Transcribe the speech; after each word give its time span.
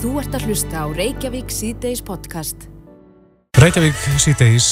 Þú 0.00 0.14
ert 0.16 0.32
að 0.32 0.44
hlusta 0.48 0.80
á 0.80 0.86
Reykjavík 0.96 1.50
C-Days 1.52 2.00
podcast. 2.00 2.62
Reykjavík 3.60 3.98
síðdeis 4.16 4.68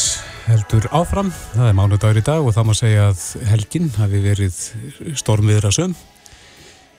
heldur 0.47 0.87
áfram, 0.97 1.29
það 1.53 1.67
er 1.69 1.75
mánudagur 1.77 2.21
í 2.21 2.23
dag 2.25 2.47
og 2.47 2.55
það 2.57 2.65
má 2.65 2.73
segja 2.79 3.03
að 3.11 3.25
helgin 3.51 3.91
hafi 3.99 4.21
verið 4.25 4.61
stormiðra 5.21 5.69
söm 5.77 5.93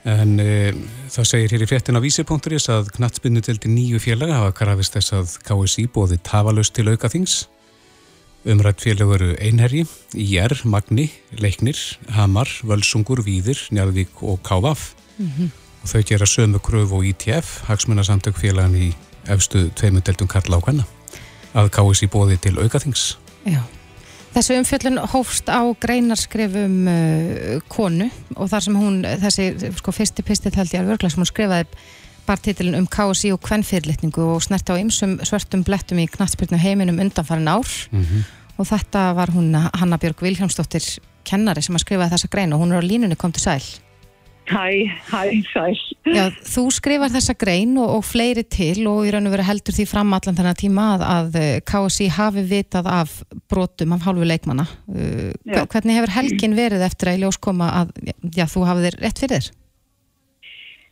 en 0.06 0.36
e, 0.44 0.76
það 1.10 1.30
segir 1.32 1.56
hér 1.56 1.66
í 1.66 1.70
fréttin 1.72 1.98
á 1.98 2.06
vísi.is 2.06 2.70
að 2.70 2.92
knatsbynnu 3.00 3.42
til 3.48 3.58
nýju 3.66 4.04
félaga 4.04 4.38
hafa 4.44 4.54
krafist 4.62 4.94
þess 5.00 5.16
að 5.18 5.34
KSI 5.50 5.88
bóði 5.96 6.20
tafalust 6.22 6.78
til 6.78 6.86
auka 6.94 7.10
þings 7.10 7.48
umrætt 8.46 8.86
félag 8.86 9.16
eru 9.18 9.32
Einherji, 9.42 9.88
IR, 10.14 10.54
Magni, 10.70 11.10
Leiknir, 11.42 11.82
Hamar, 12.14 12.54
Völsungur, 12.62 13.26
Víðir, 13.26 13.66
Njarðvík 13.74 14.22
og 14.22 14.38
KVAF 14.46 14.92
Mhm. 15.20 15.50
Og 15.84 15.92
þau 15.92 16.04
gera 16.06 16.28
sömu 16.28 16.62
kröfu 16.64 17.00
og 17.00 17.08
ITF, 17.10 17.60
hagsmunasamtök 17.70 18.38
félagan 18.40 18.76
í 18.76 18.92
efstu 19.30 19.68
tveimundeldum 19.76 20.30
kalla 20.32 20.60
á 20.60 20.64
hvenna 20.64 20.88
að 21.58 21.72
KSI 21.74 22.10
bóði 22.12 22.38
til 22.42 22.58
aukaþings. 22.62 23.16
Já. 23.48 23.62
Þessu 24.30 24.60
umfjöllun 24.60 25.00
hófst 25.10 25.50
á 25.50 25.66
greinarskrifum 25.82 26.76
uh, 26.86 27.56
konu 27.72 28.10
og 28.36 28.52
þar 28.52 28.66
sem 28.66 28.78
hún, 28.78 29.00
þessi 29.24 29.72
sko, 29.80 29.94
fyrsti 29.96 30.26
pistill 30.26 30.54
held 30.54 30.76
ég 30.76 30.84
alveg 30.84 31.00
örglega 31.00 31.16
sem 31.16 31.24
hún 31.24 31.32
skrifaði 31.32 31.66
bartitilin 32.30 32.78
um 32.78 32.86
KSI 32.86 33.32
og 33.34 33.42
kvennfyrirlitningu 33.48 34.28
og 34.36 34.44
snerti 34.46 34.76
á 34.76 34.78
ymsum 34.78 35.18
svörtum 35.26 35.64
blettum 35.66 35.98
í 35.98 36.06
knattspyrnu 36.14 36.60
heiminum 36.62 37.02
undanfarin 37.02 37.50
ár 37.50 37.66
og 38.60 38.68
þetta 38.70 39.08
var 39.18 39.34
hún 39.34 39.56
Hanna 39.58 39.98
Björg 39.98 40.22
Vilhjámsdóttir 40.22 41.00
kennari 41.26 41.64
sem 41.66 41.74
að 41.74 41.88
skrifaði 41.88 42.14
þessa 42.14 42.30
grein 42.30 42.54
og 42.54 42.62
hún 42.62 42.76
er 42.76 42.86
á 42.86 42.90
línunni 42.90 43.18
kom 43.18 43.34
til 43.34 43.42
sæl. 43.48 43.64
Hæ, 44.50 44.90
hæ, 45.12 45.22
sæl. 45.52 45.76
Já, 46.10 46.24
þú 46.48 46.64
skrifar 46.74 47.12
þessa 47.14 47.36
grein 47.38 47.76
og, 47.78 47.92
og 48.00 48.06
fleiri 48.08 48.44
til 48.50 48.88
og 48.90 49.04
í 49.06 49.12
raun 49.14 49.30
og 49.30 49.36
veru 49.36 49.46
heldur 49.46 49.76
því 49.78 49.86
fram 49.90 50.16
allan 50.18 50.38
þennan 50.40 50.58
tíma 50.58 50.88
að, 50.96 51.06
að 51.16 51.38
eh, 51.38 51.52
KSI 51.70 52.10
hafi 52.16 52.46
vitað 52.50 52.90
af 52.90 53.14
brotum 53.52 53.94
af 53.94 54.08
hálfu 54.08 54.26
leikmanna. 54.26 54.66
Uh, 54.90 55.30
Já. 55.46 55.62
hvernig 55.70 56.00
hefur 56.00 56.16
helgin 56.16 56.58
verið 56.58 56.86
eftir 56.88 57.12
að 57.12 57.20
í 57.20 57.24
ljós 57.26 57.38
koma 57.42 57.70
að 57.84 57.94
já, 58.34 58.48
þú 58.50 58.66
hafið 58.72 58.90
þér 58.90 59.00
rétt 59.06 59.22
fyrir 59.22 59.38
þér? 59.38 59.52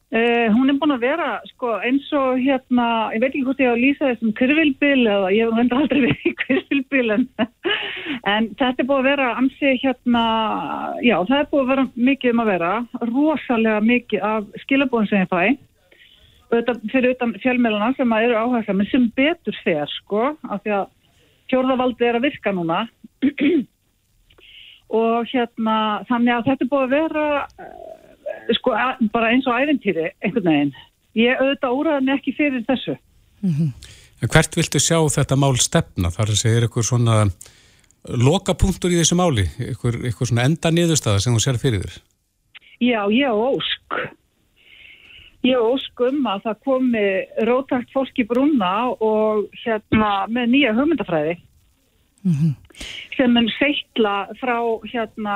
Uh, 0.08 0.48
hún 0.56 0.70
er 0.72 0.78
búin 0.80 0.94
að 0.96 1.02
vera, 1.04 1.32
sko, 1.50 1.74
eins 1.84 2.06
og 2.16 2.38
hérna, 2.40 2.84
ég 3.12 3.20
veit 3.20 3.34
ekki 3.34 3.42
hvort 3.44 3.60
ég 3.60 3.68
á 3.68 3.76
að 3.76 3.82
lýsa 3.82 4.12
þessum 4.14 4.36
kyrfilbil 4.40 5.02
eða 5.04 5.32
ég 5.36 5.50
hef 5.50 5.60
enda 5.60 5.80
aldrei 5.82 6.00
verið 6.06 6.30
í 6.30 6.32
kyrfilbil 6.46 7.12
en, 7.18 7.26
en 8.32 8.48
þetta 8.56 8.86
er 8.86 8.88
búin 8.88 9.02
að 9.02 9.10
vera 9.10 9.26
ansi 9.42 9.74
hérna, 9.82 10.22
já, 11.04 11.18
það 11.28 11.42
er 11.42 11.50
búin 11.52 11.66
að 11.66 11.74
vera 11.74 11.86
mikið 12.08 12.32
um 12.32 12.44
að 12.46 12.52
vera, 12.54 12.72
rosalega 13.12 13.84
mikið 13.90 14.24
af 14.30 14.48
skilabóðum 14.64 15.10
sem 15.12 15.26
ég 15.26 15.34
fæ, 15.34 15.44
auðvitað, 16.54 16.82
fyrir 16.96 17.18
utan 17.18 17.36
fjölmjöluna 17.44 17.92
sem 18.00 18.16
að 18.16 18.30
eru 18.30 18.40
áhersla, 18.46 18.78
menn 18.80 18.92
sem 18.94 19.12
betur 19.20 19.60
fer, 19.66 19.96
sko, 19.98 20.24
af 20.48 20.64
því 20.64 20.76
að 20.78 20.88
fjórðavaldi 21.52 22.08
er 22.08 22.22
að 22.22 22.30
virka 22.30 22.56
núna. 22.56 22.86
Og 25.04 25.28
hérna, 25.34 25.78
þannig 26.08 26.32
að 26.38 26.46
þetta 26.48 26.64
er 26.64 26.72
búin 26.72 26.86
að 26.88 26.94
vera 26.96 27.30
eh, 27.60 27.97
sko, 28.56 28.74
bara 29.14 29.32
eins 29.34 29.48
og 29.50 29.58
æventýri 29.58 30.10
einhvern 30.24 30.50
veginn. 30.50 30.74
Ég 31.18 31.40
auðvitað 31.42 32.04
mig 32.06 32.20
ekki 32.20 32.36
fyrir 32.38 32.66
þessu. 32.68 32.98
En 34.18 34.32
hvert 34.34 34.58
viltu 34.58 34.82
sjá 34.82 35.00
þetta 35.14 35.38
mál 35.38 35.56
stefna? 35.62 36.12
Þar 36.14 36.34
að 36.34 36.42
segja 36.42 36.62
eitthvað 36.66 36.88
svona 36.90 37.18
lokapunktur 38.08 38.94
í 38.94 39.02
þessu 39.02 39.18
máli, 39.20 39.48
eitthvað, 39.60 40.00
eitthvað 40.06 40.32
svona 40.32 40.46
enda 40.48 40.72
niðurstaða 40.72 41.24
sem 41.24 41.36
þú 41.36 41.44
sér 41.44 41.60
fyrir 41.62 41.84
þér. 41.84 41.98
Já, 42.78 43.02
ég 43.12 43.34
ósk. 43.34 43.98
Ég 45.46 45.62
ósk 45.62 46.02
um 46.08 46.26
að 46.30 46.48
það 46.48 46.64
komi 46.66 47.06
rótakt 47.48 47.92
fólk 47.94 48.22
í 48.22 48.26
brúna 48.28 48.72
og 48.94 49.48
hérna 49.64 50.12
með 50.34 50.54
nýja 50.54 50.74
hugmyndafræði 50.78 51.38
sem 53.18 53.32
mun 53.34 53.48
seitla 53.58 54.28
frá 54.40 54.58
hérna 54.92 55.36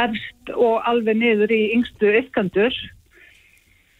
efst 0.00 0.52
og 0.54 0.80
alveg 0.88 1.16
niður 1.20 1.52
í 1.52 1.62
yngstu 1.76 2.12
ykkandur 2.22 2.74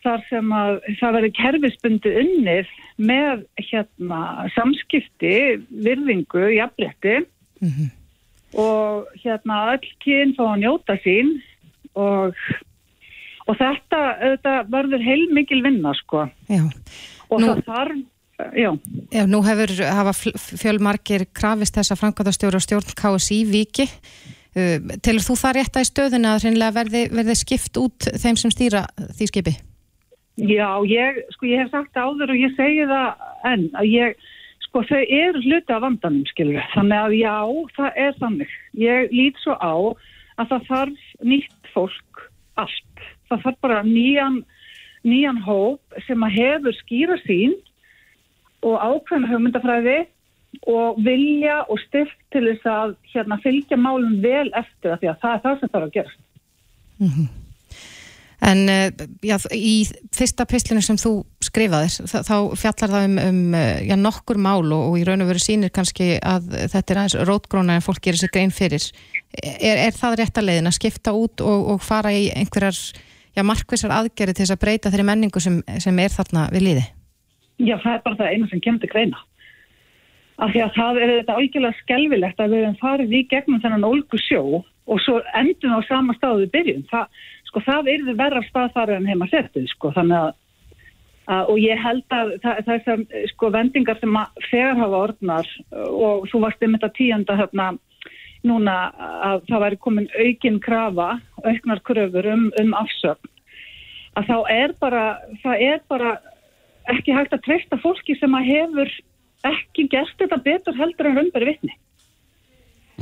þar 0.03 0.23
sem 0.29 0.49
að 0.51 0.81
það 0.99 1.13
verður 1.19 1.35
kerfisbundi 1.39 2.13
unnið 2.23 2.71
með 2.99 3.45
hérna 3.71 4.49
samskipti, 4.57 5.35
virðingu, 5.71 6.49
jafnrétti. 6.57 7.21
Og 8.59 9.07
hérna 9.23 9.61
öll 9.77 9.87
kyn 10.03 10.35
fá 10.37 10.43
að 10.51 10.59
njóta 10.65 10.97
sín 11.05 11.31
og, 11.95 12.35
og 13.47 13.57
þetta, 13.57 14.01
þetta 14.25 14.57
verður 14.75 15.05
heilmikil 15.07 15.63
vinna 15.65 15.95
sko. 15.95 16.27
Já. 16.51 16.67
og 17.31 17.41
Nú- 17.41 17.49
það 17.55 17.63
þarf, 17.71 18.03
já, 18.57 18.71
Já, 19.13 19.25
nú 19.31 19.43
hefur 19.47 19.73
hafa 19.87 20.13
fjölmargir 20.61 21.27
krafist 21.35 21.77
þessa 21.79 21.99
framkvæmdastjóra 22.01 22.61
og 22.61 22.65
stjórn 22.65 22.95
KSI 22.99 23.43
viki. 23.49 23.89
Uh, 24.53 24.79
telur 25.01 25.25
þú 25.25 25.37
það 25.41 25.59
rétta 25.59 25.81
í 25.81 25.89
stöðuna 25.89 26.35
að 26.37 26.47
hreinlega 26.47 26.77
verði, 26.77 27.05
verði 27.13 27.37
skipt 27.41 27.79
út 27.81 28.11
þeim 28.21 28.37
sem 28.37 28.53
stýra 28.53 28.87
því 29.17 29.29
skipi? 29.31 29.55
já, 30.37 30.69
ég, 30.89 31.21
sko 31.35 31.49
ég 31.49 31.63
hef 31.63 31.73
sagt 31.73 31.97
áður 31.97 32.33
og 32.33 32.41
ég 32.41 32.55
segi 32.57 32.87
það 32.89 33.27
enn 33.49 33.67
að 33.77 33.89
ég, 33.91 34.23
sko 34.67 34.85
þau 34.89 35.03
eru 35.03 35.43
hluti 35.45 35.75
af 35.75 35.83
vandanum 35.85 36.25
skilur 36.31 36.69
þannig 36.73 36.99
að 36.99 37.17
já, 37.19 37.37
það 37.77 38.01
er 38.05 38.17
þannig. 38.21 38.55
Ég 38.81 39.13
lít 39.13 39.43
svo 39.43 39.57
á 39.61 39.75
að 40.41 40.55
það 40.55 40.69
þarf 40.71 41.05
nýtt 41.21 41.73
fólk 41.75 42.25
allt. 42.61 43.05
Það 43.29 43.45
þarf 43.45 43.61
bara 43.65 43.83
nýjan, 43.85 44.41
nýjan 45.05 45.43
hóp 45.45 46.01
sem 46.07 46.25
að 46.25 46.39
hefur 46.39 46.81
skýra 46.81 47.19
sín 47.27 47.57
og 48.63 48.79
ákveðna 48.79 49.31
hugmyndafræði 49.31 50.01
og 50.69 50.99
vilja 51.03 51.63
og 51.71 51.81
stift 51.87 52.19
til 52.33 52.45
þess 52.51 52.67
að 52.69 52.97
hérna, 53.13 53.39
fylgja 53.43 53.79
málum 53.81 54.19
vel 54.23 54.49
eftir 54.59 54.99
því 55.01 55.13
að 55.13 55.23
það 55.23 55.37
er 55.37 55.47
það 55.47 55.61
sem 55.61 55.73
þarf 55.73 55.87
að 55.87 55.95
gera. 55.97 56.19
En 58.43 58.65
uh, 58.67 58.89
já, 59.23 59.37
í 59.55 59.75
fyrsta 60.15 60.45
pislinu 60.51 60.83
sem 60.83 60.99
þú 60.99 61.13
skrifaðir, 61.47 62.09
þá, 62.11 62.35
fjallar 62.59 62.91
það 62.91 63.05
um, 63.07 63.19
um 63.23 63.55
uh, 63.55 63.77
já, 63.87 63.95
nokkur 63.99 64.41
mál 64.43 64.65
og, 64.67 64.89
og 64.89 64.97
í 64.99 65.05
raun 65.07 65.23
og 65.23 65.31
veru 65.31 65.43
sýnir 65.43 65.71
kannski 65.75 66.17
að 66.19 66.51
þetta 66.73 66.83
er 66.83 67.01
aðeins 67.03 67.17
rótgróna 67.29 67.79
en 67.79 67.87
fólk 67.87 68.03
gerir 68.03 68.19
sér 68.19 68.33
grein 68.35 68.55
fyrir. 68.55 68.89
Er, 69.39 69.87
er 69.87 69.95
það 69.95 70.19
rétta 70.25 70.43
leiðin 70.43 70.71
að 70.73 70.79
skipta 70.81 71.15
út 71.15 71.45
og, 71.47 71.71
og 71.75 71.87
fara 71.87 72.11
í 72.15 72.33
einhverjar 72.35 72.83
markvisar 73.47 73.95
aðgerði 73.95 74.35
til 74.37 74.45
þess 74.45 74.57
að 74.57 74.65
breyta 74.67 74.91
þeirri 74.93 75.07
menningu 75.07 75.41
sem, 75.41 75.63
sem 75.81 76.03
er 76.03 76.13
þarna 76.13 76.51
við 76.53 76.67
líði? 76.67 76.85
Já, 77.63 77.77
það 77.79 77.95
er 77.95 78.03
bara 78.03 78.19
það 78.19 78.33
eina 78.33 78.51
sem 78.51 78.63
kemur 78.63 78.83
til 78.83 78.91
greina. 78.91 79.23
Af 80.43 80.51
því 80.51 80.63
að 80.65 80.77
það 80.77 80.99
er 80.99 81.11
þetta 81.13 81.35
algjörlega 81.39 81.81
skelvilegt 81.83 82.41
að 82.41 82.55
við 82.55 82.63
hefum 82.65 82.79
farið 82.81 83.15
í 83.15 83.25
gegnum 83.31 83.61
þennan 83.63 83.87
ólgu 83.87 84.19
sjó 84.19 84.43
og 84.63 85.03
svo 85.05 85.21
endum 85.39 85.77
á 85.79 85.81
sama 85.87 86.17
stáðu 86.17 86.47
við 86.47 86.55
byrjum. 86.57 86.87
Það, 86.91 87.21
sko, 87.51 87.63
það 87.69 87.91
er 87.93 88.07
þið 88.09 88.23
verra 88.23 88.43
staðfæri 88.49 88.97
en 88.97 89.07
heima 89.11 89.29
setið, 89.31 89.69
sko, 89.71 89.93
þannig 89.95 90.19
að, 90.19 90.33
að 91.37 91.53
og 91.53 91.61
ég 91.63 91.85
held 91.85 92.17
að 92.19 92.33
þessar 92.67 93.05
sko 93.31 93.53
vendingar 93.55 94.01
sem 94.01 94.19
þegar 94.49 94.83
hafa 94.83 95.03
orðnar 95.07 95.55
og 95.93 96.27
þú 96.33 96.43
varst 96.43 96.67
um 96.67 96.75
þetta 96.75 96.93
tíunda 96.99 97.39
hérna 97.39 97.71
núna 98.43 98.77
að 99.23 99.45
það 99.47 99.65
væri 99.67 99.81
komin 99.85 100.11
aukin 100.19 100.59
krafa, 100.63 101.13
auknar 101.47 101.83
kröfur 101.87 102.27
um, 102.33 102.49
um 102.59 102.75
afsögn, 102.75 103.31
að 104.19 104.33
þá 104.33 104.37
er 104.51 104.75
bara, 104.83 105.05
það 105.45 105.67
er 105.69 105.83
bara 105.93 106.17
ekki 106.91 107.15
hægt 107.15 107.33
að 107.37 107.45
treysta 107.47 107.79
fólki 107.83 108.17
sem 108.19 108.35
að 108.35 108.49
hefur 108.51 108.91
ekki 109.53 109.89
gert 109.91 110.15
þetta 110.19 110.39
betur 110.43 110.77
heldur 110.79 111.09
en 111.11 111.17
raunberi 111.19 111.51
vitni. 111.53 111.75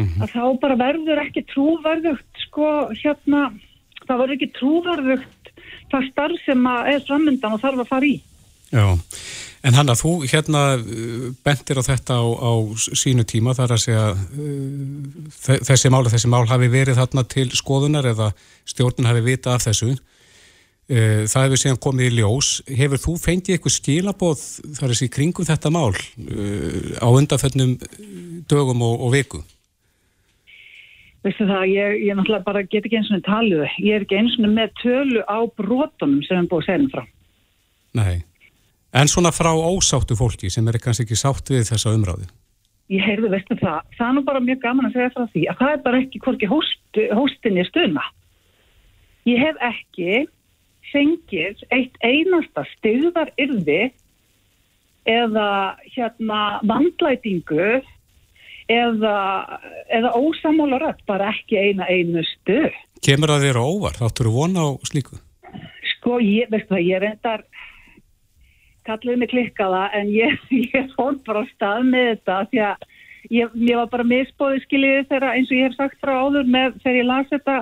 Að 0.01 0.31
þá 0.33 0.43
bara 0.63 0.77
verður 0.81 1.19
ekki 1.21 1.43
trúverðugt, 1.51 2.29
sko, 2.47 2.69
hérna, 3.03 3.51
það 4.07 4.21
verður 4.23 4.37
ekki 4.39 4.51
trúverðugt 4.57 5.53
það 5.91 6.07
starf 6.13 6.45
sem 6.47 6.67
að 6.71 6.93
er 6.95 7.03
framöndan 7.09 7.57
og 7.57 7.61
þarf 7.61 7.83
að 7.85 7.91
fara 7.91 8.09
í. 8.09 8.15
Já, 8.71 8.85
en 9.67 9.75
Hanna, 9.75 9.97
þú 9.99 10.13
hérna 10.31 10.61
bentir 11.45 11.81
á 11.81 11.83
þetta 11.83 12.21
á, 12.23 12.25
á 12.25 12.53
sínu 12.79 13.25
tíma 13.29 13.53
þar 13.59 13.75
að 13.75 13.83
segja 13.83 14.05
uh, 14.15 15.27
þe- 15.43 15.61
þessi 15.67 15.91
mál, 15.91 16.05
þessi 16.07 16.31
mál 16.31 16.47
hafi 16.49 16.71
verið 16.71 17.01
þarna 17.03 17.27
til 17.27 17.49
skoðunar 17.51 18.07
eða 18.13 18.31
stjórnin 18.71 19.11
hafi 19.11 19.25
vita 19.27 19.57
af 19.59 19.67
þessu. 19.67 19.97
Uh, 20.91 21.23
Það 21.31 21.45
hefur 21.47 21.63
síðan 21.63 21.81
komið 21.85 22.09
í 22.09 22.17
ljós. 22.19 22.51
Hefur 22.67 23.03
þú 23.05 23.17
fengið 23.23 23.57
eitthvað 23.57 23.77
skilaboð 23.77 24.45
þar 24.79 24.97
sé 24.99 25.11
kringum 25.13 25.47
þetta 25.47 25.71
mál 25.75 25.93
uh, 25.93 26.91
á 26.99 27.09
undanföllnum 27.09 27.77
dögum 28.51 28.87
og, 28.87 29.05
og 29.07 29.15
viku? 29.15 29.43
Veistu 31.21 31.45
það, 31.45 31.67
ég, 31.69 32.01
ég 32.09 32.17
náttúrulega 32.17 32.47
bara 32.47 32.65
get 32.65 32.87
ekki 32.89 32.97
eins 32.97 33.13
og 33.13 33.23
talið. 33.27 33.67
Ég 33.85 33.99
er 33.99 34.07
ekki 34.07 34.17
eins 34.17 34.39
og 34.41 34.49
með 34.49 34.73
tölu 34.81 35.23
á 35.29 35.39
brotunum 35.61 36.23
sem 36.25 36.41
er 36.41 36.49
búið 36.49 36.63
að 36.63 36.69
segja 36.71 36.83
um 36.83 36.91
frá. 36.95 37.03
Nei. 38.01 38.15
En 38.97 39.11
svona 39.11 39.31
frá 39.35 39.51
ósáttu 39.53 40.17
fólki 40.19 40.51
sem 40.51 40.67
er 40.67 40.81
kannski 40.83 41.05
ekki 41.05 41.19
sátt 41.19 41.53
við 41.53 41.69
þessa 41.69 41.93
umráði? 41.95 42.27
Ég 42.91 43.05
heyrðu, 43.07 43.29
veistu 43.31 43.55
það, 43.61 43.85
það 43.95 44.07
er 44.09 44.15
nú 44.17 44.23
bara 44.27 44.43
mjög 44.43 44.63
gaman 44.65 44.89
að 44.89 44.97
segja 44.97 45.13
frá 45.15 45.27
því 45.31 45.45
að 45.53 45.61
það 45.61 45.75
er 45.75 45.83
bara 45.85 46.01
ekki 46.01 46.23
hvorki 46.25 46.49
hóst, 46.51 47.01
hóstinni 47.15 47.67
stuna. 47.69 48.07
Ég 49.29 49.45
hef 49.45 49.61
ekki 49.69 50.25
fengið 50.93 51.65
eitt 51.75 51.97
einasta 52.03 52.65
styggðar 52.77 53.33
yrði 53.41 53.91
eða 55.09 55.49
hérna 55.95 56.41
vandlætingu 56.67 57.81
eða, 58.71 59.17
eða 59.91 60.13
ósamála 60.15 60.79
rödd, 60.83 61.01
bara 61.09 61.33
ekki 61.35 61.59
eina 61.59 61.89
einustu. 61.91 62.69
Kemur 63.05 63.33
það 63.33 63.47
þér 63.49 63.61
á 63.61 63.65
óvar? 63.65 63.99
Þáttur 63.99 64.29
þú 64.29 64.35
vona 64.37 64.67
á 64.67 64.71
slíku? 64.87 65.19
Sko, 65.97 66.21
ég, 66.23 66.51
veistu 66.53 66.77
það, 66.77 66.87
ég 66.87 67.03
reyndar 67.03 67.47
kalliði 68.89 69.21
mig 69.21 69.33
klikkaða 69.33 69.83
en 69.97 70.13
ég, 70.13 70.39
ég 70.75 70.95
fór 70.97 71.19
bara 71.27 71.45
á 71.45 71.51
stað 71.55 71.85
með 71.91 72.09
þetta 72.13 72.39
því 72.53 72.63
að 72.69 72.87
ég, 73.37 73.59
ég 73.67 73.81
var 73.81 73.91
bara 73.93 74.09
misbóðið 74.09 74.65
skiljiði 74.67 75.05
þegar 75.11 75.29
eins 75.35 75.51
og 75.51 75.59
ég 75.59 75.69
hef 75.69 75.77
sagt 75.79 76.01
frá 76.03 76.15
áður 76.17 76.51
með 76.51 76.81
þegar 76.81 76.99
ég 77.01 77.09
las 77.11 77.31
þetta 77.35 77.59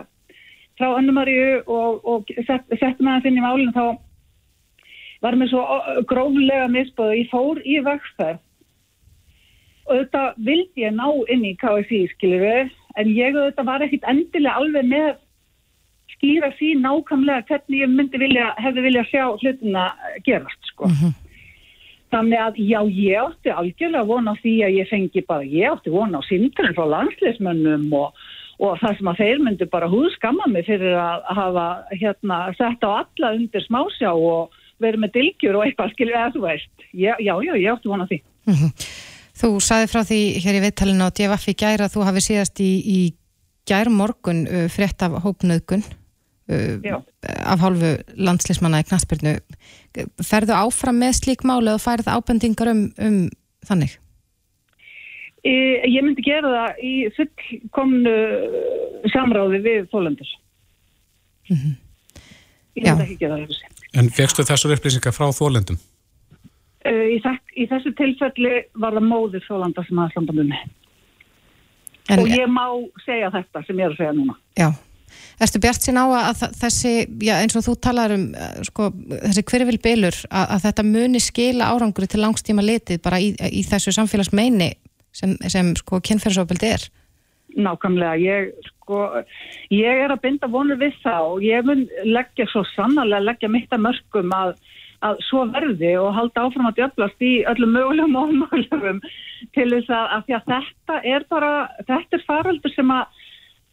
frá 0.78 0.92
Annumaríu 0.96 1.62
og, 1.66 2.04
og 2.06 2.30
sett, 2.46 2.66
sett 2.78 3.00
með 3.00 3.18
það 3.18 3.24
þinn 3.26 3.40
í 3.40 3.44
málinn 3.44 3.74
þá 3.76 3.86
var 5.24 5.34
mér 5.34 5.50
svo 5.50 5.62
gróflega 6.06 6.68
misbóðið. 6.70 7.22
Ég 7.22 7.32
fór 7.32 7.62
í 7.66 7.78
vexferð 7.86 8.44
og 9.88 10.02
þetta 10.02 10.24
vildi 10.44 10.84
ég 10.84 10.92
ná 10.94 11.08
inn 11.32 11.46
í 11.48 11.54
KFI 11.58 12.02
skiljiði 12.12 12.68
en 13.00 13.14
ég 13.14 13.36
þetta 13.38 13.64
var 13.66 13.84
ekkit 13.86 14.04
endilega 14.10 14.60
alveg 14.60 14.90
með 14.90 15.08
skýra 16.18 16.50
því 16.58 16.74
nákvæmlega 16.82 17.46
hvernig 17.48 17.82
ég 17.84 17.94
myndi 17.94 18.20
vilja, 18.20 18.50
hefði 18.58 18.84
vilja 18.88 19.06
sjá 19.08 19.24
hlutina 19.38 19.88
gerast 20.26 20.70
sko. 20.72 20.90
Mm 20.90 21.00
-hmm. 21.00 21.16
Þannig 22.08 22.40
að 22.40 22.54
já, 22.64 22.80
ég 22.88 23.20
átti 23.20 23.50
algjörlega 23.52 24.08
vona 24.08 24.32
því 24.42 24.54
að 24.64 24.76
ég 24.78 24.88
fengi 24.88 25.22
bara, 25.28 25.44
ég 25.44 25.72
átti 25.72 25.90
vona 25.92 26.18
á 26.18 26.28
símturinn 26.28 26.74
frá 26.74 26.86
landsleismönnum 26.88 27.92
og, 27.92 28.14
og 28.58 28.78
það 28.80 28.96
sem 28.98 29.10
að 29.12 29.20
þeir 29.22 29.44
myndi 29.44 29.68
bara 29.70 29.90
húðskamma 29.90 30.48
mig 30.50 30.66
fyrir 30.66 30.96
að 30.98 31.28
hafa 31.38 31.66
hérna 31.92 32.38
sett 32.58 32.82
á 32.82 32.90
alla 33.02 33.34
undir 33.36 33.64
smásjá 33.66 34.10
og 34.10 34.56
verið 34.82 35.04
með 35.04 35.14
dilgjur 35.18 35.58
og 35.58 35.66
eitthvað 35.66 35.94
skilja 35.94 36.24
eða 36.24 36.34
þú 36.34 36.42
veist. 36.46 36.72
Já, 36.90 37.12
já, 37.18 37.34
já, 37.42 37.52
ég 37.54 37.70
átti 37.72 37.90
vona 37.90 38.08
því. 38.10 38.18
-hmm. 38.46 38.72
Þú 39.38 39.48
saði 39.62 39.86
frá 39.86 40.02
því 40.02 40.20
hér 40.42 40.58
í 40.58 40.64
vittalina 40.64 41.06
á 41.06 41.14
DFF 41.14 41.48
í 41.48 41.54
gæra 41.54 41.86
að 41.86 41.94
þú 41.94 42.04
hafi 42.08 42.20
síðast 42.20 42.60
í, 42.60 42.72
í 42.82 43.00
gær 43.68 43.90
morgun 43.90 44.46
uh, 44.46 44.66
frétt 44.68 45.02
af 45.02 45.22
hópnöðgun 45.22 45.84
uh, 46.50 47.02
af 47.22 47.60
hálfu 47.60 47.92
landslismanna 48.16 48.80
í 48.82 48.88
knastbyrnu 48.88 49.36
ferðu 50.22 50.56
áfram 50.56 50.98
með 50.98 51.20
slík 51.20 51.44
máli 51.46 51.70
og 51.70 51.82
færð 51.82 52.10
ábendingar 52.10 52.72
um, 52.72 52.90
um 52.98 53.28
þannig? 53.68 53.98
Ég 55.46 56.02
myndi 56.02 56.24
gera 56.26 56.50
það 56.54 56.80
í 56.82 56.94
fullkomnu 57.16 58.14
samráði 59.12 59.60
við 59.62 59.84
þólendur 59.92 60.32
mm 61.48 61.56
-hmm. 61.56 61.76
ég 62.74 62.88
myndi 62.88 63.04
ekki 63.04 63.20
gera 63.20 63.38
það 63.38 63.76
En 63.98 64.10
fegstu 64.10 64.44
þessar 64.44 64.74
upplýsingar 64.74 65.14
frá 65.16 65.30
þólendum? 65.32 65.78
Uh, 66.86 67.06
í, 67.14 67.22
í 67.56 67.64
þessu 67.70 67.94
tilfelli 67.96 68.66
var 68.74 68.94
það 68.94 69.08
móður 69.08 69.46
þólanda 69.46 69.84
sem 69.86 69.98
aðeins 69.98 70.18
landamunni 70.18 70.60
og 72.16 72.28
ég 72.30 72.46
má 72.48 72.64
segja 73.04 73.30
þetta 73.32 73.64
sem 73.66 73.80
ég 73.80 73.88
er 73.88 73.92
að 73.92 73.98
segja 73.98 74.12
núna. 74.16 74.36
Já. 74.56 74.68
Erstu 75.40 75.60
bjart 75.62 75.84
sín 75.84 75.98
á 76.00 76.04
að 76.04 76.42
þessi, 76.58 76.92
já, 77.24 77.34
eins 77.40 77.56
og 77.56 77.64
þú 77.64 77.74
talar 77.80 78.12
um 78.12 78.24
sko, 78.66 78.88
þessi 79.28 79.44
hverjafil 79.48 79.78
bylur 79.84 80.18
að, 80.28 80.46
að 80.56 80.64
þetta 80.66 80.84
muni 80.88 81.20
skila 81.22 81.70
áranguri 81.72 82.08
til 82.10 82.20
langstíma 82.24 82.64
litið 82.64 83.00
bara 83.04 83.20
í, 83.22 83.30
í 83.32 83.62
þessu 83.66 83.94
samfélagsmeini 83.96 84.72
sem, 85.18 85.36
sem 85.50 85.74
sko 85.78 86.00
kynferðsofbildi 86.04 86.72
er? 86.76 86.88
Nákvæmlega, 87.58 88.16
ég, 88.20 88.50
sko, 88.68 89.04
ég 89.72 90.02
er 90.04 90.12
að 90.12 90.22
binda 90.26 90.50
vonur 90.52 90.78
við 90.80 90.96
það 91.02 91.30
og 91.32 91.46
ég 91.46 91.64
mun 91.66 91.86
leggja 92.06 92.46
svo 92.52 92.64
sannarlega 92.74 93.24
leggja 93.24 93.50
mitt 93.50 93.72
að 93.72 93.86
mörgum 93.86 94.34
að, 94.36 94.52
að 95.08 95.22
svo 95.26 95.46
verði 95.54 95.94
og 95.98 96.12
halda 96.16 96.44
áfram 96.44 96.68
að 96.68 96.82
djöflast 96.82 97.24
í 97.24 97.32
öllum 97.50 97.72
mögulegum 97.76 98.18
og 98.20 98.28
ómögulegum 98.34 99.00
til 99.56 99.68
þess 99.72 99.88
að, 99.88 100.12
að, 100.18 100.30
að 100.36 100.52
þetta 100.52 101.00
er 101.14 101.26
bara, 101.32 101.52
þetta 101.88 102.20
er 102.20 102.28
faraldur 102.28 102.76
sem 102.76 102.94
að 102.94 103.24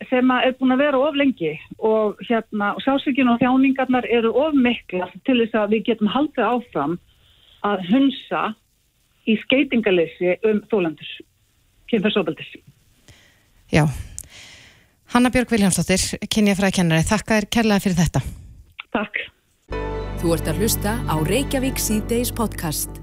sem 0.10 0.32
er 0.34 0.56
búin 0.60 0.76
að 0.76 0.82
vera 0.84 1.00
of 1.00 1.16
lengi. 1.16 1.54
Og 1.80 2.20
hérna 2.28 2.74
sásvíkjun 2.84 3.32
og 3.32 3.40
þjáningarnar 3.40 4.08
eru 4.12 4.34
of 4.36 4.56
mikla 4.58 5.08
til 5.28 5.38
þess 5.40 5.56
að 5.62 5.76
við 5.76 5.86
getum 5.92 6.12
haldið 6.12 6.50
áfram 6.50 6.98
að 7.66 7.86
hunsa 7.92 8.42
í 9.26 9.38
skeitingalessi 9.46 10.36
um 10.46 10.60
þólandur 10.72 11.14
kynferðsóbaldis 11.92 12.56
Já. 13.72 13.86
Hanna 15.14 15.30
Björg 15.34 15.50
Viljámsdóttir, 15.50 16.02
kynjafræði 16.32 16.76
kennari 16.80 17.06
þakka 17.08 17.40
þér 17.40 17.48
kærlega 17.56 17.84
fyrir 17.84 17.98
þetta. 17.98 18.22
Takk. 18.94 19.22
Þú 20.22 20.34
ert 20.36 20.50
að 20.50 20.62
hlusta 20.62 20.96
á 21.06 21.16
Reykjavík 21.26 21.80
C-Days 21.82 22.32
podcast. 22.36 23.00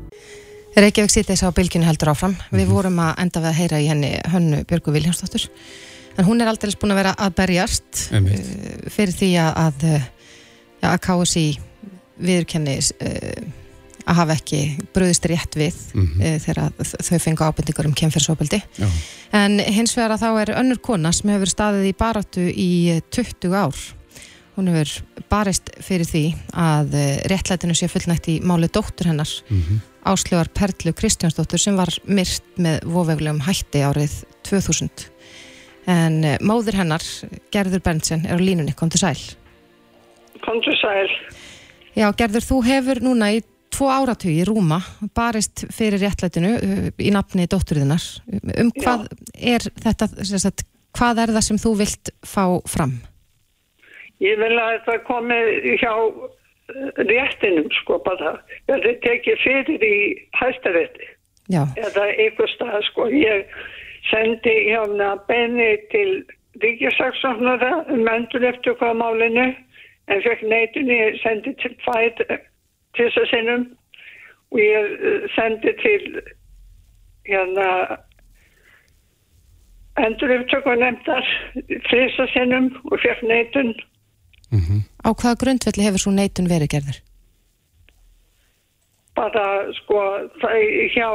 Reykjavík 0.77 1.13
C-Days 1.13 1.43
á 1.45 1.51
bylginu 1.55 1.87
heldur 1.87 2.13
áfram. 2.13 2.37
Við 2.51 2.67
mhm. 2.67 2.75
vorum 2.75 3.01
að 3.03 3.25
enda 3.25 3.43
við 3.43 3.51
að 3.51 3.59
heyra 3.61 3.81
í 3.83 3.89
henni 3.91 4.13
Hönnu 4.33 4.63
Björgu 4.69 4.95
Viljámsdóttur 4.97 5.49
en 6.19 6.29
hún 6.29 6.45
er 6.45 6.51
aldrei 6.51 6.75
búin 6.77 6.93
að 6.93 7.01
vera 7.01 7.15
að 7.17 7.37
berjast 7.39 8.03
uh, 8.13 8.27
fyrir 8.93 9.15
því 9.17 9.31
að 9.41 9.87
ja, 9.89 10.91
að 10.93 10.99
KSI 11.07 11.47
viðurkenni 12.23 12.77
uh, 12.79 13.62
að 14.07 14.19
hafa 14.21 14.37
ekki 14.39 14.61
bröðist 14.95 15.27
rétt 15.31 15.57
við 15.59 15.79
mm 15.95 16.07
-hmm. 16.07 16.21
uh, 16.27 16.39
þegar 16.45 16.73
þau 17.09 17.19
fengu 17.19 17.45
ábyrndingar 17.45 17.89
um 17.89 17.95
kemferðsóbeldi 17.95 18.63
en 19.33 19.59
hins 19.59 19.97
vegar 19.97 20.17
að 20.17 20.23
þá 20.25 20.31
er 20.43 20.55
önnur 20.61 20.81
kona 20.83 21.13
sem 21.13 21.31
hefur 21.31 21.49
staðið 21.49 21.89
í 21.91 21.99
baratu 21.99 22.47
í 22.51 23.01
20 23.11 23.55
ár 23.55 23.77
hún 24.57 24.69
hefur 24.69 25.05
barist 25.31 25.71
fyrir 25.81 26.07
því 26.07 26.35
að 26.53 26.93
réttlætinu 27.31 27.75
sé 27.75 27.89
fullnægt 27.89 28.29
í 28.29 28.41
máli 28.41 28.69
dóttur 28.69 29.07
hennar 29.07 29.31
mm 29.49 29.63
-hmm. 29.63 29.81
Áslögar 30.03 30.49
Perlu 30.51 30.93
Kristjánsdóttur 30.93 31.59
sem 31.59 31.77
var 31.77 31.89
myrt 32.05 32.43
með 32.59 32.81
vofeglegum 32.85 33.41
hætti 33.41 33.85
árið 33.87 34.25
2000 34.43 35.13
en 35.91 36.23
eh, 36.25 36.39
móður 36.43 36.79
hennar, 36.83 37.05
Gerður 37.55 37.83
Berntsen, 37.85 38.27
er 38.27 38.39
á 38.39 38.41
línunni, 38.43 38.75
kom 38.75 38.91
til 38.93 39.03
sæl. 39.03 39.19
Kom 40.45 40.61
til 40.63 40.75
sæl. 40.79 41.11
Já, 41.97 42.09
Gerður, 42.17 42.47
þú 42.47 42.61
hefur 42.67 43.03
núna 43.05 43.33
í 43.35 43.43
tvo 43.73 43.89
áratugi 43.93 44.43
í 44.43 44.47
Rúma 44.49 44.81
barist 45.17 45.65
fyrir 45.75 46.03
réttlætinu 46.03 46.53
eh, 46.59 46.91
í 47.01 47.13
nafni 47.15 47.49
dótturðinnar. 47.51 48.05
Um 48.59 48.71
hvað 48.77 49.07
Já. 49.09 49.17
er 49.55 49.67
þetta, 49.85 50.09
sagt, 50.45 50.67
hvað 50.97 51.25
er 51.25 51.35
það 51.37 51.49
sem 51.49 51.63
þú 51.63 51.75
vilt 51.81 52.13
fá 52.27 52.45
fram? 52.69 52.99
Ég 54.23 54.39
vil 54.39 54.53
að 54.55 54.77
þetta 54.77 54.99
komi 55.09 55.41
hjá 55.81 55.95
eh, 55.95 57.03
réttinum, 57.09 57.73
sko, 57.83 57.99
bara. 58.07 58.37
Þetta 58.71 58.95
tekið 59.07 59.43
fyrir 59.47 59.89
í 59.89 59.97
hæstarétti. 60.41 61.11
Já. 61.53 61.65
Eða 61.81 62.07
einhver 62.13 62.53
stað, 62.55 62.79
sko. 62.93 63.09
Ég 63.11 63.51
sendi 64.11 64.55
hérna 64.69 65.17
beini 65.29 65.75
til 65.91 66.23
ríkjasaksóknara 66.63 67.85
um 67.93 68.09
endur 68.11 68.45
eftir 68.45 68.77
hvað 68.81 68.99
málinu 69.01 69.47
en 70.11 70.25
fekk 70.25 70.43
neitunni 70.51 70.99
sendi 71.23 71.55
til 71.63 71.75
fæt 71.87 72.21
að 72.99 73.29
sinnum 73.31 73.67
og 74.53 74.59
ég 74.61 74.91
eh, 75.09 75.29
sendi 75.37 75.73
til 75.83 76.23
hérna 77.29 77.69
endur 80.01 80.33
hvað 80.51 80.79
nefndar 80.81 81.31
að 81.89 82.33
sinnum 82.33 82.71
og 82.91 83.01
fekk 83.01 83.23
neitun 83.23 83.75
mm 84.53 84.61
-hmm. 84.61 84.81
Á 85.05 85.09
hvaða 85.13 85.41
grundvelli 85.43 85.85
hefur 85.85 85.99
svo 85.99 86.13
neitun 86.13 86.49
verið 86.49 86.73
gerður? 86.75 86.99
Bara 89.17 89.73
sko 89.73 89.99
það 90.41 90.55
hjá 90.95 91.09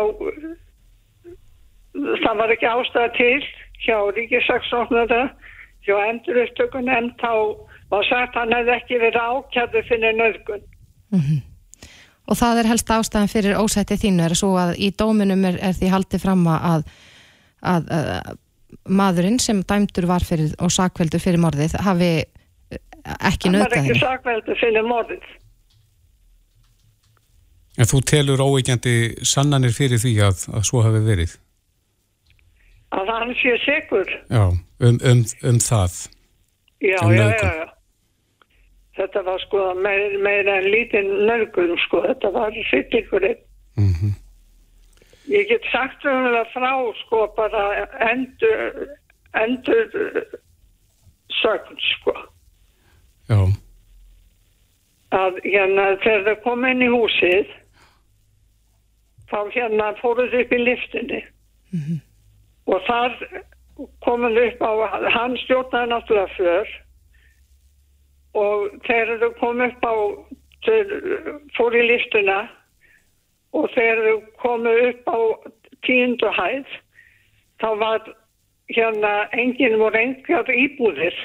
það 2.24 2.38
var 2.38 2.50
ekki 2.54 2.68
ástæða 2.68 3.10
til 3.18 3.44
hjá 3.86 3.98
Ríkisaksóknara 4.18 5.24
hjá 5.86 5.96
endur 6.10 6.42
upptökun 6.44 6.90
en 6.90 7.12
þá 7.22 7.34
var 7.92 8.04
sagt 8.10 8.36
hann 8.36 8.54
hefði 8.54 8.74
ekki 8.76 9.00
verið 9.00 9.22
ákjæðu 9.32 9.84
fyrir 9.90 10.18
nöðgun 10.20 10.64
mm 11.12 11.20
-hmm. 11.20 11.40
Og 12.28 12.36
það 12.36 12.62
er 12.62 12.70
helst 12.74 12.92
ástæðan 12.92 13.32
fyrir 13.32 13.60
ósætti 13.60 13.98
þínu 14.02 14.26
er 14.26 14.36
svo 14.36 14.52
að 14.60 14.76
í 14.84 14.92
dóminum 15.00 15.46
er, 15.48 15.60
er 15.64 15.78
því 15.78 15.92
haldið 15.94 16.24
fram 16.26 16.44
að, 16.52 16.84
að, 17.64 17.90
að 17.98 18.36
maðurinn 19.00 19.40
sem 19.40 19.64
dæmdur 19.64 20.10
var 20.10 20.26
fyrir 20.28 20.52
og 20.60 20.74
sakveldur 20.76 21.24
fyrir 21.24 21.40
morðið 21.44 21.78
hafi 21.88 22.12
ekki 23.24 23.54
nöðgað 23.54 23.78
henni. 23.80 23.96
Það 23.96 23.96
var 23.96 23.96
ekki 23.96 24.00
sakveldur 24.04 24.60
fyrir 24.60 24.88
morðið. 24.88 25.34
En 27.78 27.88
þú 27.88 28.00
telur 28.10 28.42
óeikjandi 28.42 28.96
sannanir 29.28 29.76
fyrir 29.76 30.02
því 30.02 30.16
að, 30.28 30.48
að 30.58 30.66
svo 30.68 30.82
hafi 30.84 31.04
verið? 31.06 31.38
að 32.96 33.10
hann 33.12 33.34
sé 33.42 33.56
sikur 33.64 34.12
Já, 34.32 34.44
um, 34.80 35.00
um, 35.04 35.24
um 35.44 35.60
það 35.60 35.98
Já, 36.82 37.00
um 37.04 37.12
já, 37.12 37.26
já, 37.34 37.50
já 37.62 37.77
Þetta 38.98 39.22
var 39.28 39.42
sko 39.46 39.74
meira 39.78 40.22
meir 40.26 40.48
en 40.50 40.70
lítinn 40.74 41.12
nörgum 41.28 41.76
sko, 41.86 42.02
þetta 42.08 42.32
var 42.34 42.56
sittingurinn 42.72 43.38
mm 43.78 43.92
-hmm. 43.94 44.16
Ég 45.28 45.48
get 45.48 45.64
sagt 45.72 46.06
um 46.06 46.24
það 46.24 46.52
frá 46.54 46.74
sko 47.04 47.28
bara 47.36 47.64
endur 48.12 48.88
endur 49.34 49.90
sögn 51.42 51.80
sko. 51.80 52.14
Já. 53.30 53.42
Að 55.12 55.40
hérna 55.44 55.98
þegar 56.04 56.24
það 56.28 56.44
kom 56.44 56.66
inn 56.66 56.82
í 56.82 56.88
húsið 56.92 57.52
þá 59.32 59.40
hérna 59.52 59.92
fóruð 60.02 60.36
upp 60.42 60.52
í 60.52 60.60
liftinni 60.64 61.22
mm 61.74 61.80
-hmm. 61.80 62.00
og 62.66 62.82
þar 62.88 63.44
komum 64.06 64.38
upp 64.38 64.62
á, 64.64 64.72
hann 65.16 65.38
stjórnaði 65.44 65.92
náttúrulega 65.92 66.36
för 66.38 66.68
og 68.38 68.76
þegar 68.88 69.22
þau 69.24 69.32
kom 69.40 69.64
upp 69.66 69.88
á 69.88 69.96
fór 71.58 71.78
í 71.78 71.86
liftuna 71.88 72.38
og 73.56 73.70
þegar 73.76 74.04
þau 74.06 74.18
komu 74.44 74.74
upp 74.90 75.10
á 75.10 75.20
tíundu 75.88 76.32
hæð 76.36 76.78
þá 77.62 77.70
var 77.82 78.14
hérna 78.74 79.14
enginn 79.32 79.80
voru 79.80 80.02
engar 80.02 80.52
íbúðir 80.52 81.18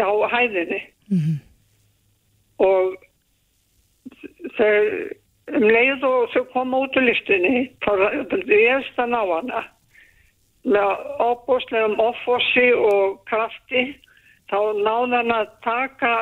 á 0.00 0.10
hæðinni 0.32 0.80
mm 1.10 1.18
-hmm. 1.18 1.38
og 2.64 2.96
þau 4.56 4.76
um 5.50 5.66
leið 5.66 6.04
og 6.06 6.30
þau 6.32 6.44
koma 6.52 6.84
út 6.84 6.96
í 6.96 7.04
listinni 7.04 7.70
þá 7.84 7.90
ég 8.46 8.86
stann 8.92 9.14
á 9.14 9.22
hana 9.26 9.64
með 10.64 10.90
opbúslegum 11.24 11.98
offossi 12.00 12.70
og 12.76 13.20
krafti 13.30 13.96
þá 14.50 14.58
náða 14.82 15.20
hann 15.20 15.34
að 15.34 15.50
taka 15.64 16.12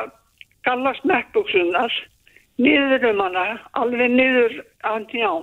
gallast 0.67 1.05
nekkbúksunar 1.09 1.93
niður 2.59 3.09
um 3.13 3.23
hana 3.23 3.45
alveg 3.79 4.11
niður 4.13 4.59
andi 4.89 5.23
á 5.23 5.33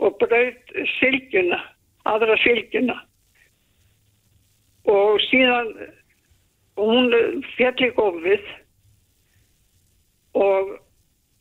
og 0.00 0.18
brauð 0.22 0.76
sylgjuna 0.96 1.60
aðra 2.08 2.36
sylgjuna 2.42 2.96
og 4.90 5.20
síðan 5.28 5.74
hún 6.80 7.12
fjalli 7.56 7.90
gófið 7.98 8.46
og 10.40 10.78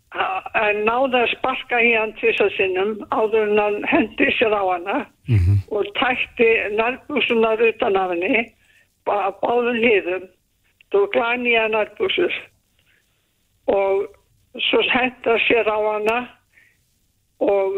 en 0.10 0.82
náða 0.88 1.24
að 1.24 1.32
sparka 1.36 1.80
í 1.86 1.94
hann 1.94 2.16
tvisa 2.18 2.50
sinnum 2.56 2.96
áður 3.14 3.46
en 3.46 3.62
hann 3.62 3.80
hendi 3.92 4.30
sér 4.38 4.56
á 4.58 4.64
hana 4.66 4.98
mm 5.30 5.38
-hmm. 5.38 5.58
og 5.70 5.86
tætti 6.00 6.50
nærbúsunar 6.78 7.62
utan 7.70 7.96
af 7.96 8.12
henni 8.12 8.50
á 9.08 9.32
báðum 9.42 9.78
hliðum 9.78 10.26
hann 10.94 11.44
nærbúsur 11.44 12.34
og 13.68 14.08
svo 14.58 14.82
henda 14.94 15.38
sér 15.46 15.70
á 15.70 15.78
hana 15.78 16.18
og 17.40 17.78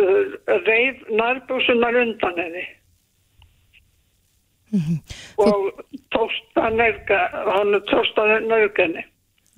uh, 0.00 0.24
reif 0.68 0.96
nærbúsunar 1.10 1.94
undan 2.02 2.38
henni. 2.42 2.66
Mm 4.70 4.80
-hmm. 4.80 4.98
og 5.36 5.80
tóst 6.14 6.48
að 6.56 6.72
nörga 6.80 7.20
hann 7.54 7.72
tóst 7.90 8.16
að 8.18 8.46
nörga 8.48 8.82
henni. 8.82 9.04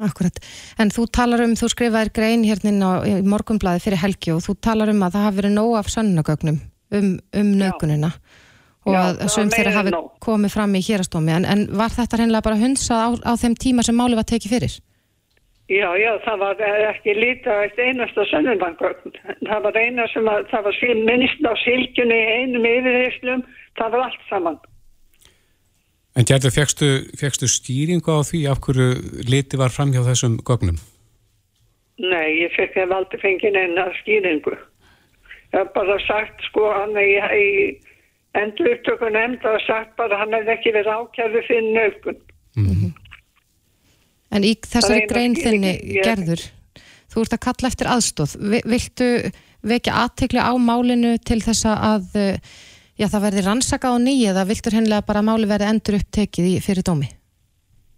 Akkurat, 0.01 0.37
en 0.79 0.89
þú 0.89 1.07
talar 1.13 1.41
um, 1.45 1.53
þú 1.53 1.69
skrifaðir 1.69 2.13
grein 2.15 2.45
hérna 2.45 3.05
í 3.05 3.23
morgunblæði 3.23 3.81
fyrir 3.85 4.01
helgi 4.01 4.33
og 4.33 4.41
þú 4.41 4.55
talar 4.61 4.89
um 4.89 5.03
að 5.03 5.13
það 5.13 5.27
hafi 5.27 5.37
verið 5.37 5.53
nóg 5.53 5.77
af 5.79 5.91
sannagögnum 5.93 6.59
um, 6.91 7.19
um 7.37 7.51
nögunina 7.61 8.11
og 8.87 8.95
já, 8.95 9.01
að 9.11 9.33
söm 9.35 9.51
þeirra 9.53 9.75
hafi 9.77 9.93
nóg. 9.95 10.07
komið 10.25 10.55
fram 10.55 10.77
í 10.79 10.85
hérastómi, 10.85 11.35
en, 11.37 11.49
en 11.49 11.67
var 11.77 11.93
þetta 11.93 12.21
hreinlega 12.21 12.47
bara 12.47 12.61
hunsað 12.61 13.03
á, 13.05 13.09
á 13.29 13.33
þeim 13.41 13.59
tíma 13.61 13.85
sem 13.87 13.99
máli 13.99 14.17
var 14.19 14.29
tekið 14.29 14.55
fyrir? 14.57 14.79
Já, 15.71 15.87
já, 16.01 16.11
það 16.25 16.41
var 16.43 16.63
ekki 16.89 17.13
lítið 17.15 17.61
eitt 17.63 17.77
einasta 17.79 18.25
sannundangögn, 18.27 19.13
það 19.47 19.67
var 19.69 19.77
eina 19.79 20.07
sem 20.11 20.27
að, 20.27 20.49
það 20.51 20.67
var 20.67 20.81
minnst 21.07 21.45
á 21.47 21.55
silkjunni 21.63 22.21
einum 22.41 22.67
yfirheyslum, 22.67 23.45
það 23.79 23.95
var 23.95 24.07
allt 24.09 24.25
saman. 24.33 24.59
En 26.19 26.27
Gerður, 26.27 26.51
fegstu, 26.57 26.89
fegstu 27.21 27.47
stýringu 27.47 28.11
á 28.11 28.27
því 28.27 28.41
af 28.51 28.59
hverju 28.65 28.89
liti 29.31 29.61
var 29.61 29.71
fram 29.71 29.93
hjá 29.95 30.03
þessum 30.09 30.41
gögnum? 30.43 30.81
Nei, 32.03 32.43
ég 32.43 32.55
fekk 32.57 32.81
hef 32.81 32.97
aldrei 32.97 33.21
fengið 33.23 33.55
neina 33.55 33.87
stýringu. 34.01 34.57
Ég 35.53 35.61
hef 35.61 35.71
bara 35.77 36.01
sagt, 36.09 36.43
sko, 36.49 36.67
hann 36.75 36.99
er 36.99 37.31
í, 37.37 37.47
í 38.35 38.39
endur 38.39 38.73
upptökun 38.75 39.17
enda 39.17 39.55
og 39.57 39.61
sagt 39.67 39.97
bara 39.97 40.19
hann 40.21 40.33
hefði 40.33 40.55
ekki 40.55 40.73
verið 40.73 40.97
ákjæðu 40.97 41.43
fyrir 41.49 41.69
nögun. 41.75 42.19
Mm 42.57 42.67
-hmm. 42.67 42.93
En 44.31 44.45
í 44.45 44.55
þessari 44.55 45.07
grein 45.11 45.35
þinni, 45.35 46.03
Gerður, 46.05 46.43
þú 47.11 47.21
ert 47.21 47.33
að 47.35 47.45
kalla 47.47 47.69
eftir 47.69 47.87
aðstóð. 47.91 48.37
Viltu 48.65 49.09
vekja 49.63 49.95
aðtekli 50.05 50.39
á 50.39 50.53
málinu 50.57 51.19
til 51.19 51.41
þess 51.43 51.67
að 51.67 52.05
já, 53.01 53.09
það 53.09 53.25
verði 53.27 53.47
rannsaka 53.47 53.91
á 53.91 53.97
nýja 53.99 54.31
eða 54.31 54.47
viltur 54.51 54.77
hennilega 54.77 55.07
bara 55.07 55.23
máli 55.23 55.49
verði 55.51 55.71
endur 55.73 55.99
upptekið 55.99 56.47
í, 56.47 56.55
fyrir 56.61 56.87
dómi? 56.87 57.09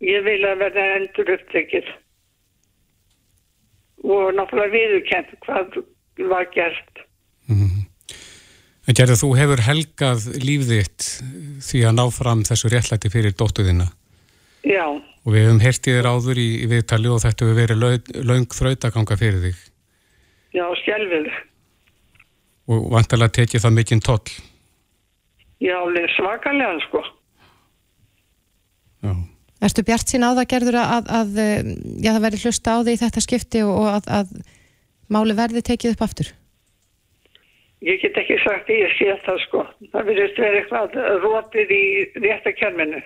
Ég 0.00 0.24
vil 0.24 0.40
að 0.48 0.64
verði 0.64 0.86
endur 0.96 1.34
upptekið 1.36 1.92
og 4.02 4.32
náttúrulega 4.34 4.72
viðkent 4.72 5.34
hvað 5.44 5.78
var 6.32 6.48
gert. 6.54 7.04
Mm 7.46 7.56
-hmm. 7.56 7.82
En 8.82 8.96
Gerður, 8.98 9.18
þú 9.20 9.28
hefur 9.38 9.62
helgað 9.62 10.24
lífðitt 10.42 11.08
því 11.62 11.82
að 11.86 11.98
ná 12.00 12.04
fram 12.10 12.42
þessu 12.46 12.70
réttlæti 12.72 13.10
fyrir 13.12 13.34
dóttuðina. 13.38 13.86
Já. 14.66 14.86
Og 15.22 15.34
við 15.34 15.46
hefum 15.46 15.60
hertið 15.62 15.98
þér 15.98 16.08
áður 16.10 16.40
í, 16.42 16.48
í 16.64 16.66
viðtali 16.70 17.10
og 17.12 17.20
þetta 17.22 17.46
hefur 17.46 17.60
verið 17.60 17.82
laung, 17.82 18.10
laung 18.26 18.56
þrautakanga 18.58 19.18
fyrir 19.20 19.44
þig. 19.44 19.60
Já, 20.52 20.64
skjálfið. 20.82 21.30
Og 22.72 22.88
vantarlega 22.90 23.36
tekið 23.38 23.64
það 23.64 23.76
mikinn 23.78 24.02
toll. 24.02 24.34
Já, 25.62 25.78
svakalega 26.16 26.82
sko. 26.88 27.04
Já. 29.02 29.14
Erstu 29.62 29.84
bjart 29.86 30.10
sín 30.10 30.26
á 30.26 30.34
það 30.34 30.48
gerður 30.50 30.78
að, 30.82 31.10
að 31.20 31.36
já, 32.02 32.10
það 32.10 32.22
verði 32.24 32.40
hlusta 32.42 32.74
á 32.74 32.78
því 32.82 32.94
þetta 32.98 33.22
skipti 33.22 33.62
og 33.62 33.84
að, 33.92 34.08
að 34.10 34.32
máli 35.12 35.36
verði 35.38 35.62
tekið 35.70 35.94
upp 35.94 36.02
aftur? 36.08 36.32
Ég 37.82 37.98
get 37.98 38.18
ekki 38.20 38.36
sagt 38.44 38.68
því 38.68 38.76
að 38.86 38.92
sé 38.94 39.14
það 39.24 39.40
sko. 39.42 39.62
Það 39.90 40.06
verðist 40.08 40.38
verið 40.38 40.58
eitthvað 40.60 40.92
rótið 41.24 41.72
í 41.74 41.86
réttakerminu. 42.22 43.00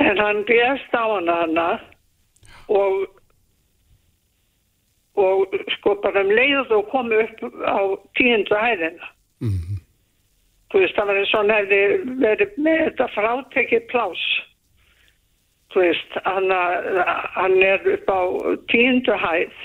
En 0.00 0.20
hann 0.22 0.40
bjast 0.48 0.96
á 0.96 1.04
hana 1.04 1.36
hana 1.42 1.66
og 2.72 3.04
og 5.16 5.54
sko 5.76 5.94
bara 6.00 6.24
um 6.24 6.32
leið 6.32 6.72
og 6.76 6.88
komi 6.92 7.20
upp 7.24 7.44
á 7.68 7.80
tíundu 8.16 8.56
hæðina. 8.64 9.12
Mm 9.44 9.52
-hmm. 9.52 9.78
Þú 10.72 10.80
veist, 10.80 10.96
það 10.96 11.06
var 11.06 11.16
eins 11.16 11.34
og 11.34 11.40
hann 11.40 11.56
hefði 11.56 11.80
verið 12.24 12.50
með 12.56 12.84
þetta 12.84 13.06
frátekið 13.14 13.86
plás. 13.92 14.24
Þú 15.72 15.80
veist, 15.80 16.12
hann, 16.24 16.50
hann 17.36 17.62
er 17.62 17.80
upp 17.94 18.08
á 18.08 18.20
tíndu 18.72 19.12
hæð 19.12 19.56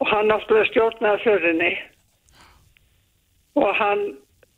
og 0.00 0.10
hann 0.10 0.32
áttuði 0.34 0.64
stjórnaði 0.70 1.22
förinni 1.24 1.70
og 3.56 3.70
hann 3.80 4.02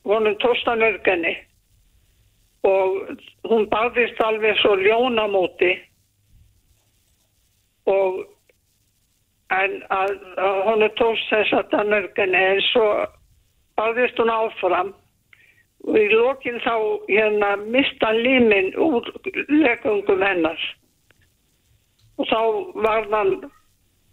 vonum 0.08 0.38
tósta 0.42 0.74
nörgani 0.78 1.36
og 2.66 3.14
hún 3.46 3.68
barðist 3.70 4.20
alveg 4.24 4.58
svo 4.58 4.74
ljónamóti 4.80 5.74
og 7.88 8.24
en 9.54 9.78
að, 9.94 10.16
að 10.36 10.58
hún 10.66 10.86
tóst 10.98 11.30
þess 11.30 11.54
að 11.56 11.70
það 11.72 11.92
nörgani 11.92 12.40
en 12.52 12.64
svo 12.68 12.88
barðist 13.78 14.18
hún 14.20 14.32
áfram. 14.32 14.90
Og 15.86 15.96
í 15.96 16.08
lókinn 16.10 16.58
þá 16.64 16.74
hérna 17.06 17.52
mista 17.70 18.10
líminn 18.12 18.72
úr 18.82 19.06
legungum 19.48 20.24
hennar. 20.26 20.58
Og 22.18 22.26
þá 22.26 22.40
var 22.82 23.06
hann 23.12 23.36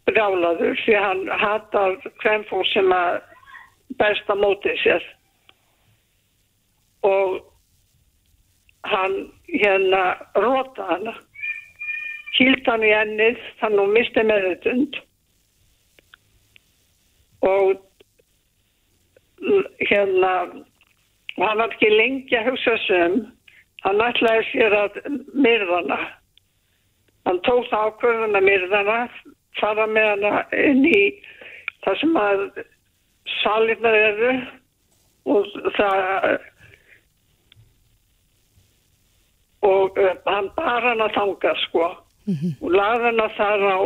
brjálaður 0.10 0.78
því 0.84 0.96
hann 1.02 1.24
hatar 1.42 1.98
hvem 2.22 2.46
fór 2.50 2.66
sem 2.74 2.92
að 2.94 3.20
besta 4.00 4.36
mótið 4.38 4.82
sér. 4.84 5.08
Og 7.06 7.40
hann 8.86 9.16
hérna 9.50 10.04
róta 10.36 10.90
hann 10.92 11.10
hýlt 12.38 12.68
hann 12.70 12.84
í 12.84 12.92
ennið 12.94 13.42
þannig 13.62 13.80
að 13.80 13.84
hún 13.84 13.96
misti 13.96 14.24
meðutund 14.30 15.00
og 17.46 17.82
hérna 19.90 20.34
hann 21.38 21.62
var 21.62 21.66
ekki 21.70 21.90
lengi 21.92 22.38
að 22.40 22.52
hugsa 22.52 22.76
sem 22.86 23.18
hann 23.86 24.04
ætlaði 24.04 24.46
sér 24.52 24.78
að 24.82 25.00
myrðana 25.34 26.00
hann 27.26 27.42
ákvörðan 27.46 28.38
að 28.38 28.48
myrðana 28.50 29.00
fara 29.60 29.88
með 29.88 30.10
hana 30.14 30.44
inn 30.56 30.84
í 30.90 31.02
það 31.86 32.00
sem 32.02 32.18
að 32.20 32.44
salinnar 33.42 33.98
eru 34.00 34.34
og 35.36 35.56
það 35.78 36.40
og 39.66 39.98
uh, 39.98 40.12
hann 40.30 40.52
bar 40.58 40.84
hann 40.86 41.02
að 41.02 41.16
þanga 41.16 41.56
sko. 41.66 41.88
Mm 42.26 42.36
-hmm. 42.36 42.54
og 42.62 42.72
laði 42.74 43.04
hann 43.06 43.22
að 43.22 43.36
þar 43.38 43.64
á 43.70 43.80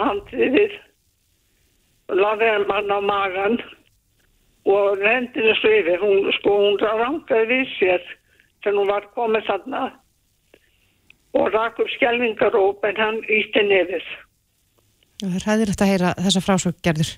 handið 0.00 0.76
laði 2.08 2.52
hann 2.52 2.92
á 2.92 3.00
magan 3.00 3.58
og 4.66 4.98
þessu 4.98 5.70
yfir, 5.78 6.00
hún, 6.00 6.32
sko, 6.38 6.50
hún 6.50 6.78
rangaði 6.80 7.46
við 7.52 7.66
sér 7.78 8.02
þegar 8.62 8.78
hún 8.78 8.90
var 8.90 9.08
komið 9.14 9.46
þarna 9.46 9.82
og 11.36 11.52
rak 11.52 11.78
upp 11.78 11.90
skjelvingaróp 11.96 12.84
en 12.84 12.96
hann 12.96 13.18
ítti 13.28 13.62
nefið 13.62 14.06
Það 15.20 15.36
er 15.38 15.46
hæðilegt 15.48 15.82
að 15.82 15.90
heyra 15.92 16.14
þessa 16.26 16.42
frásökgerður. 16.44 17.12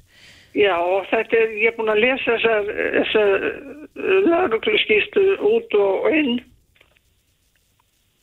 Já, 0.59 0.77
þetta 1.11 1.37
er, 1.39 1.51
ég 1.61 1.71
er 1.71 1.77
búin 1.77 1.93
að 1.93 2.03
lesa 2.05 2.37
þessar, 2.37 2.69
þessar 2.95 3.33
lauruglu 4.29 4.79
skýstu 4.85 5.25
út 5.45 5.77
og 5.79 6.07
inn 6.15 6.39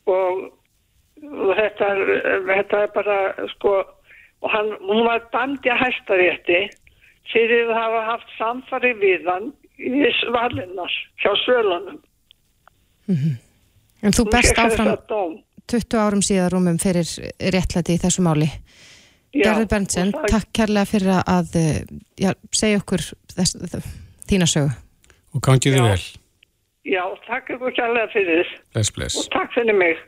og, 0.10 0.42
og 1.22 1.52
þetta, 1.60 1.92
þetta 2.50 2.82
er 2.82 2.96
bara, 2.96 3.20
sko, 3.54 3.76
og 4.42 4.52
hann, 4.54 4.74
hún 4.82 5.04
var 5.08 5.28
bandi 5.34 5.72
að 5.72 5.84
hæstarétti 5.86 6.64
fyrir 7.34 7.70
að 7.70 7.80
hafa 7.80 8.02
haft 8.12 8.36
samfari 8.40 8.94
við 9.02 9.30
hann 9.30 9.52
í 9.78 10.12
svalinnar 10.22 11.00
hjá 11.22 11.32
svölunum. 11.44 12.00
Mm 13.08 13.16
-hmm. 13.16 13.36
En 14.02 14.14
þú 14.14 14.26
best 14.32 14.58
áfram 14.58 14.98
20 15.68 15.98
árum 15.98 16.22
síðan 16.22 16.52
rúmum 16.54 16.78
fyrir 16.78 17.08
réttlæti 17.54 17.96
í 17.96 18.02
þessu 18.02 18.22
máli. 18.22 18.50
Gerður 19.36 19.68
Berntsen, 19.72 20.12
það... 20.16 20.28
takk 20.32 20.52
kærlega 20.56 20.88
fyrir 20.88 21.16
að 21.20 21.58
já, 22.22 22.32
segja 22.56 22.80
okkur 22.80 23.04
þess, 23.36 23.58
þína 24.30 24.48
sögu. 24.48 24.72
Og 25.36 25.44
gangið 25.44 25.76
þið 25.76 25.90
vel. 25.90 26.06
Já, 26.86 27.02
takk 27.26 27.50
ykkur 27.56 27.76
kærlega 27.76 28.08
fyrir. 28.14 28.52
Bless, 28.76 28.94
bless. 28.96 29.20
Og 29.20 29.28
takk 29.34 29.52
fyrir 29.58 29.76
mig. 29.76 30.00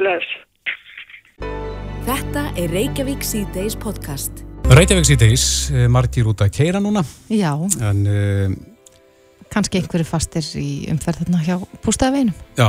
Bless. 0.00 0.36
Þetta 2.06 2.42
er 2.60 2.70
Reykjavík 2.74 3.24
C-Days 3.24 3.78
podcast. 3.80 4.44
Reykjavík 4.68 5.08
C-Days, 5.08 5.46
eh, 5.72 5.86
margir 5.90 6.28
út 6.28 6.44
að 6.44 6.52
keira 6.58 6.82
núna. 6.82 7.06
Já. 7.32 7.54
En... 7.80 8.04
Uh, 8.04 8.56
kannski 9.52 9.80
einhverju 9.80 10.04
fastir 10.08 10.44
í 10.60 10.68
umferð 10.92 11.22
þarna 11.22 11.40
hjá 11.46 11.56
bústæðaveinum. 11.86 12.36
Já, 12.58 12.68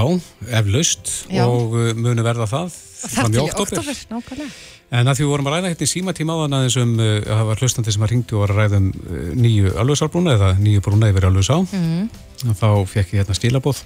eflaust 0.62 1.14
og 1.44 1.76
munu 1.98 2.24
verða 2.24 2.48
það 2.48 2.76
fram 3.18 3.36
í 3.36 3.44
oktober. 3.50 4.04
Nákvæmlega. 4.14 4.52
En 4.88 5.10
að 5.12 5.18
því 5.18 5.26
við 5.26 5.32
vorum 5.34 5.50
að 5.50 5.56
ræða 5.58 5.72
hérna 5.74 5.84
í 5.84 5.92
símatíma 5.92 6.36
á 6.36 6.42
þann 6.42 6.58
aðeins 6.58 6.78
um 6.80 6.94
uh, 6.96 7.12
að 7.20 7.34
það 7.34 7.48
var 7.50 7.62
hlustandi 7.64 7.94
sem 7.94 8.06
að 8.06 8.12
ringdu 8.14 8.38
og 8.38 8.44
var 8.46 8.54
að 8.54 8.60
ræða 8.62 8.80
um 8.80 8.90
uh, 8.94 9.30
nýju 9.36 9.74
alvegsalbrúna 9.84 10.36
eða 10.38 10.52
nýju 10.62 10.84
brúna 10.86 11.12
yfir 11.12 11.28
alvegsá. 11.28 11.58
Mm. 11.76 12.10
Þá 12.56 12.70
fekk 12.88 13.16
ég 13.16 13.22
hérna 13.22 13.36
stílabóð 13.36 13.84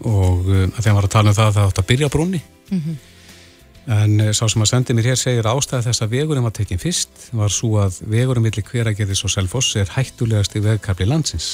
og 0.00 0.46
að 0.48 0.78
því 0.78 0.88
að 0.88 0.94
maður 0.94 1.06
að 1.10 1.12
tala 1.12 1.32
um 1.32 1.36
það 1.36 1.48
að 1.48 1.56
það 1.56 1.66
átt 1.70 1.80
að 1.82 1.88
byrja 1.90 2.08
brúni. 2.12 2.38
Mm 2.70 2.78
-hmm. 2.80 3.00
En 3.90 4.20
eh, 4.20 4.32
sá 4.36 4.44
sem 4.50 4.62
að 4.62 4.70
sendi 4.70 4.94
mér 4.96 5.10
hér 5.10 5.18
segir 5.18 5.48
ástæði 5.48 5.88
þess 5.88 6.04
að 6.04 6.12
vegurinn 6.14 6.44
var 6.46 6.54
tekinn 6.56 6.80
fyrst 6.80 7.30
var 7.36 7.52
svo 7.54 7.80
að 7.82 8.00
vegurinn 8.12 8.44
millir 8.44 8.66
hveragerðis 8.66 9.24
og 9.24 9.32
selfoss 9.34 9.76
er 9.80 9.90
hættulegast 9.96 10.54
í 10.56 10.64
vegkabli 10.64 11.08
landsins. 11.08 11.48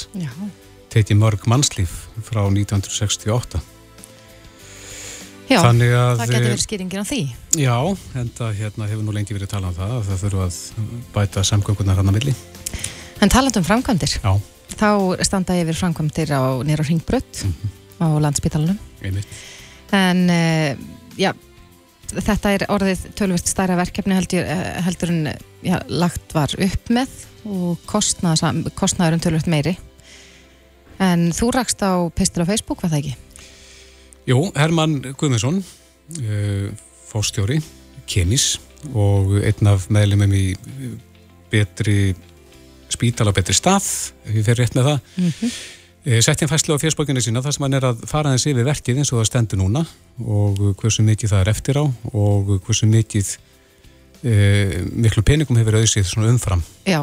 Tekið 0.93 1.21
mörg 1.23 1.47
mannslíf 1.49 2.07
frá 2.27 2.43
1968. 2.45 3.63
Já, 5.47 5.61
Þannig 5.63 5.93
að, 5.95 6.13
það 6.19 6.31
getur 6.33 6.49
verið 6.49 6.63
skýringin 6.65 7.03
á 7.03 7.07
því. 7.07 7.21
Já, 7.61 7.77
en 8.19 8.31
það 8.35 8.57
hérna, 8.59 8.89
hefur 8.91 9.07
nú 9.07 9.15
lengi 9.15 9.37
verið 9.37 9.51
talað 9.53 9.69
um 9.69 9.77
það 9.77 9.95
að 9.95 10.09
það 10.09 10.23
þurfu 10.25 10.43
að 10.43 10.57
bæta 11.15 11.45
samgöngunar 11.47 12.01
hann 12.01 12.11
að 12.11 12.17
milli. 12.19 12.35
En 13.23 13.33
taland 13.33 13.59
um 13.61 13.67
framkvæmdir, 13.67 14.17
Já. 14.19 14.33
þá 14.75 14.91
standa 15.29 15.59
yfir 15.61 15.79
framkvæmdir 15.79 16.35
á 16.35 16.43
nýra 16.67 16.87
ringbrött 16.89 17.45
mm 17.45 17.53
-hmm. 17.53 17.75
á 18.03 18.07
landsbytalanum. 18.27 18.79
Einmitt. 19.03 19.29
En, 19.95 20.27
uh, 20.27 20.77
já, 21.17 21.33
þetta 22.11 22.51
er 22.51 22.67
orðið 22.67 23.07
tölvist 23.15 23.47
stærra 23.47 23.77
verkefni 23.79 24.15
heldur, 24.15 24.43
eh, 24.43 24.83
heldur 24.83 25.11
en 25.11 25.35
já, 25.63 25.79
lagt 25.89 26.35
var 26.35 26.51
upp 26.59 26.91
með 26.91 27.09
og 27.47 27.79
kostnaður 27.87 29.15
um 29.15 29.21
tölvist 29.21 29.47
meiri 29.47 29.77
en 31.03 31.31
þú 31.37 31.53
rakst 31.55 31.83
á 31.85 32.09
pistil 32.15 32.45
á 32.45 32.51
Facebook, 32.51 32.83
var 32.83 32.91
það 32.91 33.03
ekki? 33.03 33.26
Jú, 34.27 34.41
Herman 34.57 34.99
Guðmundsson 35.15 35.61
uh, 35.63 36.69
fóstjóri, 37.07 37.61
kemis 38.11 38.57
og 38.93 39.37
einn 39.39 39.71
af 39.71 39.87
meðlumum 39.95 40.35
í 40.35 40.45
betri 41.51 42.15
spítala 42.91 43.35
betri 43.35 43.55
stað, 43.57 43.87
við 44.27 44.47
fyrir 44.49 44.63
rétt 44.65 44.79
með 44.79 44.91
það 44.91 45.01
mm 45.01 45.33
-hmm. 45.33 45.57
Eh, 46.07 46.21
Settjum 46.23 46.47
fæslu 46.47 46.71
á 46.71 46.79
fjörsbókinu 46.79 47.19
sína 47.19 47.43
þar 47.43 47.53
sem 47.53 47.65
hann 47.67 47.75
er 47.75 47.85
að 47.89 48.05
fara 48.07 48.31
hans 48.31 48.45
yfir 48.47 48.63
verkið 48.63 49.01
eins 49.01 49.11
og 49.11 49.19
það 49.19 49.27
stendur 49.27 49.59
núna 49.59 49.81
og 50.23 50.61
hversu 50.79 51.03
mikið 51.03 51.33
það 51.33 51.41
er 51.41 51.49
eftir 51.51 51.79
á 51.83 51.85
og 52.15 52.63
hversu 52.63 52.87
mikið 52.87 53.39
e, 54.23 54.83
miklu 54.93 55.25
peningum 55.27 55.59
hefur 55.61 55.79
svona 55.87 56.31
umfram. 56.33 56.63
Já, 56.87 57.03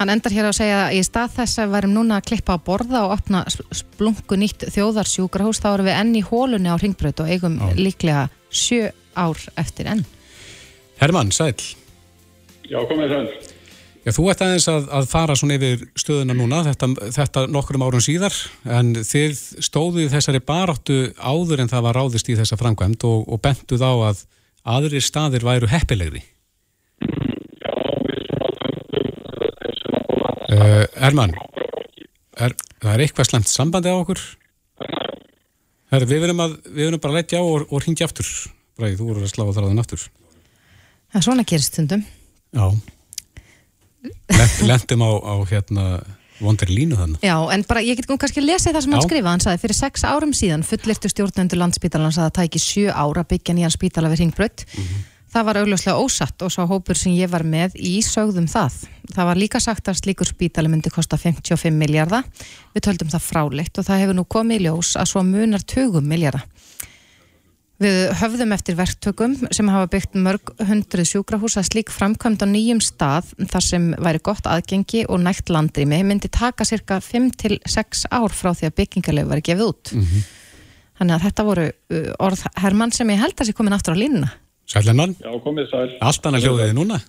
hann 0.00 0.12
endar 0.12 0.34
hér 0.34 0.50
að 0.50 0.58
segja 0.58 0.78
að 0.86 0.96
í 0.98 1.02
stað 1.06 1.36
þess 1.38 1.62
að 1.62 1.74
verðum 1.76 1.96
núna 1.98 2.20
að 2.20 2.28
klippa 2.30 2.56
á 2.56 2.64
borða 2.64 3.04
og 3.06 3.16
opna 3.18 3.44
splungu 3.50 4.40
nýtt 4.40 4.68
þjóðarsjúkrahús 4.74 5.62
þá 5.62 5.68
erum 5.74 5.90
við 5.90 6.00
enn 6.00 6.16
í 6.16 6.24
hólunni 6.26 6.72
á 6.72 6.76
ringbröð 6.80 7.24
og 7.24 7.30
eigum 7.30 7.60
Já. 7.60 7.68
líklega 7.78 8.26
sjö 8.50 8.90
ár 9.16 9.38
eftir 9.60 9.90
enn. 9.90 10.04
Herman, 11.00 11.32
sæl. 11.32 11.54
Já, 12.68 12.78
komið 12.86 13.14
sæl. 13.14 13.50
Já, 14.00 14.14
þú 14.16 14.30
ert 14.32 14.42
aðeins 14.44 14.64
að, 14.72 14.86
að 14.96 15.08
fara 15.10 15.34
svona 15.36 15.56
yfir 15.58 15.82
stöðuna 16.00 16.32
núna, 16.36 16.62
þetta, 16.64 16.86
þetta 17.12 17.42
nokkrum 17.52 17.82
árum 17.84 18.00
síðar, 18.00 18.32
en 18.64 18.94
þið 18.96 19.36
stóðuð 19.66 20.08
þessari 20.14 20.40
baráttu 20.40 20.96
áður 21.20 21.60
en 21.64 21.68
það 21.68 21.84
var 21.84 21.98
ráðist 22.00 22.30
í 22.32 22.36
þessa 22.38 22.56
framkvæmt 22.60 23.04
og, 23.04 23.28
og 23.28 23.42
bentuð 23.44 23.84
á 23.84 23.92
að 24.08 24.22
aðrir 24.64 25.04
staðir 25.04 25.44
væru 25.44 25.68
heppilegri. 25.68 26.22
Já, 27.60 27.76
við 28.08 28.24
erum 28.24 28.40
alltaf 28.48 28.72
uh, 30.54 30.84
Erman, 31.08 31.34
er, 32.38 32.54
það 32.82 32.92
er 32.94 33.04
eitthvað 33.06 33.30
slemt 33.30 33.50
sambandi 33.50 33.92
á 33.92 33.96
okkur? 33.96 34.22
Her, 35.90 36.06
við 36.06 36.22
verðum 36.22 36.40
bara 37.02 37.12
að 37.12 37.18
letja 37.18 37.42
á 37.42 37.44
og, 37.44 37.66
og 37.66 37.82
ringja 37.82 38.06
aftur. 38.06 38.28
Bræði, 38.78 39.00
þú 39.00 39.10
voru 39.10 39.26
að 39.26 39.32
slá 39.32 39.44
á 39.46 39.56
þráðan 39.56 39.82
aftur. 39.82 40.06
Það 41.10 41.18
er 41.20 41.26
svona 41.26 41.46
gerist 41.50 41.74
stundum. 41.74 42.04
Já. 42.54 42.66
Lendum 44.62 45.02
á, 45.02 45.10
á 45.18 45.34
hérna 45.50 45.86
vondir 46.40 46.70
línu 46.72 46.96
þannig. 46.98 47.24
Já, 47.24 47.36
en 47.52 47.64
bara 47.68 47.82
ég 47.84 47.98
get 47.98 48.08
kannski 48.08 48.40
að 48.40 48.48
lesa 48.48 48.72
það 48.72 48.84
sem 48.84 48.92
Já. 48.92 48.96
hann 48.96 49.06
skrifa, 49.06 49.32
hann 49.34 49.44
saði 49.44 49.62
fyrir 49.64 49.76
sex 49.76 50.04
árum 50.08 50.32
síðan 50.36 50.64
fullirtu 50.66 51.10
stjórnendur 51.12 51.60
landsbítalans 51.60 52.18
að 52.18 52.28
það 52.28 52.36
tæki 52.38 52.62
sjö 52.64 52.94
ára 52.94 53.26
byggja 53.28 53.56
nýjan 53.56 53.74
spítala 53.74 54.10
við 54.12 54.22
Ringbrödd 54.24 54.64
mm 54.64 54.84
-hmm. 54.84 55.02
Það 55.30 55.46
var 55.48 55.60
augljóslega 55.60 55.98
ósatt 55.98 56.42
og 56.42 56.52
svo 56.54 56.66
hópur 56.70 56.98
sem 56.98 57.14
ég 57.16 57.30
var 57.32 57.44
með 57.46 57.76
í 57.76 57.98
sögðum 58.04 58.48
það 58.50 58.80
það 59.10 59.28
var 59.30 59.40
líka 59.40 59.60
sagt 59.62 59.88
að 59.90 60.00
slíkur 60.02 60.28
spítali 60.28 60.70
myndi 60.70 60.92
kosta 60.92 61.18
55 61.20 61.74
miljardar 61.76 62.26
við 62.74 62.86
töldum 62.86 63.12
það 63.12 63.26
fráleitt 63.26 63.78
og 63.78 63.86
það 63.86 64.02
hefur 64.04 64.18
nú 64.18 64.26
komið 64.36 64.60
í 64.60 64.64
ljós 64.68 64.96
að 65.00 65.12
svo 65.12 65.24
munar 65.26 65.66
20 65.66 66.06
miljardar 66.06 66.46
Við 67.80 68.10
höfðum 68.20 68.50
eftir 68.52 68.76
verktökum 68.76 69.34
sem 69.56 69.68
hafa 69.72 69.88
byggt 69.88 70.16
mörg 70.20 70.50
hundruð 70.68 71.06
sjúkrahús 71.08 71.54
að 71.56 71.70
slík 71.70 71.92
framkvæmd 71.94 72.42
á 72.44 72.46
nýjum 72.50 72.82
stað 72.84 73.30
þar 73.48 73.64
sem 73.64 73.86
væri 73.96 74.20
gott 74.20 74.44
aðgengi 74.44 75.06
og 75.08 75.22
nægt 75.24 75.48
landrými 75.48 76.02
myndi 76.04 76.28
taka 76.28 76.66
cirka 76.68 76.98
5-6 77.00 78.04
ár 78.12 78.36
frá 78.36 78.52
því 78.52 78.68
að 78.68 78.76
byggingarlegu 78.82 79.32
var 79.32 79.40
gefið 79.40 79.64
út. 79.64 79.94
Mm 79.94 80.04
-hmm. 80.04 80.28
Þannig 81.00 81.14
að 81.16 81.24
þetta 81.24 81.48
voru 81.48 81.66
uh, 81.72 82.12
orð 82.20 82.44
Hermann 82.60 82.92
sem 82.92 83.10
ég 83.10 83.22
held 83.24 83.40
að 83.40 83.48
sé 83.48 83.56
komin 83.56 83.72
aftur 83.72 83.96
á 83.96 84.02
línuna. 84.02 84.30
Sælennan? 84.70 85.16
Já, 85.18 85.32
komið 85.42 85.72
sæl. 85.72 85.88
Allt 85.98 86.28
annað 86.28 86.46
hljóðiði 86.46 86.76
núna? 86.78 87.00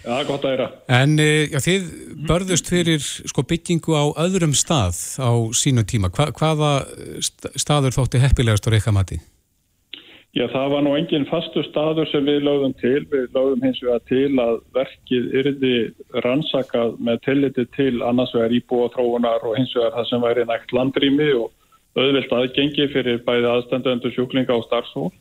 Já, 0.00 0.14
gott 0.24 0.44
að 0.46 0.54
gera. 0.54 0.68
En 0.96 1.18
uh, 1.20 1.42
já, 1.50 1.58
þið 1.64 1.90
börðust 2.28 2.70
fyrir 2.72 3.02
sko, 3.02 3.44
byggingu 3.44 3.96
á 3.98 4.04
öðrum 4.22 4.54
stað 4.56 4.96
á 5.20 5.30
sínu 5.56 5.84
tíma. 5.84 6.08
Hva, 6.14 6.30
hvaða 6.36 6.70
staður 7.58 7.98
þótti 7.98 8.22
heppilegast 8.22 8.70
á 8.70 8.72
Reykjamati? 8.72 9.20
Já, 10.30 10.44
það 10.46 10.68
var 10.70 10.84
nú 10.86 10.92
enginn 10.94 11.26
fastu 11.26 11.64
staður 11.66 12.06
sem 12.12 12.22
við 12.22 12.44
lögðum 12.46 12.74
til. 12.78 13.00
Við 13.10 13.24
lögðum 13.34 13.64
hins 13.66 13.80
vegar 13.82 14.04
til 14.06 14.28
að 14.38 14.60
verkið 14.78 15.32
yrði 15.40 15.72
rannsakað 16.24 16.92
með 17.02 17.18
tilliti 17.26 17.64
til 17.74 17.96
annars 18.06 18.32
vegar 18.36 18.54
íbúatróunar 18.54 19.42
og 19.42 19.56
hins 19.58 19.74
vegar 19.74 19.96
það 19.96 20.06
sem 20.12 20.22
væri 20.22 20.46
nægt 20.46 20.76
landrými 20.76 21.32
og 21.40 21.50
auðvilt 21.98 22.36
aðgengi 22.38 22.86
fyrir 22.94 23.18
bæði 23.26 23.50
aðstandöndu 23.50 24.14
sjúklinga 24.14 24.54
og 24.54 24.64
starfsfólk. 24.68 25.18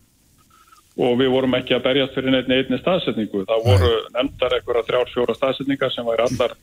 Og 0.98 1.18
við 1.20 1.30
vorum 1.32 1.56
ekki 1.56 1.76
að 1.78 1.86
berjast 1.86 2.16
fyrir 2.18 2.34
neitt 2.34 2.50
neittni 2.52 2.80
staðsetningu. 2.82 3.46
Það 3.48 3.66
voru 3.68 3.92
nefndar 4.16 4.56
eitthvað 4.58 4.88
þrjár 4.88 5.12
fjóra 5.14 5.36
staðsetningar 5.38 5.94
sem 5.94 6.08
væri 6.08 6.26
allar 6.26 6.56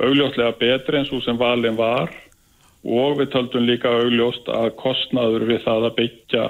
augljóslega 0.00 0.58
betri 0.60 1.00
eins 1.00 1.12
og 1.14 1.24
sem 1.24 1.38
valin 1.40 1.78
var. 1.78 2.12
Og 2.84 3.18
við 3.18 3.32
töldum 3.34 3.66
líka 3.66 3.90
augljóst 3.92 4.48
að 4.52 4.70
kostnaður 4.80 5.48
við 5.48 5.64
það 5.64 5.88
að 5.88 5.96
byggja 5.98 6.44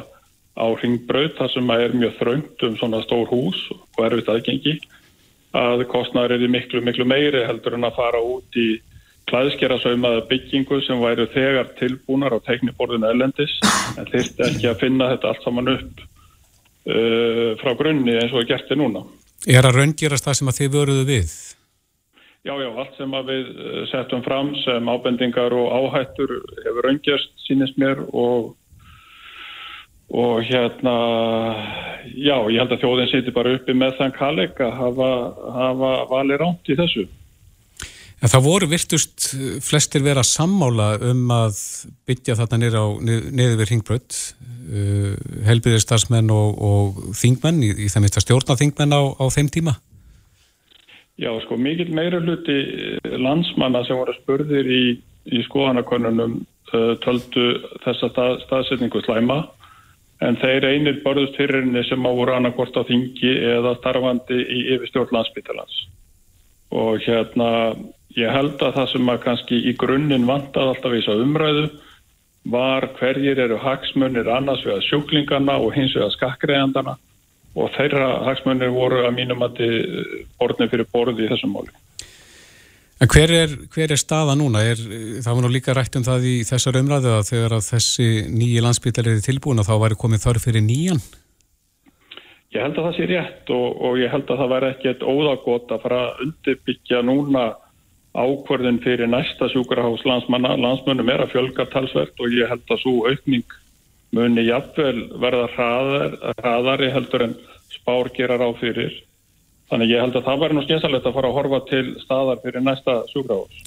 á 0.61 0.67
ringbraut 0.83 1.39
þar 1.39 1.53
sem 1.55 1.73
er 1.75 1.97
mjög 1.97 2.17
þröngt 2.19 2.65
um 2.67 2.77
svona 2.77 3.01
stór 3.07 3.29
hús 3.31 3.63
og 3.73 4.05
erfitt 4.05 4.29
aðgengi 4.29 4.77
að 5.57 5.87
kostnæður 5.91 6.37
er 6.37 6.53
miklu, 6.53 6.83
miklu 6.85 7.07
meiri 7.09 7.43
heldur 7.47 7.75
en 7.75 7.89
að 7.89 7.97
fara 7.99 8.21
út 8.23 8.59
í 8.59 8.69
klæðskerasaumaða 9.31 10.27
byggingu 10.31 10.81
sem 10.87 11.01
væri 11.03 11.27
þegar 11.35 11.73
tilbúnar 11.79 12.35
á 12.35 12.39
tekniborðinu 12.47 13.11
ellendis 13.11 13.57
en 13.99 14.09
þyrst 14.11 14.43
ekki 14.47 14.71
að 14.71 14.81
finna 14.85 15.11
þetta 15.13 15.33
allt 15.33 15.47
saman 15.47 15.73
upp 15.75 16.05
uh, 16.91 17.47
frá 17.63 17.75
grunni 17.79 18.19
eins 18.19 18.35
og 18.35 18.43
er 18.45 18.53
gert 18.53 18.69
til 18.69 18.81
núna. 18.81 19.05
Er 19.49 19.65
að 19.65 19.81
raungjörast 19.81 20.27
það 20.27 20.39
sem 20.39 20.53
að 20.53 20.61
þið 20.61 20.77
vöruðu 20.77 21.09
við? 21.09 21.35
Já, 22.41 22.55
já, 22.57 22.71
allt 22.83 22.97
sem 22.97 23.15
að 23.17 23.33
við 23.33 23.51
uh, 23.53 23.83
settum 23.91 24.25
fram 24.27 24.55
sem 24.65 24.91
ábendingar 24.93 25.57
og 25.57 25.75
áhættur 25.77 26.39
hefur 26.65 26.89
raungjast 26.89 27.47
sínist 27.47 27.79
mér 27.81 28.03
og 28.11 28.57
og 30.11 30.43
hérna 30.43 30.95
já, 32.19 32.35
ég 32.51 32.59
held 32.59 32.73
að 32.75 32.81
þjóðin 32.83 33.11
sýti 33.13 33.35
bara 33.35 33.53
uppi 33.55 33.77
með 33.79 33.93
þann 34.01 34.15
kalleg 34.17 34.59
að 34.59 34.73
hafa, 34.75 35.11
hafa 35.55 35.91
valið 36.11 36.41
ránt 36.43 36.71
í 36.73 36.77
þessu 36.81 37.05
En 38.21 38.29
það 38.29 38.45
voru 38.45 38.67
virtust 38.69 39.31
flestir 39.65 40.03
vera 40.05 40.25
sammála 40.27 40.91
um 41.09 41.23
að 41.33 41.61
byggja 42.09 42.37
þarna 42.37 42.59
niður 42.61 43.55
við 43.57 43.71
Ringbrödd 43.71 44.17
uh, 44.17 45.15
helbiðistarsmenn 45.49 46.29
og, 46.35 46.59
og 46.61 46.99
þingmenn 47.17 47.63
í, 47.65 47.71
í 47.87 47.89
það 47.89 48.05
minnst 48.05 48.21
að 48.21 48.27
stjórna 48.27 48.59
þingmenn 48.61 48.93
á, 48.93 49.03
á 49.17 49.25
þeim 49.33 49.49
tíma 49.55 49.79
Já, 51.21 51.35
sko, 51.45 51.57
mikil 51.61 51.91
meira 51.93 52.17
hluti 52.21 52.57
landsmanna 53.21 53.83
sem 53.85 53.99
voru 53.99 54.15
spurðir 54.23 54.69
í, 54.73 54.85
í 55.29 55.41
skoðanakonunum 55.45 56.39
uh, 56.41 56.95
töldu 57.05 57.47
þessa 57.85 58.09
stað, 58.13 58.39
staðsetningu 58.47 59.03
slæma 59.05 59.43
en 60.25 60.37
þeir 60.41 60.67
einir 60.69 61.01
borðust 61.05 61.37
fyririnni 61.37 61.83
sem 61.89 62.05
á 62.05 62.11
voru 62.13 62.37
annarkort 62.37 62.77
á 62.77 62.85
þingi 62.89 63.33
eða 63.55 63.75
starfandi 63.81 64.37
í 64.41 64.61
yfirstjórn 64.77 65.13
landsbyttalans. 65.17 65.77
Og 66.77 67.01
hérna, 67.05 67.51
ég 68.19 68.33
held 68.35 68.63
að 68.63 68.75
það 68.79 68.91
sem 68.95 69.13
að 69.13 69.23
kannski 69.27 69.61
í 69.71 69.77
grunninn 69.79 70.27
vantað 70.29 70.73
alltaf 70.73 70.97
í 70.97 71.03
þessu 71.03 71.25
umræðu 71.25 71.69
var 72.51 72.89
hverjir 72.97 73.39
eru 73.45 73.59
hagsmunir 73.61 74.31
annars 74.33 74.65
við 74.65 74.79
að 74.79 74.87
sjúklingarna 74.89 75.59
og 75.61 75.75
hins 75.77 75.95
við 75.97 76.07
að 76.07 76.17
skakkreðandana 76.17 76.97
og 77.59 77.71
þeirra 77.77 78.09
hagsmunir 78.29 78.73
voru 78.73 79.05
að 79.05 79.17
mínum 79.19 79.45
að 79.45 79.63
borðin 80.39 80.71
fyrir 80.73 80.89
borði 80.93 81.27
í 81.27 81.31
þessum 81.33 81.55
móli. 81.55 81.73
En 83.01 83.09
hver 83.09 83.33
er, 83.33 83.53
hver 83.73 83.95
er 83.95 84.01
staða 84.01 84.35
núna? 84.37 84.61
Er, 84.61 84.81
það 85.25 85.33
var 85.33 85.45
nú 85.45 85.51
líka 85.53 85.73
rætt 85.77 85.97
um 85.97 86.05
það 86.05 86.27
í 86.29 86.35
þessar 86.45 86.77
umræðu 86.83 87.15
að 87.17 87.31
þegar 87.31 87.55
að 87.57 87.69
þessi 87.71 88.09
nýji 88.29 88.65
landsbytlar 88.65 89.09
er 89.09 89.23
tilbúin 89.25 89.63
að 89.63 89.71
þá 89.71 89.77
væri 89.85 89.99
komið 90.03 90.27
þarf 90.27 90.45
fyrir 90.45 90.65
nýjan? 90.67 91.01
Ég 92.51 92.67
held 92.67 92.77
að 92.77 92.87
það 92.89 92.97
sé 92.99 93.09
rétt 93.09 93.53
og, 93.57 93.67
og 93.89 93.97
ég 94.03 94.13
held 94.13 94.29
að 94.29 94.43
það 94.43 94.53
væri 94.53 94.71
ekkert 94.75 95.07
óðagótt 95.07 95.73
að 95.73 95.83
fara 95.87 96.01
að 96.05 96.23
undirbyggja 96.27 97.03
núna 97.09 97.45
ákverðin 98.15 98.81
fyrir 98.83 99.11
næsta 99.11 99.49
sjúkrahás 99.53 100.03
landsmanna. 100.07 100.57
Landsmönnum 100.59 101.11
er 101.13 101.25
að 101.25 101.35
fjölga 101.35 101.67
talsvert 101.71 102.19
og 102.19 102.35
ég 102.35 102.51
held 102.51 102.65
að 102.67 102.83
svo 102.83 102.95
aukning 103.07 103.59
muni 104.17 104.47
jafnvel 104.49 105.05
verða 105.23 105.47
hraðar, 105.55 106.17
hraðari 106.41 106.91
heldur 106.91 107.29
en 107.29 107.37
spár 107.71 108.11
gerar 108.17 108.43
á 108.43 108.51
fyrir. 108.59 108.97
Þannig 109.71 109.93
ég 109.93 110.03
held 110.03 110.19
að 110.19 110.27
það 110.27 110.43
væri 110.43 110.57
nú 110.57 110.65
skeinsalegt 110.67 111.07
að 111.07 111.15
fara 111.15 111.31
að 111.31 111.37
horfa 111.39 111.61
til 111.71 111.85
staðar 112.03 112.43
fyrir 112.43 112.67
næsta 112.67 112.97
sjúkrahús. 113.13 113.61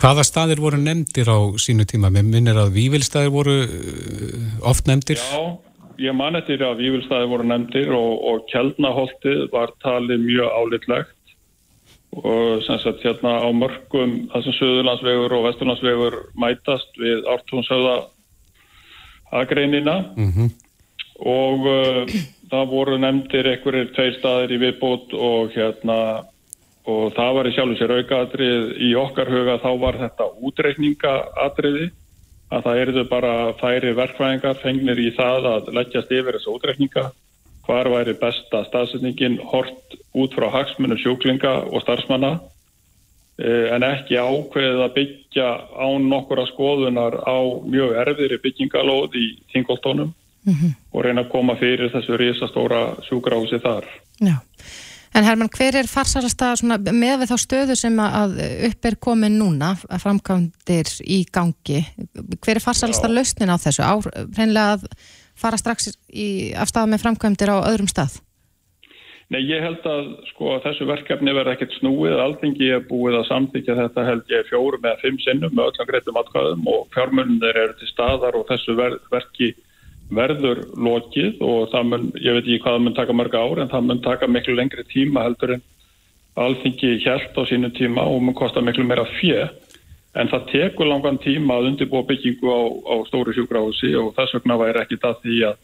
Hvaða 0.00 0.24
staðir 0.24 0.62
voru 0.64 0.78
nefndir 0.80 1.28
á 1.28 1.38
sínu 1.60 1.84
tíma? 1.84 2.08
Mér 2.08 2.24
minnir 2.24 2.56
að 2.56 2.72
vývilstaðir 2.78 3.34
voru 3.34 3.56
uh, 3.66 4.68
oft 4.70 4.88
nefndir? 4.88 5.20
Já, 5.20 5.42
ég 6.00 6.16
man 6.16 6.40
eftir 6.40 6.64
að 6.64 6.80
vývilstaðir 6.80 7.28
voru 7.28 7.48
nefndir 7.50 7.92
og, 7.92 8.14
og 8.30 8.46
Kjeldnaholtið 8.48 9.50
var 9.52 9.74
talið 9.84 10.24
mjög 10.24 10.56
álitlegt 10.56 11.16
og 12.10 12.62
sem 12.66 12.78
sagt 12.82 13.04
hérna 13.04 13.36
á 13.38 13.48
mörgum 13.54 14.16
þessum 14.32 14.56
Suðurlandsvegur 14.56 15.36
og 15.36 15.44
Vesturlandsvegur 15.46 16.16
mætast 16.34 16.98
við 16.98 17.22
Ártónsöða 17.30 17.94
aðgreinina 19.30 19.96
mm 20.16 20.32
-hmm. 20.32 20.50
og 21.22 21.66
uh, 21.70 22.18
það 22.50 22.66
voru 22.74 22.98
nefndir 22.98 23.46
einhverjir 23.46 23.94
tveir 23.94 24.18
staðir 24.18 24.56
í 24.56 24.60
viðbót 24.64 25.14
og 25.14 25.54
hérna 25.54 26.26
og 26.90 27.14
það 27.14 27.34
var 27.36 27.46
í 27.46 27.54
sjálf 27.54 27.72
og 27.74 27.78
sér 27.78 27.96
aukaadrið 27.98 28.76
í 28.82 28.94
okkar 28.98 29.30
huga 29.30 29.58
þá 29.62 29.70
var 29.78 29.98
þetta 30.00 30.24
útreikningaadriði 30.48 31.90
að 32.50 32.62
það 32.66 32.80
erðu 32.82 33.04
bara 33.10 33.34
færi 33.60 33.92
verkvæðingar 33.94 34.58
fengnir 34.62 34.98
í 34.98 35.10
það 35.14 35.46
að 35.54 35.68
leggjast 35.76 36.10
yfir 36.10 36.34
þessu 36.34 36.56
útreikninga 36.56 37.10
hvar 37.70 37.90
væri 37.92 38.16
besta 38.18 38.64
staðsetningin 38.66 39.38
hort 39.52 39.98
út 40.18 40.34
frá 40.34 40.48
hagsmunum 40.50 40.98
sjúklinga 40.98 41.52
og 41.70 41.84
starfsmanna 41.84 42.32
eh, 43.38 43.70
en 43.76 43.86
ekki 43.86 44.18
ákveðið 44.18 44.82
að 44.86 44.96
byggja 44.98 45.48
án 45.78 46.08
nokkura 46.10 46.48
skoðunar 46.50 47.20
á 47.22 47.38
mjög 47.62 47.94
erfiðri 48.02 48.40
byggingalóð 48.42 49.14
í 49.20 49.26
þingoltónum 49.54 50.10
mm 50.10 50.54
-hmm. 50.54 50.76
og 50.92 51.04
reyna 51.04 51.26
að 51.26 51.32
koma 51.36 51.56
fyrir 51.56 51.92
þessu 51.94 52.18
risastóra 52.18 52.96
sjúgrási 53.08 53.62
þar. 53.62 53.86
Já. 54.18 54.40
En 55.14 55.24
Herman, 55.24 55.48
hver 55.50 55.74
er 55.74 55.88
farsalasta 55.90 56.52
með 56.62 57.16
við 57.20 57.30
þá 57.32 57.38
stöðu 57.42 57.76
sem 57.76 57.96
að 57.98 58.36
upp 58.68 58.84
er 58.84 58.96
komin 58.96 59.38
núna, 59.38 59.72
framkvæmdir 59.98 60.86
í 61.02 61.24
gangi, 61.32 61.80
hver 62.38 62.56
er 62.56 62.62
farsalasta 62.62 63.10
lausnin 63.10 63.50
á 63.50 63.58
þessu? 63.58 63.82
Á, 63.82 63.94
reynlega 64.38 64.76
að 64.76 64.86
fara 65.40 65.60
strax 65.60 65.92
í, 66.08 66.52
af 66.54 66.70
stað 66.70 66.92
með 66.92 67.06
framkvæmdir 67.06 67.52
á 67.52 67.56
öðrum 67.70 67.90
stað? 67.90 68.20
Nei, 69.30 69.44
ég 69.46 69.62
held 69.62 69.84
að 69.86 70.06
sko 70.32 70.56
þessu 70.64 70.88
verkefni 70.88 71.32
verði 71.36 71.52
ekkert 71.54 71.74
snúið, 71.78 72.16
alltingi 72.18 72.70
er 72.74 72.80
búið 72.88 73.20
að 73.20 73.28
samþykja 73.28 73.76
þetta 73.78 74.06
held 74.08 74.32
ég 74.34 74.48
fjórum 74.48 74.86
eða 74.88 75.02
fimm 75.04 75.20
sinnum 75.22 75.54
með 75.54 75.68
öllum 75.70 75.90
greitum 75.90 76.18
atkvæðum 76.18 76.70
og 76.72 76.88
fjármunir 76.96 77.60
eru 77.62 77.76
til 77.78 77.90
staðar 77.92 78.38
og 78.40 78.48
þessu 78.50 78.74
verki 79.12 79.52
verður 80.10 80.64
lokið 80.74 81.38
og 81.46 81.70
það 81.70 81.86
mun, 81.92 82.08
ég 82.18 82.34
veit 82.34 82.42
ekki 82.42 82.62
hvað 82.64 82.76
það 82.76 82.84
mun 82.88 82.96
taka 82.98 83.16
mörg 83.20 83.36
ár 83.38 83.62
en 83.62 83.70
það 83.70 83.86
mun 83.86 84.02
taka 84.02 84.28
miklu 84.34 84.56
lengri 84.58 84.86
tíma 84.90 85.22
heldur 85.28 85.54
en 85.54 85.62
alþingi 86.40 86.96
hjælt 87.04 87.38
á 87.38 87.42
sínu 87.46 87.70
tíma 87.78 88.06
og 88.10 88.22
mun 88.26 88.34
kosta 88.34 88.62
miklu 88.64 88.82
meira 88.88 89.06
fjö 89.20 89.46
en 90.18 90.30
það 90.30 90.46
tekur 90.50 90.88
langan 90.90 91.18
tíma 91.22 91.58
að 91.58 91.70
undirbúa 91.70 92.06
byggingu 92.08 92.50
á, 92.50 92.60
á 92.92 92.94
stóru 93.08 93.34
sjúkrahúsi 93.36 93.92
og 94.00 94.14
þess 94.16 94.34
vegna 94.38 94.58
væri 94.58 94.82
ekki 94.82 94.98
það 95.02 95.20
því 95.24 95.42
að 95.50 95.58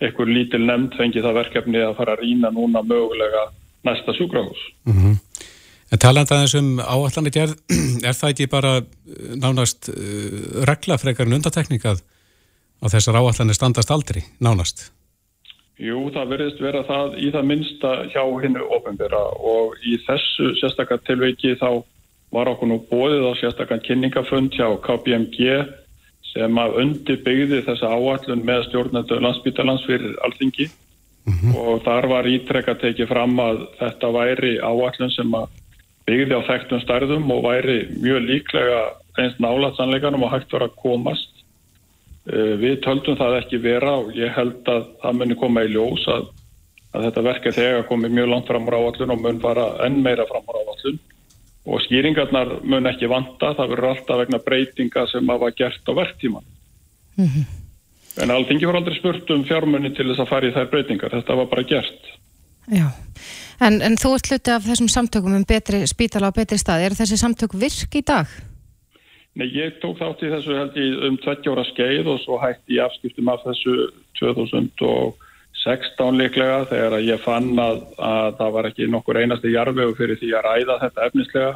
einhver 0.00 0.30
lítil 0.32 0.62
nefnd 0.64 0.96
fengi 0.96 1.24
það 1.24 1.40
verkefni 1.42 1.82
að 1.84 1.96
fara 1.98 2.14
að 2.16 2.22
rína 2.24 2.52
núna 2.54 2.82
mögulega 2.82 3.50
næsta 3.84 4.14
sjúkrahús. 4.16 4.62
Mm 4.88 4.96
-hmm. 4.96 5.18
En 5.92 5.98
taland 5.98 6.30
aðeins 6.30 6.54
um 6.54 6.78
áallanir, 6.78 7.36
er, 7.36 7.50
er 8.08 8.14
það 8.14 8.30
ekki 8.30 8.46
bara 8.46 8.80
nánast 9.36 9.90
uh, 9.90 10.64
regla 10.70 10.98
frekar 10.98 11.26
en 11.26 11.36
undateknikað 11.38 12.00
og 12.80 12.92
þessar 12.92 13.18
áallanir 13.18 13.58
standast 13.58 13.90
aldrei, 13.90 14.22
nánast? 14.40 14.92
Jú, 15.80 16.10
það 16.14 16.28
verðist 16.28 16.60
vera 16.60 16.82
það 16.84 17.16
í 17.18 17.30
það 17.32 17.48
minnsta 17.48 17.90
hjá 18.12 18.24
hinnu 18.42 18.64
ofenbyrra 18.76 19.22
og 19.40 19.76
í 19.80 19.96
þessu 20.06 20.54
sérstakar 20.60 21.00
tilveiki 21.08 21.56
þá 21.56 21.82
var 22.34 22.50
okkur 22.50 22.70
nú 22.70 22.78
bóðið 22.90 23.26
á 23.26 23.32
sérstakar 23.38 23.82
kynningafund 23.84 24.54
hjá 24.54 24.68
KPMG 24.84 25.64
sem 26.30 26.60
að 26.62 26.76
undirbyggði 26.84 27.64
þessa 27.66 27.90
áallun 27.90 28.44
með 28.46 28.68
stjórnendu 28.68 29.18
landsbyttalans 29.18 29.86
fyrir 29.88 30.14
alþingi. 30.26 30.68
Mm 31.26 31.34
-hmm. 31.36 31.56
og 31.56 31.82
þar 31.84 32.06
var 32.08 32.26
ítrekka 32.26 32.74
tekið 32.80 33.08
fram 33.08 33.34
að 33.38 33.66
þetta 33.78 34.08
væri 34.14 34.52
áallun 34.58 35.10
sem 35.12 35.34
að 35.34 35.48
byggði 36.06 36.38
á 36.38 36.48
þekktum 36.48 36.80
stærðum 36.80 37.30
og 37.30 37.42
væri 37.44 37.78
mjög 38.00 38.20
líklega 38.30 38.80
einst 39.18 39.38
nálatsanleikanum 39.38 40.22
og 40.22 40.32
hægt 40.32 40.52
var 40.52 40.62
að 40.62 40.78
komast. 40.80 41.30
Eh, 42.30 42.56
við 42.62 42.80
töldum 42.84 43.16
það 43.16 43.36
ekki 43.40 43.58
vera 43.58 43.92
og 44.00 44.16
ég 44.16 44.32
held 44.32 44.64
að 44.68 44.86
það 45.02 45.12
muni 45.18 45.34
koma 45.34 45.64
í 45.64 45.72
ljós 45.74 46.08
að, 46.08 46.24
að 46.94 47.04
þetta 47.04 47.22
verkið 47.22 47.54
þegar 47.54 47.88
komi 47.88 48.08
mjög 48.08 48.28
langt 48.28 48.46
fram 48.46 48.68
á 48.68 48.80
áallun 48.80 49.14
og 49.14 49.20
mun 49.20 49.40
fara 49.40 49.66
enn 49.86 50.02
meira 50.02 50.26
fram 50.30 50.46
á 50.48 50.52
áallun 50.56 50.98
og 51.66 51.82
skýringarnar 51.84 52.60
mun 52.64 52.88
ekki 52.88 53.08
vanta, 53.10 53.52
það 53.58 53.74
verður 53.74 53.90
alltaf 53.90 54.20
vegna 54.22 54.40
breytinga 54.44 55.06
sem 55.10 55.28
hafa 55.28 55.50
gert 55.56 55.90
á 55.90 55.92
verktíman. 55.92 56.46
Mm 57.16 57.26
-hmm. 57.26 57.44
En 58.22 58.30
alltingi 58.30 58.66
voru 58.66 58.78
aldrei 58.78 58.96
spurt 58.96 59.30
um 59.30 59.44
fjármunni 59.44 59.94
til 59.94 60.08
þess 60.08 60.20
að 60.20 60.28
fara 60.28 60.48
í 60.48 60.54
þær 60.54 60.70
breytingar, 60.70 61.10
þetta 61.10 61.36
var 61.36 61.46
bara 61.46 61.62
gert. 61.62 62.02
Já, 62.70 62.88
en, 63.60 63.82
en 63.82 63.96
þú 63.96 64.14
ert 64.14 64.30
hluti 64.30 64.50
af 64.50 64.66
þessum 64.66 64.88
samtökum 64.88 65.34
um 65.34 65.44
betri 65.44 65.86
spítala 65.86 66.28
og 66.28 66.34
betri 66.34 66.58
stað, 66.58 66.80
er 66.80 66.96
þessi 66.98 67.16
samtök 67.16 67.54
virk 67.54 67.94
í 67.94 68.02
dag? 68.02 68.26
Nei, 69.34 69.46
ég 69.54 69.78
tók 69.80 69.98
þátt 69.98 70.22
í 70.26 70.30
þessu 70.30 70.56
held 70.58 70.76
ég 70.76 71.04
um 71.06 71.16
20 71.22 71.50
ára 71.52 71.64
skeið 71.64 72.06
og 72.06 72.20
svo 72.20 72.38
hætti 72.42 72.76
ég 72.76 72.84
afskiptum 72.84 73.28
af 73.28 73.44
þessu 73.46 73.90
2016 75.60 76.16
líklega 76.16 76.64
þegar 76.70 77.02
ég 77.04 77.20
fann 77.20 77.52
að, 77.60 77.82
að 78.00 78.36
það 78.38 78.54
var 78.54 78.68
ekki 78.70 78.88
nokkur 78.88 79.20
einasti 79.20 79.52
jarfegu 79.52 79.94
fyrir 79.98 80.18
því 80.20 80.32
að 80.36 80.46
ræða 80.46 80.76
þetta 80.84 81.08
efnislega 81.08 81.52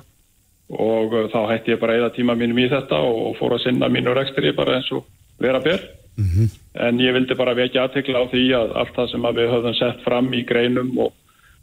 og 0.74 1.14
uh, 1.14 1.26
þá 1.32 1.40
hætti 1.52 1.74
ég 1.74 1.80
bara 1.80 1.96
eða 1.98 2.12
tíma 2.16 2.36
mínum 2.36 2.60
í 2.60 2.68
þetta 2.72 3.00
og 3.00 3.36
fór 3.38 3.56
að 3.56 3.64
sinna 3.64 3.88
mínu 3.92 4.14
rekstri 4.16 4.52
bara 4.56 4.78
eins 4.78 4.90
og 4.92 5.06
vera 5.40 5.60
bér. 5.60 5.82
Mm 6.16 6.28
-hmm. 6.30 6.48
En 6.74 7.00
ég 7.00 7.12
vildi 7.12 7.34
bara 7.34 7.54
vekja 7.54 7.84
aðtekla 7.84 8.22
á 8.22 8.24
því 8.30 8.44
að 8.54 8.76
allt 8.80 8.94
það 8.94 9.10
sem 9.10 9.22
við 9.22 9.50
höfum 9.50 9.74
sett 9.74 10.04
fram 10.04 10.34
í 10.34 10.44
greinum 10.44 10.98
og 10.98 11.12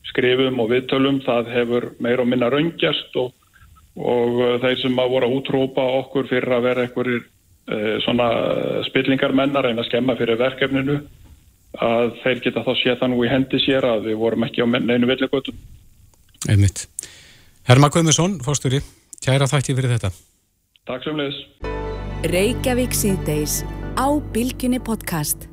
skrifum 0.09 0.59
og 0.59 0.69
viðtölum 0.69 1.21
það 1.21 1.53
hefur 1.55 1.91
meir 1.99 2.19
og 2.19 2.27
minna 2.27 2.49
raungjast 2.49 3.15
og 3.15 3.33
og 3.95 4.33
uh, 4.39 4.59
þeir 4.61 4.77
sem 4.81 4.99
að 4.99 5.09
voru 5.11 5.27
að 5.27 5.35
útrópa 5.35 5.83
okkur 5.99 6.27
fyrir 6.27 6.53
að 6.55 6.63
vera 6.63 6.81
einhverjir 6.81 7.23
uh, 7.67 7.99
svona 7.99 8.27
spillingar 8.87 9.33
mennar 9.33 9.65
en 9.65 9.79
að 9.79 9.89
skemma 9.89 10.15
fyrir 10.15 10.39
verkefninu 10.39 11.01
að 11.79 12.15
þeir 12.23 12.41
geta 12.45 12.63
þá 12.65 12.71
sé 12.81 12.95
það 12.99 13.13
nú 13.13 13.21
í 13.23 13.29
hendi 13.31 13.61
sér 13.63 13.87
að 13.87 14.09
við 14.09 14.19
vorum 14.19 14.47
ekki 14.47 14.63
á 14.63 14.67
neinu 14.67 15.07
villigötum. 15.09 15.61
Einmitt. 16.49 16.87
Herma 17.69 17.91
Guðmusson, 17.93 18.39
fórsturi, 18.43 18.81
kæra 19.23 19.47
þætti 19.47 19.77
fyrir 19.77 19.95
þetta. 19.95 20.11
Takk 20.89 21.05
sem 21.05 21.19
leðis. 21.19 21.41
Reykjavík 22.31 22.95
síðdeis 22.97 23.61
á 23.95 24.07
Bilginni 24.33 24.81
podcast. 24.81 25.47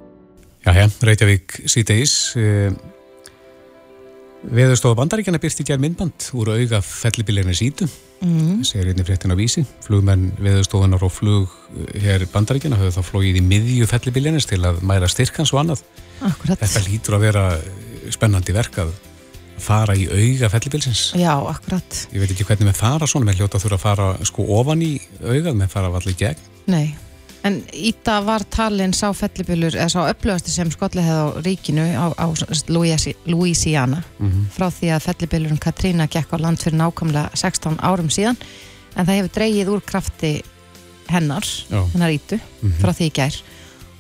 Já, 0.67 0.73
já, 0.75 0.87
Reykjavík 1.05 1.61
síðdeis. 1.69 2.15
Eh, 2.37 2.73
Veðurstofa 4.39 4.95
bandaríkjana 5.01 5.41
byrst 5.43 5.65
í 5.65 5.67
gerð 5.67 5.83
myndband 5.83 6.29
úr 6.39 6.53
auga 6.55 6.79
fellibillirni 6.85 7.57
sítu. 7.59 7.89
Mm. 8.19 8.63
Segir 8.67 8.91
einni 8.91 9.05
fréttin 9.07 9.35
á 9.35 9.37
vísi. 9.39 9.65
Flugmenn 9.85 10.33
veðurstofunar 10.43 11.05
og 11.07 11.13
flug 11.15 11.53
eh, 11.73 11.99
hér 12.03 12.27
bandaríkjana 12.33 12.79
höfðu 12.81 12.97
þá 12.99 13.11
flóið 13.11 13.41
í 13.41 13.45
miðju 13.47 13.91
fellibillirnis 13.91 14.49
til 14.51 14.63
að 14.67 14.81
mæra 14.87 15.11
styrkans 15.11 15.55
og 15.55 15.63
annað. 15.63 15.85
Akkurat. 16.27 16.59
Þetta 16.65 16.87
lítur 16.89 17.19
að 17.19 17.29
vera 17.29 17.45
spennandi 18.15 18.57
verkað 18.57 18.95
fara 19.59 19.95
í 19.99 20.07
auga 20.07 20.51
fellibilsins. 20.53 21.13
Já, 21.19 21.35
akkurat. 21.51 22.07
Ég 22.15 22.23
veit 22.23 22.33
ekki 22.33 22.47
hvernig 22.47 22.71
við 22.71 22.79
fara 22.79 23.09
svona, 23.11 23.31
við 23.31 23.43
hljóta 23.43 23.61
þurfa 23.63 23.79
að 23.79 23.85
fara 23.85 24.09
sko 24.31 24.47
ofan 24.59 24.85
í 24.87 24.95
augað, 25.23 25.55
við 25.59 25.73
fara 25.73 25.93
allir 26.01 26.19
gegn. 26.19 26.49
Nei. 26.71 26.87
En 27.47 27.63
Íta 27.73 28.19
var 28.27 28.43
talin 28.51 28.93
sá 28.97 29.13
fellibillur, 29.15 29.77
eða 29.77 29.89
sá 29.93 30.01
upplöðasti 30.11 30.51
sem 30.51 30.71
skollið 30.75 31.07
hefði 31.07 31.23
á 31.23 31.29
ríkinu 31.47 31.85
á, 31.95 32.07
á 32.19 32.27
Louisiana 33.27 34.03
mm 34.19 34.31
-hmm. 34.31 34.45
frá 34.57 34.71
því 34.71 34.91
að 34.95 35.05
fellibillurinn 35.07 35.63
Katrína 35.63 36.07
gekk 36.07 36.35
á 36.35 36.37
land 36.39 36.59
fyrir 36.59 36.79
nákvæmlega 36.79 37.31
16 37.35 37.79
árum 37.81 38.11
síðan 38.11 38.37
en 38.97 39.07
það 39.07 39.15
hefur 39.15 39.35
dreyið 39.35 39.69
úr 39.69 39.81
krafti 39.81 40.43
hennar, 41.09 41.45
Já. 41.71 41.85
hennar 41.93 42.11
Ítu 42.11 42.37
mm 42.37 42.73
-hmm. 42.73 42.81
frá 42.81 42.93
því 42.93 43.07
í 43.07 43.13
gær 43.15 43.35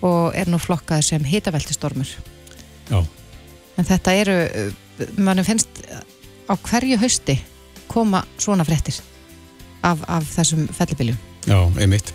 og 0.03 0.35
er 0.35 0.49
nú 0.49 0.59
flokkaður 0.59 1.03
sem 1.03 1.25
hitaveltistormur 1.25 2.09
Já. 2.91 3.07
en 3.77 3.85
þetta 3.85 4.13
eru 4.13 4.73
mannum 5.17 5.45
finnst 5.45 5.69
á 6.49 6.55
hverju 6.57 6.99
hausti 6.99 7.39
koma 7.87 8.25
svona 8.39 8.65
frettir 8.65 8.95
af, 9.83 9.99
af 10.09 10.25
þessum 10.37 10.69
fellibiljum 10.69 11.19
Já, 11.47 11.81
einmitt 11.81 12.13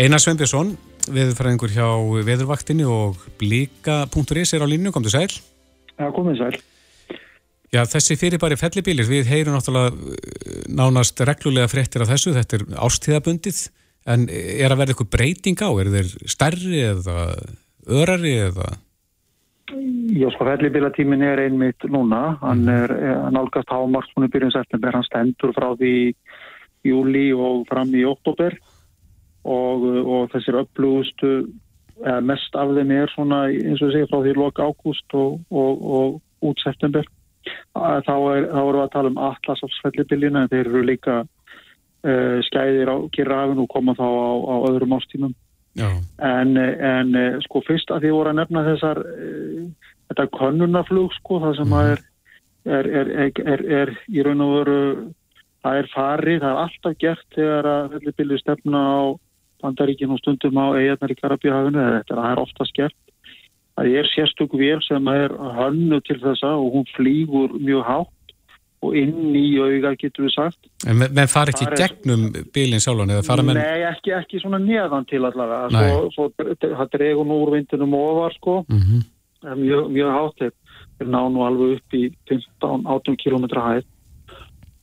Einar 0.00 0.16
Sveinbjörnsson, 0.22 0.70
viðfræðingur 1.12 1.72
hjá 1.74 1.86
Veðurvaktinni 2.24 2.86
og 2.88 3.18
blika.is 3.36 4.54
er 4.56 4.62
á 4.64 4.68
línu, 4.70 4.92
kom 4.94 5.04
til 5.04 5.12
sæl. 5.12 5.34
Já, 5.98 6.06
komið 6.16 6.38
sæl. 6.38 6.56
Já, 7.68 7.82
þessi 7.84 8.16
fyrirbæri 8.16 8.56
fellibilir, 8.56 9.04
við 9.10 9.28
heyrum 9.28 9.58
náttúrulega 9.58 9.90
eh, 9.92 10.62
nánast 10.72 11.20
reglulega 11.28 11.68
frettir 11.68 12.06
af 12.06 12.08
þessu, 12.14 12.32
þetta 12.32 12.56
er 12.56 12.64
ástíðabundið, 12.86 13.58
en 14.08 14.24
er 14.32 14.72
að 14.72 14.80
verða 14.80 14.94
eitthvað 14.94 15.10
breyting 15.18 15.60
á? 15.60 15.68
Er 15.68 15.92
þeir 15.92 16.16
stærri 16.32 16.80
eða 16.94 17.18
örari 18.00 18.34
eða? 18.46 18.70
Já, 20.16 20.30
sko, 20.32 20.48
fellibilatímin 20.48 21.28
er 21.28 21.44
einmitt 21.44 21.84
núna, 21.92 22.38
hann 22.40 22.64
mhm. 22.64 22.88
er, 22.88 22.96
hann 23.26 23.42
álgast 23.42 23.68
hámarspunni 23.68 24.32
byrjun 24.32 24.56
september, 24.56 24.96
hann 24.96 25.08
stendur 25.10 25.52
frá 25.52 25.74
því 25.76 25.94
júli 26.88 27.28
og 27.36 27.68
fram 27.68 27.92
í 27.92 28.08
oktober 28.08 28.56
og, 29.44 29.84
og 29.84 30.30
þessir 30.34 30.60
upplúgustu 30.62 31.32
mest 32.24 32.54
af 32.56 32.70
þeim 32.76 32.92
er 32.96 33.10
svona 33.12 33.42
eins 33.50 33.82
og 33.84 33.92
segja 33.92 34.08
frá 34.08 34.22
því 34.24 34.36
loka 34.38 34.64
ágúst 34.64 35.16
og, 35.16 35.40
og, 35.52 35.82
og 35.84 36.48
út 36.48 36.62
september. 36.64 37.04
Þá 37.76 38.14
er, 38.36 38.46
þá 38.52 38.60
erum 38.60 38.78
við 38.78 38.82
að 38.84 38.94
tala 38.94 39.10
um 39.10 39.20
atlasafsfellibiljuna 39.26 40.44
en 40.44 40.50
þeir 40.52 40.70
eru 40.70 40.82
líka 40.86 41.20
uh, 41.24 42.38
skæðir 42.48 42.92
á 42.92 42.96
kirrafin 43.14 43.62
og 43.62 43.68
koma 43.72 43.96
þá 43.98 44.06
á, 44.06 44.32
á 44.48 44.54
öðrum 44.70 44.96
ástímum 44.96 45.36
en, 45.78 46.56
en 46.58 47.14
sko 47.44 47.62
fyrst 47.62 47.92
að 47.94 48.04
því 48.04 48.10
voru 48.16 48.32
að 48.32 48.40
nefna 48.40 48.64
þessar 48.66 49.00
uh, 49.04 49.64
þetta 50.10 50.26
konunaflug 50.36 51.14
sko 51.20 51.40
það 51.44 51.56
sem 51.60 51.74
að 51.78 51.90
mhm. 51.94 52.06
er, 52.76 52.90
er, 53.46 53.64
er 53.80 53.94
í 54.10 54.24
raun 54.26 54.44
og 54.44 54.54
veru 54.58 54.80
það 55.60 55.80
er 55.80 55.90
farið, 55.94 56.38
það 56.42 56.50
er 56.50 56.62
alltaf 56.64 56.96
gert 57.00 57.36
þegar 57.36 57.68
að 57.70 57.90
fellibilju 57.94 58.40
stefna 58.40 58.80
á 58.80 59.00
bandaríkinn 59.62 60.14
og 60.14 60.20
stundum 60.22 60.58
á 60.60 60.66
eigarnar 60.78 61.14
í 61.14 61.18
Karabíhafinu 61.20 61.86
þetta 61.98 62.26
er 62.32 62.42
oftast 62.42 62.76
gert 62.76 62.96
það 63.80 63.98
er 63.98 64.08
sérstök 64.14 64.56
vél 64.60 64.80
sem 64.84 65.12
er 65.12 65.34
hannu 65.58 66.00
til 66.04 66.18
þessa 66.20 66.54
og 66.58 66.74
hún 66.74 66.88
flýgur 66.96 67.54
mjög 67.58 67.86
hátt 67.88 68.34
og 68.80 68.96
inn 68.96 69.34
í 69.36 69.44
auga 69.60 69.92
getur 70.00 70.24
við 70.24 70.34
sagt. 70.34 70.68
En 70.88 71.00
menn 71.00 71.28
far 71.28 71.50
ekki 71.52 71.68
gegnum 71.76 72.30
bílinn 72.54 72.80
sjálfan 72.80 73.12
eða 73.12 73.24
fara 73.26 73.44
menn 73.44 73.60
Nei, 73.60 73.84
ekki, 73.90 74.14
ekki 74.16 74.40
svona 74.40 74.60
neðan 74.62 75.04
til 75.08 75.20
allavega. 75.28 75.82
Svo, 76.14 76.30
svo, 76.32 76.54
það 76.64 76.86
dregur 76.94 77.28
nú 77.28 77.42
úr 77.44 77.54
vindunum 77.58 77.96
ofar 77.98 78.36
sko. 78.38 78.54
Mm 78.68 78.80
-hmm. 78.80 79.02
mjög, 79.60 79.90
mjög 79.96 80.10
hátt 80.16 80.38
þeir 80.40 81.08
ná 81.12 81.20
nú 81.28 81.44
alveg 81.44 81.76
upp 81.76 81.94
í 81.94 82.02
15-18 82.30 83.16
km 83.20 83.44
hæð. 83.60 83.84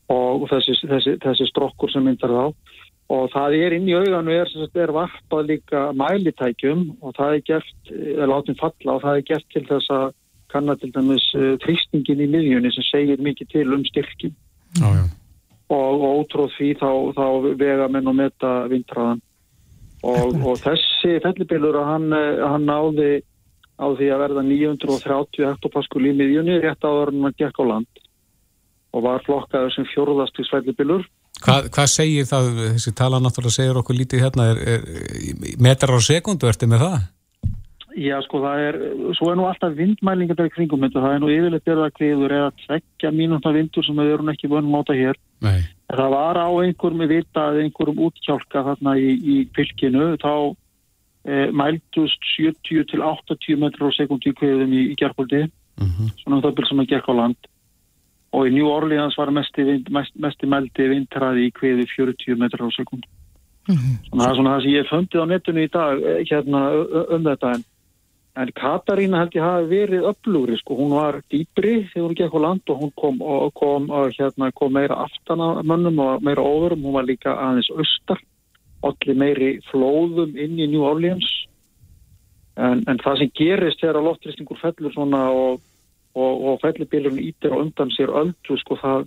Og 0.09 0.47
þessi, 0.49 0.77
þessi, 0.87 1.17
þessi 1.17 1.45
strokkur 1.49 1.91
sem 1.91 2.03
myndar 2.03 2.29
þá 2.29 2.53
og 3.13 3.29
það 3.31 3.55
er 3.55 3.75
inn 3.77 3.87
í 3.87 3.95
auganu 3.95 4.33
er, 4.35 4.49
er 4.75 4.91
varpað 4.95 5.51
líka 5.51 5.83
mælitækjum 5.95 6.81
og 6.99 7.13
það 7.15 7.35
er 7.35 7.43
gert, 7.51 7.91
eða 7.91 8.31
látum 8.33 8.57
falla 8.59 8.97
og 8.97 9.05
það 9.05 9.19
er 9.19 9.27
gert 9.29 9.47
til 9.53 9.63
þess 9.69 9.93
að 9.95 10.07
kanna 10.51 10.75
til 10.79 10.91
dæmis 10.95 11.27
uh, 11.35 11.55
þrýstingin 11.63 12.23
í 12.23 12.27
miðjunni 12.31 12.71
sem 12.75 12.87
segir 12.87 13.23
mikið 13.23 13.53
til 13.53 13.67
um 13.75 13.85
styrkin 13.87 14.35
já, 14.79 14.87
já. 14.87 15.05
og 15.75 16.05
ótróð 16.07 16.51
því 16.57 16.73
þá, 16.81 16.91
þá 17.15 17.25
vega 17.59 17.87
menn 17.91 18.11
og 18.11 18.19
metta 18.19 18.51
vintraðan 18.71 19.23
og, 20.03 20.35
og 20.43 20.59
þessi 20.61 21.17
fellibilur 21.23 21.79
hann, 21.83 22.11
eh, 22.13 22.43
hann 22.43 22.67
náði 22.67 23.21
á 23.77 23.87
því 23.97 24.09
að 24.13 24.23
verða 24.23 24.43
930 24.45 25.47
hektopaskur 25.47 26.05
í 26.05 26.13
miðjunni 26.17 26.59
rétt 26.63 26.85
áður 26.85 27.13
en 27.13 27.27
hann 27.27 27.39
gekk 27.39 27.59
á 27.61 27.65
land 27.71 28.03
og 28.95 29.03
var 29.05 29.23
flokkaður 29.25 29.75
sem 29.75 29.87
fjórðast 29.91 30.39
í 30.41 30.47
fellibilur 30.47 31.05
Hvað, 31.43 31.69
hvað 31.75 31.91
segir 31.91 32.25
það, 32.25 32.47
þessi 32.73 32.93
tala 32.97 33.19
náttúrulega 33.21 33.57
segir 33.59 33.77
okkur 33.77 33.97
lítið 33.97 34.23
hérna, 34.25 34.49
er, 34.53 34.61
er 34.73 35.53
metrar 35.61 35.97
á 35.97 36.01
sekundu, 36.01 36.49
ertu 36.49 36.69
með 36.69 36.83
það? 36.85 36.97
Já, 37.97 38.19
sko, 38.21 38.43
það 38.43 38.61
er, 38.61 38.75
svo 39.17 39.31
er 39.31 39.39
nú 39.39 39.47
alltaf 39.49 39.73
vindmælingar 39.73 40.45
í 40.45 40.51
kringum 40.53 40.83
það 40.85 41.07
er 41.09 41.21
nú 41.23 41.31
yfirleitt 41.33 41.71
er 41.71 41.79
það 41.81 41.95
kliður 41.97 42.35
eða 42.35 42.51
tvekja 42.61 43.11
mínúta 43.15 43.53
vindur 43.55 43.85
sem 43.85 43.97
við 43.97 44.13
erum 44.13 44.29
ekki 44.33 44.51
vönum 44.51 44.77
áta 44.77 44.93
hér. 44.97 45.17
Nei. 45.41 45.65
Það 45.89 46.13
var 46.13 46.37
á 46.37 46.49
einhverjum 46.61 47.01
við 47.01 47.13
vitað, 47.15 47.59
einhverjum 47.63 48.03
útkjálka 48.05 48.63
þarna 48.69 48.95
í, 49.01 49.09
í 49.17 49.37
fylkinu, 49.57 50.11
þá 50.21 50.33
e, 51.25 51.49
mæltust 51.57 52.29
70 52.35 52.85
til 52.91 53.01
80 53.01 53.61
metrar 53.63 53.89
á 53.89 53.97
sekundi 53.97 54.29
í 54.29 54.37
kveðum 54.37 54.77
í, 54.77 54.83
í 54.93 54.97
gerðbóldi, 55.01 55.45
uh 55.47 55.85
mhm. 55.85 55.93
-huh. 55.97 56.13
svona 56.21 56.37
um 56.37 56.45
það 56.45 56.57
byrjum 56.59 56.73
sem 56.73 56.85
að 56.85 56.91
gerð 56.93 57.09
á 57.09 57.13
land 57.23 57.51
og 58.37 58.47
í 58.47 58.53
New 58.53 58.69
Orleans 58.69 59.17
var 59.17 59.31
mest 59.33 59.57
í 59.57 60.49
meldi 60.51 60.89
vindræði 60.91 61.47
í 61.47 61.53
kviði 61.55 61.87
40 61.95 62.37
metrar 62.37 62.69
á 62.69 62.77
sekund 62.77 63.07
mm 63.67 63.75
-hmm. 63.75 64.19
það 64.19 64.29
er 64.29 64.35
svona 64.35 64.53
það 64.55 64.61
sem 64.61 64.71
ég 64.71 64.89
fundið 64.91 65.23
á 65.23 65.25
netinu 65.31 65.61
í 65.63 65.71
dag 65.71 65.95
eh, 66.03 66.21
hérna 66.29 66.61
um 67.15 67.23
þetta. 67.23 67.53
En, 67.55 67.63
en 68.41 68.51
Katarína 68.61 69.19
held 69.21 69.35
ég 69.35 69.47
hafi 69.49 69.67
verið 69.67 70.07
upplúri 70.11 70.57
sko, 70.57 70.75
hún 70.75 70.93
var 70.95 71.21
dýbri 71.31 71.75
þegar 71.91 72.07
hún 72.07 72.19
gekk 72.19 72.37
á 72.37 72.45
land 72.45 72.63
og 72.69 72.79
hún 72.81 72.93
kom, 72.95 73.21
og 73.21 73.53
kom, 73.53 73.89
og, 73.89 74.11
hérna, 74.17 74.51
kom 74.51 74.73
meira 74.73 74.95
aftan 75.05 75.41
á 75.41 75.49
mönnum 75.63 75.99
og 75.99 76.23
meira 76.23 76.41
óverum, 76.41 76.83
hún 76.83 76.93
var 76.93 77.05
líka 77.05 77.33
aðeins 77.33 77.71
austar, 77.71 78.19
allir 78.83 79.15
meiri 79.15 79.51
flóðum 79.71 80.37
inn 80.37 80.59
í 80.59 80.67
New 80.67 80.83
Orleans. 80.83 81.27
En, 82.57 82.83
en 82.87 82.97
það 82.97 83.17
sem 83.17 83.31
gerist 83.37 83.81
þegar 83.81 83.99
að 83.99 84.07
loftrýstingur 84.07 84.57
fellur 84.61 84.93
svona 84.93 85.29
og 85.29 85.61
og, 86.17 86.41
og 86.49 86.59
fellibílun 86.63 87.21
ítir 87.21 87.53
á 87.53 87.61
undan 87.61 87.93
sér 87.93 88.13
öllu 88.23 88.57
sko 88.61 88.77
það 88.81 89.05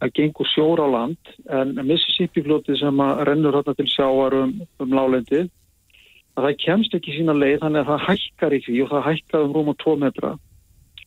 að 0.00 0.12
gengur 0.16 0.48
sjóra 0.48 0.86
á 0.88 0.94
land 0.94 1.32
en 1.52 1.74
Mississippi 1.84 2.44
fljótið 2.44 2.80
sem 2.80 3.02
að 3.04 3.24
rennur 3.28 3.58
hérna 3.58 3.74
til 3.76 3.88
sjáar 3.92 4.36
um, 4.38 4.54
um 4.80 4.94
lálendið 4.96 5.50
að 6.36 6.46
það 6.46 6.60
kemst 6.64 6.96
ekki 6.96 7.16
sína 7.18 7.36
leið 7.36 7.60
þannig 7.64 7.82
að 7.82 7.90
það 7.90 8.06
hækkar 8.08 8.56
í 8.56 8.62
því 8.64 8.78
og 8.84 8.90
það 8.94 9.06
hækkar 9.08 9.44
um 9.44 9.54
rúm 9.56 9.70
og 9.72 9.78
tvo 9.82 9.96
metra 10.00 10.32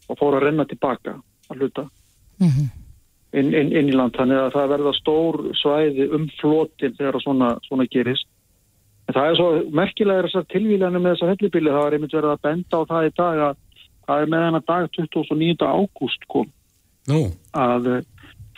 og 0.09 0.19
fór 0.19 0.37
að 0.37 0.45
renna 0.47 0.67
tilbaka 0.69 1.17
að 1.49 1.57
hluta 1.57 1.87
mm 1.87 2.49
-hmm. 2.49 2.69
inn, 3.39 3.53
inn, 3.53 3.73
inn 3.73 3.89
í 3.89 3.97
land 3.97 4.15
þannig 4.17 4.43
að 4.43 4.53
það 4.57 4.71
verða 4.75 4.93
stór 4.99 5.41
svæði 5.61 6.09
um 6.17 6.29
flótin 6.39 6.97
þegar 6.97 7.21
svona, 7.21 7.57
svona 7.67 7.89
gerist 7.89 8.27
en 9.07 9.15
það 9.17 9.29
er 9.29 9.35
svo 9.35 9.49
merkilega 9.71 10.25
þessar 10.27 10.49
tilvílanir 10.53 11.01
með 11.01 11.15
þessar 11.15 11.33
hellibíli 11.33 11.73
það 11.73 11.83
var 11.83 11.93
einmitt 11.93 12.17
verið 12.17 12.33
að 12.35 12.43
benda 12.47 12.77
á 12.77 12.81
það 12.91 13.07
í 13.07 13.13
dag 13.17 13.45
að 13.49 13.55
það 14.07 14.21
er 14.21 14.31
með 14.33 14.45
hennar 14.47 14.65
dag 14.67 14.89
29. 14.97 15.55
ágúst 15.63 16.27
kom 16.31 16.49
no. 17.09 17.23
að 17.51 18.03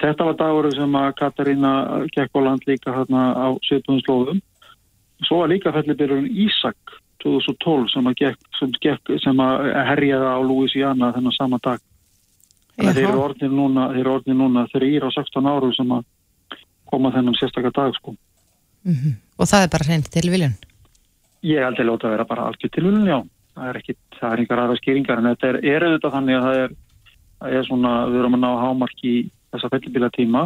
þetta 0.01 0.27
var 0.27 0.37
dagur 0.39 0.69
sem 0.75 0.99
að 0.99 1.15
Katarína 1.21 1.71
gekk 2.15 2.35
á 2.35 2.39
land 2.45 2.67
líka 2.69 2.93
hérna 2.95 3.31
á 3.33 3.47
17. 3.69 4.01
slóðum 4.05 4.41
svo 5.23 5.41
var 5.41 5.51
líka 5.51 5.73
fellibirurinn 5.75 6.31
Ísak 6.45 6.97
2012 7.23 7.93
sem 7.93 8.07
að, 8.09 8.17
gekk, 8.21 8.47
sem, 8.59 8.73
gekk, 8.83 9.13
sem 9.23 9.39
að 9.41 9.69
herjaði 9.89 10.29
á 10.29 10.39
Louisiana 10.43 11.13
þennan 11.15 11.37
sama 11.37 11.59
dag 11.63 11.81
þeir 12.75 13.05
eru 13.05 13.23
orðin 13.23 13.55
núna, 13.55 13.87
núna 14.35 14.65
þrýr 14.73 15.07
á 15.07 15.09
16 15.15 15.47
áru 15.49 15.71
sem 15.75 15.95
að 15.95 16.03
koma 16.89 17.11
þennan 17.15 17.37
sérstakar 17.39 17.73
dag 17.73 17.95
sko 17.95 18.13
mm 18.83 18.93
-hmm. 18.93 19.13
og 19.37 19.47
það 19.47 19.63
er 19.63 19.71
bara 19.71 19.87
hreint 19.87 20.11
til 20.11 20.29
viljun 20.29 20.57
ég 21.45 21.63
held 21.63 21.79
að 21.79 22.01
það 22.01 22.15
vera 22.15 22.25
bara 22.25 22.47
algjör 22.49 22.69
til 22.69 22.83
viljun, 22.83 23.07
já 23.07 23.19
það 23.55 23.69
er 23.69 23.79
ekki, 23.81 23.95
það 24.19 24.31
er 24.31 24.43
einhver 24.43 24.63
aðra 24.63 24.79
skýringar 24.81 25.21
en 25.21 25.29
þetta 25.31 25.51
er, 25.51 25.61
er 25.73 25.87
auðvitað 25.87 26.15
þannig 26.17 26.37
að 26.37 26.45
það 26.47 26.59
er, 26.63 26.75
það 27.39 27.57
er 27.59 27.69
svona, 27.69 27.93
við 28.11 28.19
erum 28.21 28.37
að 28.37 28.43
ná 28.43 28.51
hámarki 28.63 29.11
í 29.11 29.23
þessa 29.55 29.71
fellibíla 29.73 30.11
tíma 30.15 30.43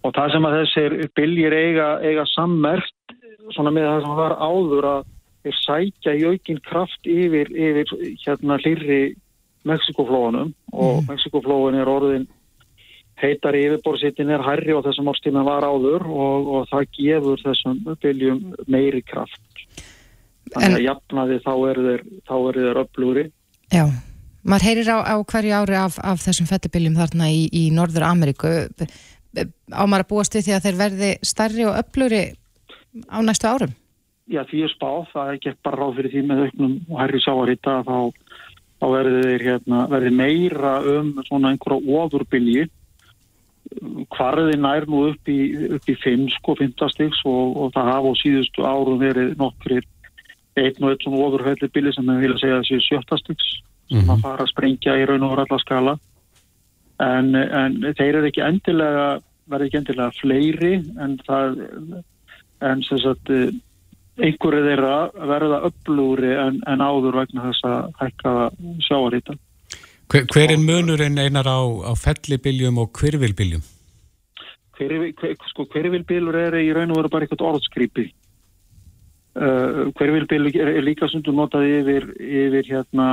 og 0.00 0.14
það 0.16 0.34
sem 0.34 0.48
að 0.48 0.58
þessir 0.58 0.98
biljir 1.18 1.56
eiga, 1.56 1.88
eiga 2.02 2.26
sammert 2.30 3.16
svona 3.54 3.72
með 3.74 3.88
það 3.88 4.04
sem 4.04 4.20
var 4.20 4.36
áður 4.40 4.90
að 4.90 5.08
þeir 5.40 5.58
sækja 5.60 6.14
í 6.16 6.26
aukinn 6.28 6.60
kraft 6.66 7.08
yfir, 7.08 7.50
yfir 7.50 7.94
hérna 8.24 8.58
hlýri 8.60 9.00
Mexikoflóðunum 9.68 10.52
og 10.72 11.02
mm. 11.02 11.08
Mexikoflóðun 11.10 11.80
er 11.80 11.90
orðin 11.92 12.28
heitar 13.20 13.56
yfirborðsittin 13.58 14.32
er 14.32 14.44
hærri 14.44 14.72
og 14.72 14.86
þessum 14.86 15.10
árstíma 15.12 15.44
var 15.44 15.66
áður 15.68 16.06
og, 16.08 16.48
og 16.54 16.70
það 16.70 16.86
gefur 16.96 17.42
þessum 17.44 17.82
byljum 18.00 18.40
meiri 18.70 19.02
kraft. 19.04 19.66
Þannig 20.54 20.78
að 20.78 20.86
jafnaði 20.86 21.38
þá 21.44 21.52
eru 21.70 21.84
þeir, 21.86 22.04
þeir 22.30 22.80
upplúri. 22.82 23.24
Já, 23.70 23.84
maður 24.42 24.66
heyrir 24.68 24.90
á, 24.90 24.98
á 25.06 25.16
hverju 25.32 25.56
ári 25.60 25.78
af, 25.78 25.98
af 26.02 26.22
þessum 26.24 26.48
fettibyljum 26.50 26.98
þarna 26.98 27.30
í, 27.30 27.44
í 27.54 27.64
Norður 27.74 28.08
Ameríku. 28.08 28.54
Á 29.70 29.82
maður 29.86 30.04
að 30.04 30.10
búast 30.10 30.34
við 30.34 30.48
því 30.48 30.56
að 30.56 30.64
þeir 30.66 30.80
verði 30.80 31.12
starri 31.30 31.68
og 31.70 31.78
upplúri 31.78 32.24
á 33.06 33.18
næstu 33.22 33.50
árum? 33.50 33.76
Já, 34.30 34.42
því 34.46 34.64
er 34.66 34.74
spáð. 34.74 35.06
Það 35.12 35.28
er 35.28 35.38
ekki 35.38 35.54
bara 35.66 35.80
ráð 35.80 35.96
fyrir 35.98 36.14
því 36.14 36.24
með 36.26 36.42
auknum 36.46 36.74
og 36.88 37.00
hærri 37.02 37.22
sáarita 37.22 37.78
þá, 37.86 37.96
þá 38.82 38.86
verði 38.96 39.22
þeir 39.28 39.46
hérna, 39.46 39.86
verði 39.94 40.12
meira 40.18 40.74
um 40.96 41.14
svona 41.28 41.54
einhverja 41.54 42.02
ofurbylji 42.02 42.68
hvarði 44.10 44.58
nær 44.58 44.86
nú 44.90 45.04
upp 45.10 45.30
í, 45.30 45.38
upp 45.76 45.88
í 45.90 45.96
5 46.02 46.26
sko, 46.34 46.56
5 46.58 46.88
stiks 46.90 47.22
og, 47.28 47.56
og 47.56 47.72
það 47.74 47.90
hafa 47.92 48.12
á 48.12 48.14
síðustu 48.18 48.66
árum 48.66 49.00
verið 49.02 49.36
nokkrir 49.38 49.86
einn 50.58 50.84
og 50.84 50.90
einn 50.90 51.02
svona 51.04 51.24
ofurhælli 51.26 51.92
sem 51.94 52.10
við 52.10 52.22
vilja 52.24 52.38
segja 52.42 52.60
þessi 52.60 52.80
7 52.88 53.18
stiks 53.22 53.48
sem 53.90 53.98
mm 53.98 54.04
-hmm. 54.04 54.12
að 54.12 54.22
fara 54.22 54.42
að 54.44 54.52
sprengja 54.52 54.96
í 54.98 55.06
raun 55.06 55.26
og 55.26 55.36
ralla 55.38 55.58
skala 55.58 55.98
en, 57.00 57.34
en 57.34 57.94
þeir 57.98 58.14
eru 58.14 58.26
ekki 58.26 58.46
endilega 58.46 59.20
verði 59.50 59.66
ekki 59.66 59.80
endilega 59.80 60.10
fleiri 60.20 60.74
en 61.00 61.18
það 61.26 61.58
en 62.60 62.82
sem 62.82 62.98
sagt 62.98 63.30
einhverju 64.20 64.64
þeirra 64.68 65.10
verða 65.14 65.62
upplúri 65.68 66.32
en, 66.36 66.60
en 66.66 66.80
áður 66.80 67.22
vegna 67.22 67.46
þess 67.48 67.64
að 67.64 67.92
hækka 68.02 68.34
sjáarítan 68.86 69.38
Hver, 70.10 70.24
hver 70.26 70.50
er 70.50 70.58
munurinn 70.58 71.20
einar 71.22 71.46
á, 71.46 71.62
á 71.86 71.94
fellibiljum 71.94 72.80
og 72.82 72.90
hvervilbiljum? 72.98 73.62
Hver, 74.74 74.94
hver, 75.20 75.36
sko, 75.52 75.68
hvervilbilur 75.70 76.34
er 76.34 76.56
í 76.58 76.72
raun 76.74 76.90
og 76.90 76.98
veru 76.98 77.10
bara 77.12 77.26
eitthvað 77.28 77.44
orðskrýpi. 77.52 78.08
Uh, 79.30 79.92
hvervilbil 79.94 80.48
er, 80.58 80.72
er 80.80 80.82
líka 80.82 81.06
sundur 81.06 81.36
notað 81.36 81.68
yfir, 81.70 82.08
yfir 82.18 82.66
hérna 82.66 83.06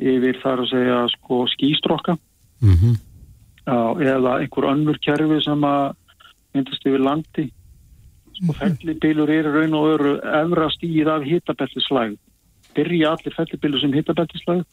yfir 0.00 0.38
þar 0.40 0.62
að 0.62 0.70
segja 0.70 1.00
sko 1.12 1.42
skýstrokka 1.52 2.14
mm 2.64 2.72
-hmm. 2.72 2.94
eða 4.00 4.38
einhver 4.40 4.70
önnur 4.70 4.98
kerfi 5.04 5.42
sem 5.44 5.60
að 5.60 5.94
myndast 6.54 6.86
yfir 6.86 7.04
landi. 7.04 7.50
Sko 8.32 8.52
mhm. 8.52 8.58
fellibilur 8.58 9.30
er 9.30 9.44
í 9.44 9.52
raun 9.52 9.74
og 9.74 9.84
veru 9.90 10.14
efra 10.40 10.70
stíð 10.70 11.08
af 11.08 11.22
hitabeltislæg. 11.22 12.16
Byrja 12.74 13.12
allir 13.12 13.34
fellibilur 13.36 13.80
sem 13.80 13.92
hitabeltislæg 13.92 14.64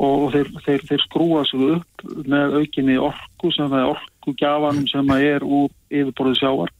og 0.00 0.32
þeir, 0.32 0.48
þeir, 0.64 0.82
þeir 0.88 1.02
skrúa 1.04 1.44
sig 1.44 1.60
upp 1.76 2.04
með 2.24 2.56
aukinni 2.62 2.96
orku 2.98 3.52
sem 3.52 3.72
er 3.72 3.92
orkugjafanum 3.92 4.86
sem 4.88 5.10
er 5.10 5.44
úr 5.44 5.68
yfirborðið 5.90 6.40
sjávar 6.40 6.70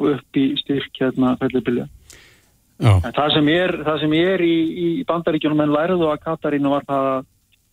og 0.00 0.14
upp 0.16 0.40
í 0.40 0.46
styrk 0.60 1.02
hérna 1.02 1.36
fellibilja. 1.40 1.86
En 2.80 3.12
það 3.12 3.34
sem 3.34 3.48
er, 3.52 3.74
það 3.84 3.98
sem 4.00 4.14
er 4.16 4.42
í, 4.44 4.56
í 4.72 4.88
bandaríkjunum 5.08 5.60
en 5.66 5.74
læriðu 5.74 6.08
að 6.08 6.22
Katarínu 6.24 6.72
var 6.72 6.86
það 6.88 7.08
að 7.10 7.26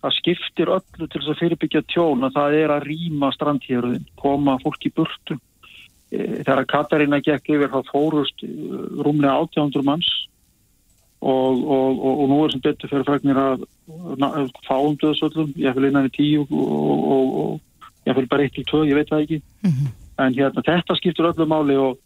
það 0.03 0.15
skiptir 0.17 0.71
öllu 0.75 1.07
til 1.07 1.21
þess 1.21 1.31
að 1.31 1.39
fyrirbyggja 1.41 1.83
tjón 1.89 2.25
að 2.27 2.35
það 2.35 2.55
er 2.59 2.73
að 2.75 2.87
rýma 2.91 3.29
strandhjörðin, 3.33 4.07
koma 4.19 4.57
fólk 4.61 4.85
í 4.85 4.91
burtu. 4.93 5.37
E, 6.11 6.43
þegar 6.43 6.67
Katarína 6.73 7.21
gekk 7.23 7.53
yfir 7.55 7.71
þá 7.71 7.79
fórust 7.87 8.43
e, 8.45 8.51
rúmlega 8.99 9.39
800 9.47 9.87
manns 9.87 10.11
og, 11.19 11.63
og, 11.63 11.97
og, 11.97 12.11
og 12.11 12.25
nú 12.29 12.41
er 12.43 12.53
sem 12.53 12.63
betur 12.67 12.91
fyrir 12.91 13.07
fregnir 13.07 13.39
að 13.41 13.63
fáum 14.67 14.99
döðsöllum, 15.01 15.55
ég 15.57 15.75
vil 15.75 15.87
innan 15.89 16.11
í 16.11 16.13
tíu 16.13 16.43
og 16.51 17.57
ég 18.07 18.15
vil 18.19 18.27
bara 18.29 18.45
eitt 18.45 18.55
til 18.55 18.67
tvö, 18.67 18.83
ég 18.87 18.99
veit 18.99 19.09
það 19.09 19.23
ekki 19.25 19.39
mm 19.39 19.71
-hmm. 19.71 19.95
en 20.23 20.37
hérna 20.37 20.63
þetta 20.67 20.95
skiptur 20.99 21.31
öllu 21.31 21.47
máli 21.47 21.75
og 21.75 21.97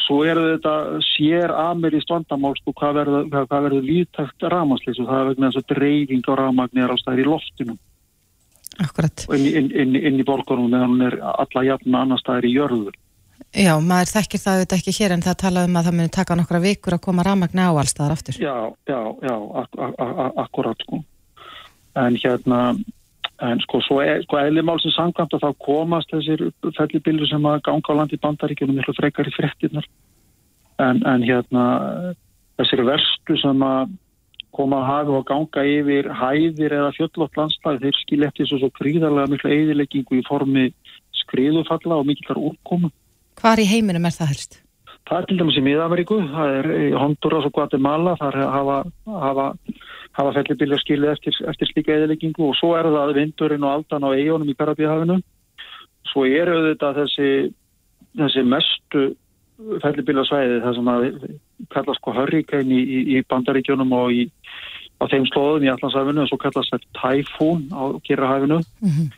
svo 0.00 0.22
er 0.24 0.40
þetta 0.40 0.74
sér 1.04 1.52
ameríst 1.52 2.10
vandamál 2.10 2.54
sko 2.56 2.72
hvað 2.72 2.98
verður, 3.00 3.30
hvað 3.32 3.64
verður 3.68 3.88
líðtækt 3.88 4.46
ramaslýs 4.48 5.00
og 5.02 5.08
það 5.10 5.20
er 5.20 5.30
vegna 5.30 5.50
þess 5.50 5.62
að 5.62 5.74
dreifing 5.74 6.28
á 6.28 6.32
ramagni 6.40 6.84
er 6.84 6.94
á 6.94 6.96
staðir 7.00 7.26
í 7.26 7.28
loftinu 7.28 7.78
Akkurat 8.80 9.26
inn, 9.36 9.46
inn, 9.52 9.70
inn, 9.76 9.96
inn 10.00 10.20
í 10.22 10.24
borgarum 10.24 10.70
meðan 10.72 10.94
hún 10.94 11.08
er 11.10 11.18
alla 11.20 11.64
jafna 11.66 12.06
annar 12.06 12.22
staðir 12.22 12.48
í 12.48 12.54
jörður 12.56 12.96
Já, 13.52 13.74
maður 13.84 14.12
þekkir 14.14 14.40
það 14.40 14.58
auðvitað 14.58 14.78
ekki 14.78 14.94
hér 14.96 15.12
en 15.12 15.24
það 15.24 15.38
talaði 15.42 15.68
um 15.68 15.76
að 15.76 15.88
það 15.88 15.96
muni 15.98 16.12
taka 16.16 16.36
nokkra 16.38 16.60
vikur 16.62 16.96
að 16.96 17.02
koma 17.04 17.24
ramagna 17.26 17.68
á 17.68 17.72
allstaðar 17.74 18.14
aftur. 18.14 18.38
Já, 18.40 18.54
já, 18.88 19.00
já, 19.20 19.34
ak 19.60 19.76
ak 19.82 20.38
akkurat 20.46 20.84
sko. 20.86 21.00
En 22.00 22.16
hérna, 22.16 22.60
en 23.42 23.60
sko, 23.64 23.80
svo 23.82 23.98
er, 24.04 24.22
sko, 24.26 24.38
eðlimálsins 24.38 24.94
sangkvæmt 24.94 25.34
að 25.36 25.44
þá 25.44 25.64
komast 25.66 26.12
þessir 26.14 26.44
fellibilur 26.76 27.28
sem 27.30 27.48
að 27.48 27.62
ganga 27.66 27.94
á 27.94 27.98
landi 27.98 28.18
bandaríkjunum 28.22 28.78
miklu 28.78 28.94
frekar 28.94 29.28
í 29.28 29.34
frettinnar. 29.34 29.88
En, 30.82 31.02
en 31.06 31.26
hérna, 31.26 31.64
þessir 32.60 32.84
verstu 32.86 33.36
sem 33.42 33.66
að 33.66 33.92
koma 34.54 34.82
að 34.82 34.88
hafa 34.90 35.18
og 35.18 35.26
ganga 35.30 35.64
yfir 35.66 36.10
hæðir 36.20 36.76
eða 36.78 36.94
fjöllótt 36.96 37.38
landslag, 37.40 37.80
þeir 37.82 37.98
skil 37.98 38.26
eftir 38.28 38.48
svo, 38.48 38.60
svo 38.62 38.70
gríðarlega 38.78 39.32
miklu 39.32 39.54
eðileggingu 39.56 40.20
í 40.20 40.26
formi 40.28 40.68
skriðufalla 41.22 41.98
og 41.98 42.08
mikillar 42.08 42.40
úrkomu. 42.40 42.92
Hvar 43.40 43.58
í 43.58 43.66
heiminum 43.66 44.06
er 44.06 44.14
það 44.14 44.34
helst? 44.34 44.61
Það 45.08 45.18
er 45.18 45.26
til 45.28 45.38
dæmis 45.40 45.56
í 45.58 45.62
Miða-Ameríku, 45.66 46.18
það 46.30 46.56
er 46.58 46.66
í 46.76 46.90
Honduras 46.94 47.46
og 47.48 47.54
Guatemala, 47.56 48.14
þar 48.20 48.36
hafa, 48.38 48.76
hafa, 49.24 49.46
hafa 50.18 50.34
fellibiljar 50.36 50.82
skilið 50.82 51.10
eftir, 51.10 51.38
eftir 51.50 51.70
slíka 51.70 51.96
eðileggingu 51.96 52.46
og 52.48 52.54
svo 52.58 52.76
er 52.78 52.86
það 52.86 53.16
vindurinn 53.18 53.66
og 53.66 53.72
aldan 53.72 54.06
á 54.06 54.10
eigunum 54.14 54.52
í 54.52 54.56
Karabíhafinu. 54.58 55.18
Svo 56.12 56.24
eru 56.28 56.60
þetta 56.68 56.92
þessi, 57.00 57.32
þessi 58.20 58.46
mestu 58.46 59.04
fellibiljarsvæði, 59.82 60.60
það 60.62 60.78
sem 60.78 60.92
að 60.92 61.08
kallast 61.74 62.00
sko 62.00 62.14
hurricane 62.16 62.74
í, 62.74 62.82
í, 62.82 63.02
í 63.16 63.22
bandaríkjunum 63.30 63.92
og 63.98 64.14
í, 64.14 64.24
á 65.02 65.04
þeim 65.10 65.26
slóðum 65.30 65.66
í 65.66 65.72
Allandshafinu 65.72 66.24
og 66.24 66.30
svo 66.30 66.38
kallast 66.42 66.74
þetta 66.74 66.98
typhoon 67.00 67.66
á 67.74 67.82
Kirrahafinu 68.06 68.60
mm 68.62 68.90
-hmm. 68.90 69.08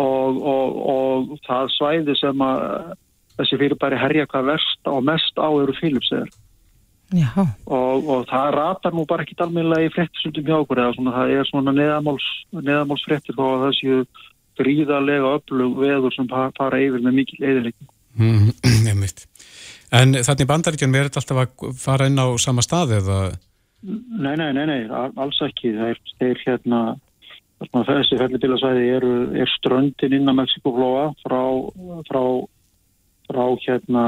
og, 0.00 0.42
og, 0.54 0.82
og 0.94 1.38
það 1.46 1.72
svæði 1.76 2.18
sem 2.20 2.46
að 2.46 2.94
þessi 3.40 3.58
fyrirbæri 3.60 4.00
herja 4.00 4.28
hvað 4.30 4.50
verst 4.52 4.90
og 4.90 5.04
mest 5.06 5.38
á 5.40 5.48
eru 5.48 5.76
Philipsæðar 5.78 6.32
og, 7.12 8.08
og 8.08 8.26
það 8.30 8.50
ratar 8.56 8.94
nú 8.96 9.04
bara 9.08 9.26
ekki 9.26 9.36
alveg 9.44 9.86
í 9.86 9.92
frettisundum 9.92 10.46
hjá 10.48 10.58
okkur 10.58 10.80
eða 10.80 10.94
svona, 10.96 11.16
það 11.18 11.34
er 11.36 11.48
svona 11.50 11.74
neðamáls, 11.76 12.28
neðamálsfrettir 12.56 13.36
þó 13.36 13.44
að 13.50 13.64
þessi 13.66 13.98
gríðarlega 14.60 15.34
öflug 15.38 15.76
veður 15.80 16.16
sem 16.16 16.28
fara 16.30 16.80
yfir 16.80 17.04
með 17.04 17.18
mikil 17.20 17.40
eðilegning 17.40 17.90
mm, 18.16 18.50
En 19.92 20.16
þannig 20.16 20.48
bandaríkjum 20.48 20.94
er 20.96 21.08
þetta 21.08 21.20
alltaf 21.20 21.40
að 21.42 21.72
fara 21.76 22.08
inn 22.08 22.16
á 22.16 22.26
sama 22.40 22.64
stað 22.64 22.94
eða? 23.02 23.16
Nei, 23.82 24.34
nei, 24.40 24.52
nei, 24.56 24.64
nei 24.70 24.80
alls 24.88 25.40
ekki. 25.44 25.74
Það 25.76 25.90
er, 25.92 25.98
er 26.24 26.40
hérna 26.46 26.80
þessi 27.90 28.18
fellibilasæði 28.20 28.86
er, 28.96 29.06
er 29.42 29.52
ströndin 29.58 30.16
inn 30.16 30.32
á 30.32 30.34
Mexikoflóa 30.38 31.10
frá, 31.20 31.40
frá 32.08 32.22
frá 33.32 33.46
hérna 33.64 34.04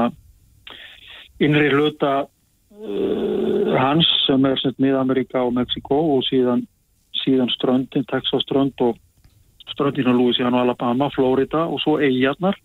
innri 1.41 1.71
hluta 1.73 2.13
uh, 2.25 3.73
hans 3.75 4.07
sem 4.27 4.45
er 4.45 4.61
sem 4.61 4.77
miða-Amerika 4.77 5.43
og 5.43 5.55
Mexiko 5.57 5.97
og 6.15 6.23
síðan, 6.29 6.63
síðan 7.23 7.51
ströndin, 7.57 8.07
Texas 8.11 8.45
strönd 8.47 8.79
og 8.85 8.95
ströndin 9.73 10.07
á 10.07 10.13
Louisiana 10.13 10.61
og 10.61 10.69
Alabama, 10.69 11.09
Florida 11.15 11.65
og 11.65 11.81
svo 11.83 11.97
eigjarnar 11.99 12.55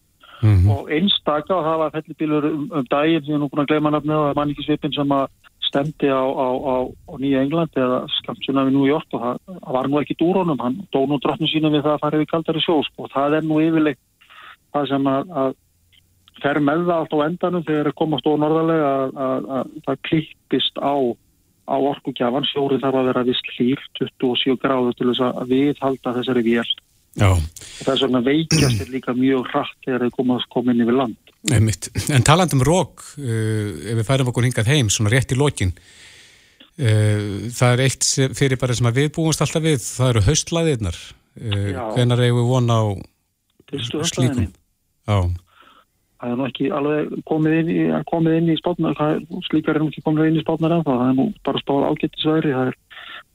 mm 0.43 0.57
-hmm. 0.57 0.71
og 0.71 0.91
einstaka 0.93 1.55
og 1.55 1.65
það 1.65 1.79
var 1.79 1.91
fellibílur 1.91 2.45
um, 2.45 2.71
um 2.73 2.87
daginn 2.91 3.25
sem 3.25 3.35
ég 3.35 3.41
nú 3.41 3.49
búin 3.49 3.63
að 3.63 3.71
gleyma 3.71 3.91
nafnið 3.91 4.17
og 4.17 4.25
það 4.25 4.31
er 4.31 4.41
mannikisvipin 4.41 4.93
sem 4.93 5.13
að 5.13 5.27
stemdi 5.71 6.09
á, 6.11 6.25
á, 6.45 6.49
á, 6.73 6.77
á 7.11 7.13
Nýja 7.19 7.43
England 7.45 7.71
eða 7.77 7.99
skamsuna 8.19 8.65
við 8.67 8.73
New 8.75 8.87
York 8.87 9.07
og 9.13 9.21
það, 9.21 9.37
var 9.77 9.89
nú 9.89 10.01
ekki 10.01 10.19
dúrónum, 10.19 10.61
hann 10.61 10.77
dó 10.93 11.07
nú 11.07 11.19
drottinu 11.19 11.49
sínum 11.49 11.73
við 11.73 11.83
það 11.83 11.95
að 11.95 12.03
fara 12.05 12.19
við 12.19 12.31
kaldari 12.33 12.61
sjós 12.61 12.89
og 12.99 13.11
það 13.15 13.37
er 13.39 13.45
nú 13.47 13.61
yfirleitt 13.63 14.01
það 14.73 14.89
sem 14.89 15.07
að, 15.07 15.23
að 15.43 15.55
fer 16.41 16.61
með 16.65 16.85
það 16.89 16.97
allt 16.97 17.17
á 17.17 17.19
endanum 17.27 17.65
þegar 17.67 17.91
það 17.91 17.97
komast 18.01 18.29
á 18.29 18.33
norðarlega 18.43 18.91
að, 18.91 19.17
að, 19.25 19.49
að 19.57 19.73
það 19.87 19.99
klippist 20.09 20.79
á, 20.81 20.95
á 21.71 21.77
orkugjafan, 21.77 22.47
sjórið 22.51 22.85
þarf 22.85 23.01
að 23.01 23.11
vera 23.11 23.27
vist 23.29 23.51
hlýr 23.57 23.83
27 24.01 24.61
gráður 24.63 24.97
til 24.99 25.11
þess 25.11 25.27
að 25.27 25.53
viðhalda 25.55 26.15
þessari 26.19 26.45
vél. 26.47 26.71
Og 27.27 27.41
þess 27.83 28.05
vegna 28.05 28.21
veikjast 28.23 28.85
er 28.85 28.93
líka 28.93 29.13
mjög 29.19 29.49
hratt 29.51 29.75
þegar 29.83 30.05
það 30.07 30.15
komast 30.15 30.51
komin 30.55 30.85
yfir 30.85 30.97
land. 31.01 31.33
Einmitt. 31.51 31.89
En 32.15 32.25
taland 32.27 32.55
um 32.55 32.63
rók 32.65 33.03
uh, 33.19 33.91
ef 33.91 33.99
við 33.99 34.07
færum 34.07 34.31
okkur 34.31 34.47
hingað 34.47 34.71
heim, 34.71 34.93
svona 34.93 35.13
rétt 35.13 35.35
í 35.35 35.39
lokin 35.41 35.73
uh, 35.75 37.51
það 37.51 37.73
er 37.73 37.85
eitt 37.87 38.09
fyrir 38.39 38.61
bara 38.61 38.77
sem 38.77 38.91
við 38.95 39.11
búumst 39.17 39.43
alltaf 39.43 39.65
við 39.65 39.81
það 39.83 40.13
eru 40.15 40.25
haustlaðirnar 40.29 40.99
uh, 41.01 41.71
hvenar 41.97 42.25
eigum 42.27 42.43
við 42.43 42.51
vona 42.53 42.79
á 42.79 42.85
slíkum? 44.11 44.51
Já 45.09 45.19
það 46.21 46.33
er 46.33 46.37
nú 46.37 46.47
ekki 46.51 46.69
alveg 46.77 47.13
komið 47.29 47.57
inn 47.61 47.73
í, 47.73 47.81
komið 48.11 48.37
inn 48.37 48.53
í 48.53 48.59
spátnar, 48.61 49.03
slíkar 49.49 49.79
er 49.79 49.85
nú 49.85 49.89
ekki 49.89 50.05
komið 50.05 50.29
inn 50.29 50.39
í 50.41 50.45
spátnar 50.45 50.77
en 50.77 50.85
það, 50.85 51.05
er 51.07 51.17
nú 51.17 51.27
bara 51.47 51.63
spáð 51.63 51.87
ágættisværi, 51.89 52.55
það 52.57 52.73
er 52.73 52.79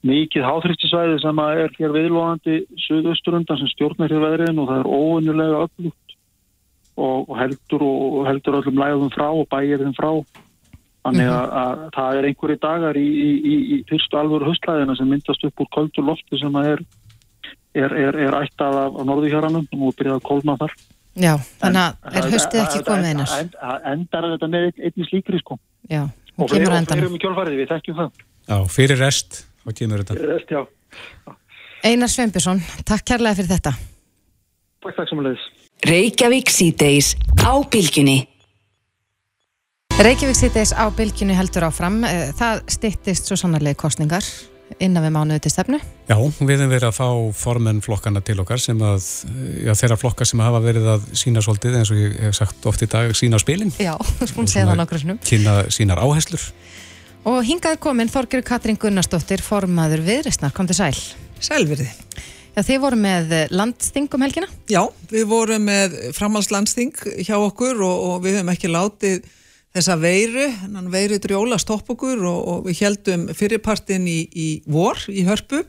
mikið 0.06 0.46
háþristisvæði 0.46 1.20
sem 1.24 1.42
er 1.42 1.76
hér 1.80 1.94
viðlóðandi 1.96 2.58
suðausturundan 2.86 3.60
sem 3.60 3.70
stjórnar 3.72 4.12
hér 4.14 4.22
veðriðin 4.22 4.62
og 4.62 4.70
það 4.70 4.82
er 4.82 4.90
óunnulega 4.92 5.62
öflugt 5.66 6.16
og, 6.96 7.32
heldur 7.40 7.86
og 7.86 8.20
heldur 8.28 8.60
öllum 8.60 8.82
læðum 8.82 9.14
frá 9.14 9.28
og 9.32 9.48
bæjirðum 9.50 9.96
frá. 9.96 10.10
Þannig 11.06 11.30
að, 11.30 11.50
að 11.62 11.82
það 11.94 12.18
er 12.18 12.28
einhverju 12.28 12.58
dagar 12.62 12.98
í, 12.98 13.06
í, 13.06 13.28
í, 13.36 13.56
í 13.76 13.80
fyrstu 13.90 14.18
alvöru 14.18 14.48
höstlæðina 14.50 14.96
sem 14.98 15.10
myndast 15.10 15.44
upp 15.46 15.62
úr 15.62 15.68
köldur 15.74 16.06
lofti 16.06 16.38
sem 16.40 16.56
er, 16.62 16.82
er, 17.78 17.94
er, 17.94 18.18
er 18.26 18.38
ættað 18.40 18.78
af, 18.80 18.98
af 18.98 19.06
norðuhjöranum 19.10 19.68
og 19.70 19.98
byrjað 19.98 20.18
að 20.18 20.26
kólna 20.26 20.56
þar 20.62 20.74
Já, 21.16 21.32
þannig 21.62 21.80
að 21.82 22.20
er 22.20 22.30
höstið 22.34 22.62
ekki 22.62 22.84
komið 22.86 23.10
einar? 23.12 23.34
Endar 23.92 24.30
þetta 24.34 24.48
með 24.52 24.68
einnig 24.76 25.08
slíkri 25.08 25.40
sko. 25.40 25.58
Já, 25.88 26.02
og 26.36 26.50
fyrir 26.52 26.72
um 26.76 27.16
í 27.16 27.20
kjólfarið, 27.22 27.60
við 27.62 27.70
þekkjum 27.72 27.98
það. 28.02 28.24
Já, 28.46 28.56
fyrir 28.76 29.00
rest, 29.00 29.42
hvað 29.64 29.78
kemur 29.80 30.04
þetta? 30.04 30.18
Fyrir 30.18 30.34
rest, 30.34 30.52
já. 30.52 31.36
Einar 31.86 32.12
Sveinbjörnsson, 32.12 32.62
takk 32.88 33.06
kærlega 33.08 33.38
fyrir 33.40 33.52
þetta. 33.54 33.72
Takk, 34.84 34.96
takk 34.96 35.10
samanleðis 35.10 35.44
Reykjavík 35.86 36.50
síðdeis 36.52 37.12
á 37.44 37.52
bylginni 37.68 38.22
Reykjavík 39.96 40.36
síðdeis 40.36 40.74
á 40.76 40.84
bylginni 40.92 41.36
heldur 41.36 41.64
áfram. 41.70 42.02
Eh, 42.04 42.28
það 42.36 42.62
stittist 42.68 43.28
svo 43.28 43.38
sannarlega 43.40 43.78
kostningar 43.80 44.24
innan 44.82 45.04
við 45.06 45.12
mánuði 45.14 45.42
til 45.44 45.52
stefnu. 45.52 45.80
Já, 46.08 46.16
við 46.16 46.52
hefum 46.56 46.72
verið 46.72 46.88
að 46.88 46.96
fá 46.96 47.08
formenn 47.38 47.82
flokkana 47.84 48.22
til 48.24 48.38
okkar 48.42 48.62
sem 48.62 48.80
að, 48.84 49.08
já 49.64 49.72
þeirra 49.78 49.98
flokkar 50.00 50.28
sem 50.28 50.42
hafa 50.44 50.62
verið 50.64 50.88
að 50.96 51.08
sína 51.16 51.42
svolítið 51.44 51.80
eins 51.80 51.92
og 51.94 52.00
ég 52.00 52.16
hef 52.26 52.36
sagt 52.38 52.68
oft 52.68 52.84
í 52.84 52.90
dag, 52.90 53.12
sína 53.16 53.40
spilin. 53.42 53.72
Já, 53.80 53.94
hún 54.36 54.50
segði 54.50 54.70
það 54.70 54.80
nokkur 54.82 55.02
sinnum. 55.02 55.20
Kynna 55.26 55.58
sínar 55.74 56.02
áherslur. 56.02 56.48
Og 57.26 57.42
hingaði 57.42 57.80
komin 57.82 58.10
Þorgjur 58.10 58.44
Katrín 58.46 58.78
Gunnarsdóttir 58.78 59.42
formaður 59.42 60.04
viðrestnar, 60.06 60.52
kom 60.54 60.68
til 60.70 60.76
sæl 60.78 60.94
Sælverði 61.42 61.88
Já, 62.56 62.62
þið 62.64 62.78
voru 62.80 62.96
með 62.96 63.32
landsting 63.52 64.14
um 64.16 64.22
helgina? 64.24 64.46
Já, 64.72 64.80
við 65.10 65.26
vorum 65.28 65.66
með 65.68 65.96
framhalslandsting 66.16 66.94
hjá 67.26 67.34
okkur 67.36 67.82
og, 67.84 68.04
og 68.06 68.22
við 68.24 68.38
höfum 68.38 68.52
ekki 68.54 68.70
látið 68.70 69.26
þessa 69.76 69.98
veiru, 70.00 70.46
veiru 70.92 71.20
drjóla 71.22 71.58
stopp 71.60 71.90
okkur 71.96 72.24
og, 72.24 72.40
og 72.52 72.64
við 72.68 72.80
heldum 72.86 73.28
fyrirpartin 73.36 74.08
í, 74.08 74.22
í 74.32 74.48
vor 74.70 75.00
í 75.12 75.26
hörpu 75.26 75.62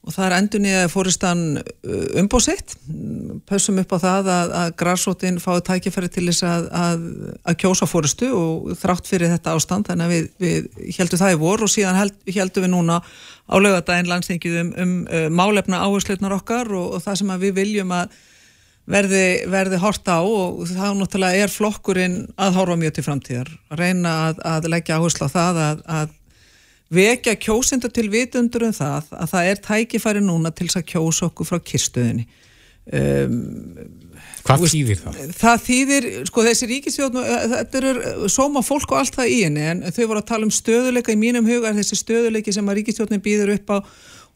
og 0.00 0.14
það 0.14 0.24
er 0.26 0.34
endur 0.38 0.62
nýja 0.64 0.84
fóristan 0.88 1.40
uh, 1.60 2.20
umbósitt 2.20 2.72
pausum 3.48 3.80
upp 3.82 3.92
á 3.92 3.98
það 4.00 4.30
að, 4.32 4.54
að 4.62 4.70
græsótin 4.80 5.40
fái 5.42 5.58
tækifæri 5.66 6.08
til 6.12 6.24
þess 6.30 6.46
að, 6.48 6.68
að, 6.80 7.04
að 7.44 7.58
kjósa 7.60 7.88
fóristu 7.88 8.30
og 8.32 8.70
þrátt 8.80 9.10
fyrir 9.10 9.32
þetta 9.34 9.54
ástand 9.58 9.90
þannig 9.90 10.08
að 10.08 10.14
við, 10.14 10.30
við 10.40 10.96
heldum 10.96 11.20
það 11.20 11.34
í 11.34 11.40
vor 11.42 11.66
og 11.66 11.72
síðan 11.74 12.00
held, 12.00 12.16
heldum 12.32 12.66
við 12.66 12.72
núna 12.72 12.98
á 13.04 13.54
lögadaginn 13.60 14.08
landstingið 14.08 14.58
um, 14.62 14.72
um 14.80 14.96
uh, 15.04 15.28
málefna 15.28 15.84
áhersluðnar 15.84 16.38
okkar 16.38 16.72
og, 16.72 16.96
og 16.96 17.04
það 17.04 17.20
sem 17.20 17.36
við 17.44 17.56
viljum 17.60 17.96
að 18.00 18.16
verði, 18.90 19.24
verði 19.50 19.80
horta 19.82 20.18
á 20.18 20.22
og 20.22 20.64
þá 20.68 20.88
náttúrulega 20.98 21.44
er 21.44 21.52
flokkurinn 21.52 22.16
að 22.40 22.56
horfa 22.58 22.78
mjög 22.80 22.96
til 22.96 23.06
framtíðar. 23.06 23.52
Að 23.70 23.84
reyna 23.84 24.16
að, 24.28 24.42
að 24.52 24.70
leggja 24.74 24.98
áherslu 24.98 25.30
á 25.30 25.36
það 25.36 25.60
að, 25.64 25.84
að 26.00 26.16
vekja 26.90 27.36
kjósinda 27.38 27.90
til 27.94 28.08
vitundur 28.10 28.66
um 28.66 28.74
það 28.74 29.10
að 29.14 29.32
það 29.32 29.50
er 29.50 29.64
tækifæri 29.66 30.22
núna 30.24 30.50
til 30.50 30.66
þess 30.66 30.80
að 30.80 30.88
kjósa 30.90 31.28
okkur 31.28 31.48
frá 31.48 31.60
kyrstöðinni 31.70 32.26
um, 32.98 33.36
Hvað 34.40 34.64
þýðir 34.72 34.98
það? 35.02 35.18
Það 35.36 35.62
þýðir, 35.66 36.06
sko 36.26 36.42
þessi 36.46 36.68
ríkisjóðn 36.70 37.18
þetta 37.52 37.80
eru 37.80 38.30
sóma 38.32 38.62
fólk 38.64 38.94
og 38.94 39.02
allt 39.02 39.18
það 39.18 39.34
í 39.34 39.36
henni 39.44 39.66
en 39.68 39.84
þau 39.86 40.00
voru 40.00 40.22
að 40.22 40.30
tala 40.32 40.48
um 40.48 40.54
stöðuleika 40.54 41.14
í 41.14 41.20
mínum 41.20 41.46
huga 41.46 41.74
þessi 41.76 41.98
stöðuleiki 42.00 42.54
sem 42.56 42.70
að 42.72 42.80
ríkisjóðnin 42.80 43.22
býður 43.22 43.54
upp 43.58 43.74
á 43.76 43.78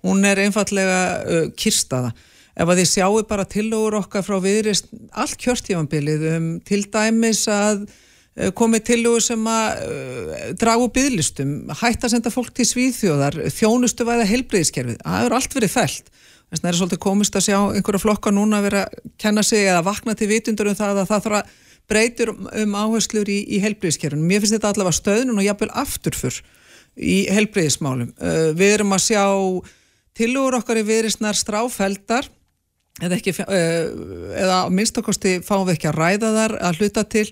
hún 0.05 0.22
er 0.28 0.42
einfallega 0.44 1.00
uh, 1.24 1.46
kyrstaða 1.59 2.12
ef 2.55 2.70
að 2.70 2.80
þið 2.80 2.90
sjáu 2.90 3.22
bara 3.28 3.46
tillögur 3.50 3.98
okkar 4.00 4.24
frá 4.26 4.38
viðrist 4.42 4.90
allt 5.11 5.38
kjörtífanbilið 5.42 6.26
um 6.36 6.48
til 6.66 6.82
dæmis 6.86 7.44
að 7.50 7.86
uh, 7.86 8.50
komið 8.57 8.86
tillögur 8.90 9.24
sem 9.26 9.48
að 9.50 9.84
uh, 9.88 10.34
dragu 10.61 10.90
bygglistum, 10.94 11.57
hætta 11.82 12.09
að 12.09 12.16
senda 12.16 12.34
fólk 12.34 12.55
til 12.55 12.68
svíðþjóðar, 12.70 13.40
þjónustu 13.55 14.07
væða 14.07 14.28
helbriðiskerfið, 14.30 15.00
það 15.02 15.28
eru 15.28 15.40
allt 15.40 15.59
verið 15.59 15.74
fælt 15.74 16.14
þess 16.55 16.62
vegna 16.62 16.70
er 16.70 16.78
svolítið 16.78 17.02
komist 17.02 17.36
að 17.36 17.46
sjá 17.48 17.59
einhverja 17.74 18.02
flokka 18.02 18.32
núna 18.34 18.61
að 18.61 18.66
vera 18.68 18.82
að 18.86 19.12
kenna 19.18 19.42
sig 19.42 19.66
eða 19.66 19.84
vakna 19.86 20.14
til 20.14 20.28
vitundur 20.30 20.70
um 20.70 20.76
það 20.78 21.00
að 21.00 21.09
það 21.11 21.24
þarf 21.26 21.38
að 21.38 21.55
breytur 21.90 22.32
um 22.32 22.76
áherslur 22.78 23.28
í, 23.28 23.40
í 23.57 23.61
helbriðiskerfinu. 23.64 24.24
Mér 24.24 24.42
finnst 24.42 24.57
þetta 24.57 24.70
allavega 24.72 24.98
stöðnun 24.98 25.40
og 25.40 25.46
jafnvel 25.46 25.70
afturfur 25.82 26.38
í 26.94 27.16
helbriðismálum. 27.34 28.14
Uh, 28.20 28.52
við 28.57 28.76
erum 28.78 28.94
að 28.96 29.05
sjá 29.09 29.24
tilugur 30.16 30.61
okkar 30.61 30.80
í 30.80 30.86
viðrisnar 30.86 31.36
stráfeldar 31.36 32.30
eða, 33.03 33.18
ekki, 33.18 33.34
uh, 33.42 34.36
eða 34.45 34.61
minnstakosti 34.74 35.38
fáum 35.47 35.66
við 35.68 35.78
ekki 35.78 35.90
að 35.90 36.01
ræða 36.01 36.32
þar 36.38 36.57
að 36.61 36.82
hluta 36.82 37.07
til 37.16 37.26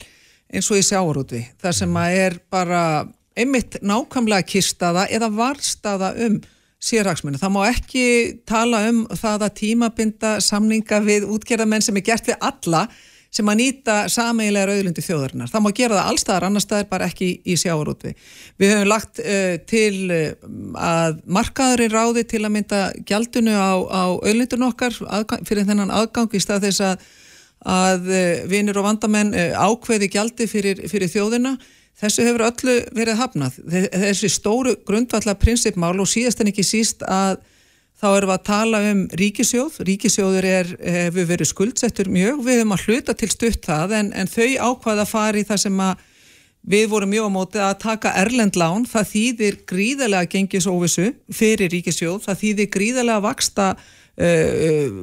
eins 0.53 0.71
og 0.71 0.81
í 0.81 0.87
sjáurútvi. 0.87 1.43
Það 1.63 1.77
sem 1.79 2.01
að 2.03 2.17
er 2.23 2.39
bara 2.53 2.83
einmitt 3.39 3.79
nákvæmlega 3.81 4.45
kistaða 4.45 5.07
eða 5.09 5.31
varstaða 5.33 6.13
um 6.27 6.41
sérhagsmenni. 6.83 7.39
Það 7.41 7.55
má 7.55 7.63
ekki 7.71 8.05
tala 8.49 8.83
um 8.91 9.05
það 9.15 9.47
að 9.47 9.57
tímabinda 9.61 10.35
samninga 10.43 10.99
við 11.05 11.29
útgerðamenn 11.31 11.85
sem 11.85 11.99
er 12.01 12.07
gert 12.07 12.29
við 12.29 12.41
alla 12.43 12.87
sem 13.33 13.49
að 13.49 13.59
nýta 13.63 13.97
sameigilega 14.13 14.77
auðlundi 14.77 15.05
þjóðarinnar. 15.05 15.51
Það 15.53 15.65
má 15.65 15.69
gera 15.79 15.99
það 15.99 16.11
allstaðar, 16.13 16.47
annar 16.49 16.65
staðar 16.65 16.89
bara 16.91 17.09
ekki 17.09 17.29
í 17.49 17.57
sjáarútvi. 17.61 18.13
Við 18.61 18.73
höfum 18.75 18.91
lagt 18.91 19.23
uh, 19.25 19.57
til 19.71 19.97
uh, 20.13 20.49
að 20.77 21.21
markaður 21.39 21.85
er 21.87 21.97
ráði 21.97 22.27
til 22.29 22.43
að 22.45 22.55
mynda 22.59 22.83
gjaldunu 23.09 23.57
á, 23.57 23.73
á 23.89 24.05
auðlundun 24.21 24.69
okkar 24.69 24.99
aðgang, 25.09 25.47
fyrir 25.49 25.69
þennan 25.69 25.95
aðgang 25.97 26.37
í 26.37 26.43
stað 26.45 26.67
þess 26.69 26.85
að, 26.91 27.07
að 27.77 28.11
uh, 28.13 28.43
vinir 28.53 28.81
og 28.83 28.91
vandamenn 28.91 29.33
ákveði 29.57 30.13
gjaldi 30.13 30.51
fyrir, 30.51 30.85
fyrir 30.93 31.13
þjóðina 31.13 31.57
Þessu 32.03 32.25
hefur 32.27 32.43
öllu 32.49 32.75
verið 32.97 33.19
hafnað. 33.21 33.59
Þessi 33.93 34.31
stóru 34.33 34.73
grundvallar 34.89 35.37
prinsipmál 35.39 35.95
og 36.03 36.09
síðast 36.11 36.41
en 36.43 36.51
ekki 36.51 36.65
síst 36.67 37.05
að 37.07 37.37
þá 38.03 38.09
erum 38.11 38.33
við 38.33 38.35
að 38.35 38.47
tala 38.49 38.81
um 38.91 39.03
ríkisjóð. 39.21 39.77
Ríkisjóður 39.87 40.47
er, 40.49 40.71
hefur 40.83 41.29
verið 41.29 41.51
skuldsettur 41.53 42.11
mjög. 42.11 42.41
Við 42.43 42.59
höfum 42.59 42.75
að 42.75 42.87
hluta 42.89 43.15
til 43.15 43.29
stutt 43.31 43.69
það 43.69 43.95
en, 44.01 44.09
en 44.19 44.31
þau 44.31 44.49
ákvaða 44.73 45.05
að 45.05 45.13
fara 45.13 45.39
í 45.39 45.47
það 45.47 45.61
sem 45.63 45.83
að 45.87 46.09
við 46.73 46.85
vorum 46.91 47.11
mjög 47.11 47.29
á 47.31 47.37
móti 47.37 47.63
að 47.63 47.75
taka 47.85 48.15
erlendlán. 48.19 48.87
Það 48.91 49.11
þýðir 49.13 49.59
gríðarlega 49.71 50.31
gengisóvisu 50.35 51.09
fyrir 51.31 51.71
ríkisjóð. 51.75 52.25
Það 52.27 52.41
þýðir 52.43 52.71
gríðarlega 52.75 53.23
vaksta, 53.23 53.67
uh, 54.19 54.97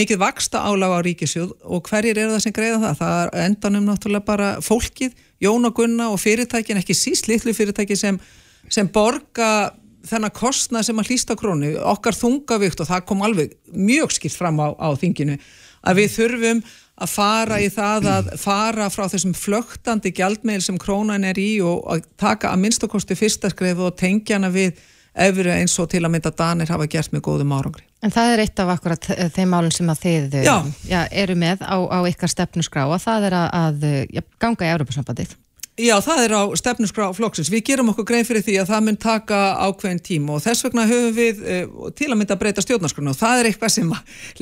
mikið 0.00 0.22
vaksta 0.24 0.62
álag 0.64 0.94
á 0.96 1.00
ríkisjóð 1.04 1.52
og 1.68 1.90
hverjir 1.90 2.22
er 2.22 2.32
það 2.32 2.44
sem 2.46 2.56
greiða 2.56 2.78
það? 2.86 3.02
Það 3.02 3.18
er 3.18 3.34
endanum 3.44 3.90
náttúrulega 3.90 4.28
bara 4.30 4.54
fólkið 4.64 5.12
Jón 5.44 5.68
og 5.68 5.76
Gunna 5.76 6.08
og 6.10 6.16
fyrirtækin, 6.18 6.80
ekki 6.80 6.96
síst 6.96 7.28
litlu 7.28 7.52
fyrirtæki 7.54 7.96
sem, 7.96 8.16
sem 8.72 8.88
borga 8.90 9.68
þennan 10.06 10.34
kostna 10.34 10.82
sem 10.86 10.98
að 11.00 11.12
hlýsta 11.12 11.36
krónu, 11.38 11.72
okkar 11.94 12.16
þungavíkt 12.16 12.82
og 12.82 12.90
það 12.90 13.06
kom 13.08 13.24
alveg 13.26 13.56
mjög 13.72 14.14
skilt 14.14 14.36
fram 14.38 14.60
á, 14.62 14.74
á 14.78 14.88
þinginu, 14.98 15.38
að 15.82 16.02
við 16.02 16.14
þurfum 16.16 16.62
að 16.98 17.10
fara 17.12 17.58
í 17.62 17.68
það 17.70 18.06
að 18.10 18.30
fara 18.42 18.88
frá 18.90 19.06
þessum 19.10 19.34
flögtandi 19.38 20.12
gjaldmeil 20.14 20.60
sem 20.64 20.78
krónan 20.80 21.26
er 21.28 21.38
í 21.38 21.60
og 21.62 21.84
að 21.92 22.06
taka 22.18 22.52
að 22.52 22.64
minnstakosti 22.64 23.16
fyrsta 23.18 23.50
skrefu 23.52 23.86
og 23.86 23.98
tengja 23.98 24.38
hana 24.38 24.50
við 24.54 24.78
efri 25.18 25.50
eins 25.50 25.74
og 25.82 25.88
til 25.90 26.02
að 26.04 26.12
mynda 26.14 26.32
Danir 26.34 26.70
hafa 26.70 26.86
gert 26.90 27.14
með 27.14 27.24
góðum 27.26 27.54
árangri. 27.56 27.84
En 28.02 28.12
það 28.14 28.32
er 28.32 28.42
eitt 28.44 28.60
af 28.62 28.72
akkurat 28.76 29.08
þeim 29.34 29.50
málun 29.50 29.74
sem 29.74 29.90
að 29.90 30.02
þið 30.04 30.36
já. 30.46 30.54
Já, 30.86 31.00
eru 31.10 31.34
með 31.38 31.64
á, 31.66 31.76
á 31.78 31.98
ykkar 32.06 32.30
stefnusgrá 32.30 32.86
og 32.86 33.02
það 33.02 33.30
er 33.30 33.38
að, 33.40 33.48
að 33.58 33.86
já, 34.14 34.22
ganga 34.38 34.66
í 34.66 34.72
Európa-sambandið. 34.74 35.34
Já, 35.78 35.94
það 36.02 36.20
er 36.24 36.32
á 36.34 36.42
stefnusgrá 36.58 37.04
flokksins. 37.14 37.52
Við 37.52 37.60
gerum 37.68 37.92
okkur 37.92 38.06
grein 38.08 38.26
fyrir 38.26 38.42
því 38.42 38.56
að 38.58 38.70
það 38.72 38.80
mun 38.88 38.96
taka 38.98 39.36
ákveðin 39.62 40.00
tíma 40.02 40.32
og 40.34 40.40
þess 40.42 40.64
vegna 40.66 40.86
höfum 40.90 41.12
við 41.14 41.42
uh, 41.44 41.84
til 41.94 42.08
að 42.08 42.16
mynda 42.18 42.34
að 42.34 42.40
breyta 42.40 42.64
stjórnarskrona 42.64 43.12
og 43.12 43.18
það 43.20 43.42
er 43.42 43.48
eitthvað 43.52 43.74
sem 43.76 43.92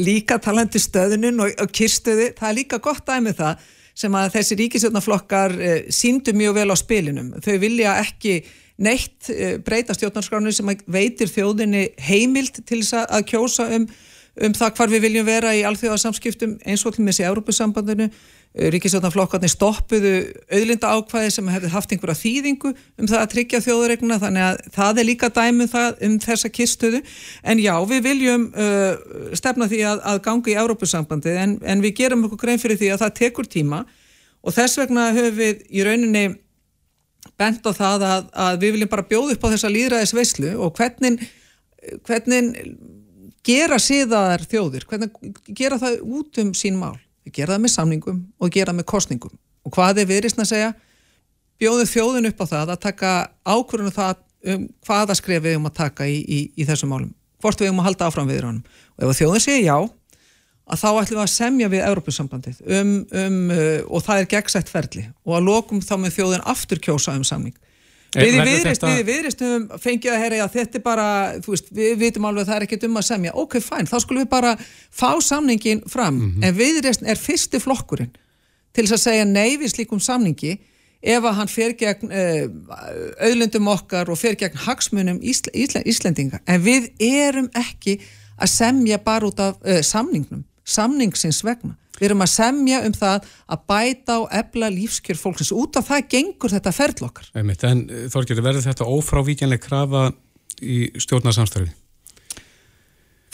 líka 0.00 0.38
talandi 0.40 0.80
stöðunum 0.80 1.42
og, 1.44 1.52
kyrstöði, 1.76 2.30
það 2.38 2.48
er 2.48 2.56
líka 2.56 2.78
gott 2.86 3.12
aðeins 3.12 3.36
það 3.42 3.66
sem 3.96 4.16
að 4.16 4.32
þessi 4.34 4.56
ríkisjónaflokkar 4.60 5.54
eh, 5.56 5.76
síndu 5.92 6.34
mjög 6.36 6.56
vel 6.58 6.66
á 6.72 6.76
spilinum. 6.76 7.30
Þau 7.44 7.54
vilja 7.60 7.94
ekki 8.00 8.34
neitt 8.84 9.28
uh, 9.32 9.54
breyta 9.64 9.96
stjórnarskrona 9.96 10.52
sem 10.56 10.72
veitir 10.88 11.28
þjóðinni 11.32 11.90
heimild 12.08 12.62
til 12.64 12.80
að 12.96 13.28
kjósa 13.28 13.68
um, 13.76 13.86
um 14.40 14.56
það 14.56 14.74
hvar 14.80 14.92
við 14.92 15.04
viljum 15.04 15.28
vera 15.28 15.52
í 15.56 15.64
alþjóðarsamskiptum 15.68 16.58
eins 16.64 16.84
og 16.88 16.96
til 16.96 17.04
með 17.04 17.12
þessi 17.12 17.28
Európusambandinu 17.28 18.08
Ríkisjónaflokkarnir 18.56 19.50
stoppuðu 19.52 20.12
auðlinda 20.48 20.94
ákvæði 20.96 21.32
sem 21.34 21.48
hefði 21.52 21.70
haft 21.74 21.90
einhverja 21.92 22.16
þýðingu 22.22 22.70
um 22.72 23.10
það 23.10 23.18
að 23.18 23.28
tryggja 23.34 23.60
þjóðuregnuna 23.66 24.16
þannig 24.22 24.46
að 24.46 24.62
það 24.72 25.00
er 25.02 25.08
líka 25.10 25.30
dæmið 25.36 25.76
um 25.76 25.98
um 26.06 26.16
þessa 26.24 26.48
kistuðu 26.48 27.02
en 27.44 27.60
já 27.60 27.74
við 27.90 28.02
viljum 28.06 28.48
uh, 28.56 28.96
stefna 29.36 29.68
því 29.68 29.82
að, 29.90 30.02
að 30.08 30.22
ganga 30.24 30.52
í 30.52 30.56
Európusambandi 30.56 31.36
en, 31.36 31.54
en 31.68 31.84
við 31.84 31.96
gerum 32.00 32.24
okkur 32.30 32.42
grein 32.46 32.62
fyrir 32.62 32.80
því 32.80 32.92
að 32.94 33.04
það 33.04 33.14
tekur 33.20 33.50
tíma. 33.52 33.84
Og 34.40 34.56
þess 34.56 34.80
vegna 34.80 35.10
höfum 35.12 35.36
við 35.36 35.64
í 35.68 35.84
rauninni 35.84 36.26
bent 37.36 37.66
á 37.66 37.72
það 37.76 38.04
að, 38.08 38.28
að 38.32 38.60
við 38.62 38.76
viljum 38.76 38.92
bara 38.92 39.08
bjóða 39.10 39.36
upp 39.36 39.48
á 39.48 39.52
þessa 39.52 39.72
líðræðisveislu 39.74 40.52
og 40.64 40.76
hvernig, 40.78 41.26
hvernig 42.06 42.76
gera 43.46 43.78
síðaðar 43.82 44.46
þjóðir, 44.48 44.86
hvernig 44.88 45.34
gera 45.52 45.80
það 45.82 46.00
út 46.06 46.40
um 46.42 46.54
sín 46.56 46.78
mál. 46.80 46.96
Gera 47.34 47.56
það 47.56 47.64
með 47.64 47.74
samningum 47.74 48.22
og 48.38 48.52
gera 48.54 48.72
það 48.72 48.78
með 48.80 48.88
kostningum. 48.92 49.34
Og 49.66 49.74
hvað 49.74 50.02
er 50.02 50.10
viðrisn 50.10 50.42
að 50.44 50.50
segja? 50.52 50.72
Bjóðu 51.60 51.86
þjóðin 51.90 52.30
upp 52.30 52.42
á 52.42 52.46
það 52.46 52.72
að 52.74 52.82
taka 52.84 53.12
ákvörðunum 53.42 53.94
það 53.96 54.24
um 54.52 54.66
hvaða 54.86 55.16
skref 55.18 55.44
við 55.46 55.58
um 55.58 55.68
að 55.68 55.78
taka 55.80 56.06
í, 56.06 56.18
í, 56.22 56.40
í 56.54 56.66
þessum 56.68 56.92
málum. 56.92 57.12
Hvort 57.42 57.60
við 57.60 57.72
um 57.72 57.80
að 57.82 57.88
halda 57.90 58.10
áfram 58.10 58.28
við 58.30 58.44
honum. 58.44 58.62
Og 59.00 59.10
ef 59.10 59.20
þjóðin 59.20 59.42
segir 59.42 59.64
já, 59.66 59.76
að 60.66 60.82
þá 60.82 60.88
ætlum 60.90 61.18
við 61.18 61.24
að 61.24 61.32
semja 61.32 61.70
við 61.72 61.84
Európusambandið 61.86 62.60
um, 62.78 62.92
um, 63.10 63.38
uh, 63.54 63.80
og 63.86 64.02
það 64.06 64.20
er 64.20 64.30
gegnsætt 64.34 64.72
ferli 64.72 65.04
og 65.24 65.36
að 65.38 65.46
lokum 65.46 65.82
þá 65.84 65.94
með 66.02 66.16
þjóðin 66.18 66.46
aftur 66.52 66.82
kjósa 66.82 67.14
um 67.16 67.26
samning. 67.26 67.54
Við 68.14 68.36
í 68.36 68.42
viðrist, 68.44 68.80
þetta... 68.80 68.92
við 68.92 69.00
í 69.00 69.06
viðrist 69.10 69.42
um 69.46 69.64
fengið 69.82 70.12
að 70.12 70.22
herja 70.22 70.44
að 70.44 70.54
þetta 70.54 70.78
er 70.78 70.84
bara, 70.84 71.08
þú 71.44 71.52
veist, 71.52 71.72
við 71.74 71.98
vitum 72.00 72.28
alveg 72.28 72.44
að 72.44 72.50
það 72.50 72.56
er 72.56 72.66
ekkit 72.66 72.86
um 72.88 73.00
að 73.00 73.08
semja. 73.08 73.34
Ok, 73.42 73.58
fæn, 73.64 73.90
þá 73.90 73.96
skulum 74.04 74.22
við 74.22 74.30
bara 74.30 74.54
fá 74.90 75.10
samningin 75.24 75.82
fram, 75.90 76.14
mm 76.14 76.30
-hmm. 76.30 76.46
en 76.46 76.56
viðrist 76.56 77.02
er 77.02 77.20
fyrsti 77.20 77.60
flokkurinn 77.60 78.14
til 78.72 78.86
þess 78.86 78.96
að 78.98 79.04
segja 79.04 79.24
nei 79.24 79.56
við 79.56 79.72
slíkum 79.74 80.00
samningi 80.00 80.58
ef 81.02 81.24
að 81.24 81.36
hann 81.38 81.48
fer 81.48 81.72
gegn 81.78 82.12
uh, 82.12 82.44
auðlundum 83.20 83.68
okkar 83.68 84.10
og 84.10 84.18
fer 84.18 84.36
gegn 84.36 84.56
hagsmunum 84.66 85.20
Ísl 85.22 85.50
Ísl 85.54 85.82
Íslendinga. 85.84 86.40
En 86.46 86.62
við 86.64 86.90
erum 86.98 87.48
ekki 87.54 88.00
að 88.36 88.52
semja 88.52 88.98
bara 88.98 89.26
út 89.26 89.40
af 89.40 89.56
uh, 89.64 89.80
samningnum 89.80 90.44
samningsins 90.66 91.44
vegna. 91.46 91.76
Við 91.96 92.08
erum 92.10 92.24
að 92.24 92.32
semja 92.34 92.82
um 92.86 92.94
það 92.96 93.26
að 93.52 93.64
bæta 93.72 94.18
og 94.22 94.28
ebla 94.40 94.70
lífskjör 94.72 95.20
fólksins. 95.20 95.54
Út 95.56 95.78
af 95.80 95.88
það 95.90 96.06
gengur 96.14 96.52
þetta 96.52 96.74
ferðlokkar. 96.76 97.32
En 97.34 97.50
eh, 97.52 98.06
Þorgjörður, 98.12 98.46
verður 98.50 98.68
þetta 98.68 98.90
ófrávíkjanleg 98.96 99.64
krafa 99.64 100.06
í 100.62 100.78
stjórnarsamstæði? 101.02 101.72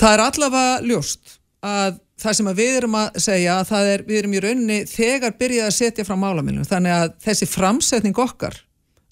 Það 0.00 0.16
er 0.16 0.24
allavega 0.24 0.80
ljóst 0.86 1.38
að 1.62 2.00
það 2.22 2.36
sem 2.38 2.50
að 2.50 2.60
við 2.60 2.76
erum 2.80 2.98
að 2.98 3.22
segja 3.22 3.54
að 3.60 3.88
er, 3.92 4.04
við 4.06 4.18
erum 4.20 4.34
í 4.34 4.42
rauninni 4.42 4.82
þegar 4.90 5.38
byrjað 5.38 5.68
að 5.68 5.78
setja 5.78 6.06
frá 6.06 6.16
málamilunum. 6.18 6.68
Þannig 6.68 6.94
að 6.96 7.16
þessi 7.26 7.48
framsetning 7.50 8.18
okkar 8.18 8.58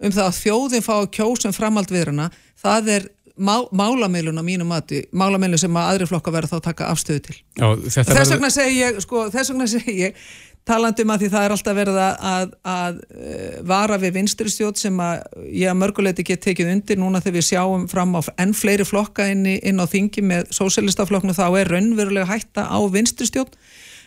um 0.01 0.15
það 0.15 0.27
að 0.27 0.39
þjóðin 0.39 0.85
fá 0.85 0.95
kjósum 1.13 1.55
framald 1.55 1.91
viðrana, 1.93 2.31
það 2.61 2.93
er 2.95 3.09
má, 3.41 3.55
málamilun 3.73 4.39
á 4.39 4.45
mínu 4.45 4.67
mati, 4.69 5.03
málamilun 5.17 5.61
sem 5.61 5.81
að 5.81 5.89
aðri 5.95 6.09
flokka 6.11 6.35
verða 6.35 6.53
þá 6.53 6.59
að 6.61 6.69
taka 6.69 6.93
afstöðu 6.93 7.25
til. 7.27 7.37
Já, 7.57 7.67
þess 8.13 8.33
vegna 8.35 8.53
segi 8.53 8.79
ég, 8.79 9.03
sko, 9.05 9.27
þess 9.33 9.53
vegna 9.53 9.69
segi 9.71 9.97
ég, 9.99 10.23
talandum 10.69 11.13
að 11.15 11.25
því 11.25 11.31
það 11.33 11.47
er 11.47 11.55
alltaf 11.55 11.79
verið 11.79 12.01
að, 12.05 12.55
að, 12.75 13.03
uh, 13.17 13.61
vara 13.73 13.99
við 14.03 14.17
vinstristjótt 14.19 14.81
sem 14.81 15.03
að 15.03 15.23
ég 15.49 15.73
að 15.73 15.79
mörguleiti 15.81 16.27
get 16.27 16.45
tekið 16.45 16.73
undir. 16.75 17.01
Núna 17.01 17.23
þegar 17.25 17.39
við 17.39 17.47
sjáum 17.49 17.87
fram 17.91 18.17
á 18.17 18.21
enn 18.37 18.57
fleiri 18.57 18.87
flokka 18.87 19.31
inn, 19.33 19.47
í, 19.49 19.57
inn 19.67 19.81
á 19.81 19.87
þingi 19.91 20.25
með 20.27 20.51
sósélistaflokknu 20.57 21.37
þá 21.37 21.47
er 21.63 21.73
raunverulega 21.75 22.29
hætta 22.31 22.69
á 22.69 22.79
vinstristjótt 22.93 23.57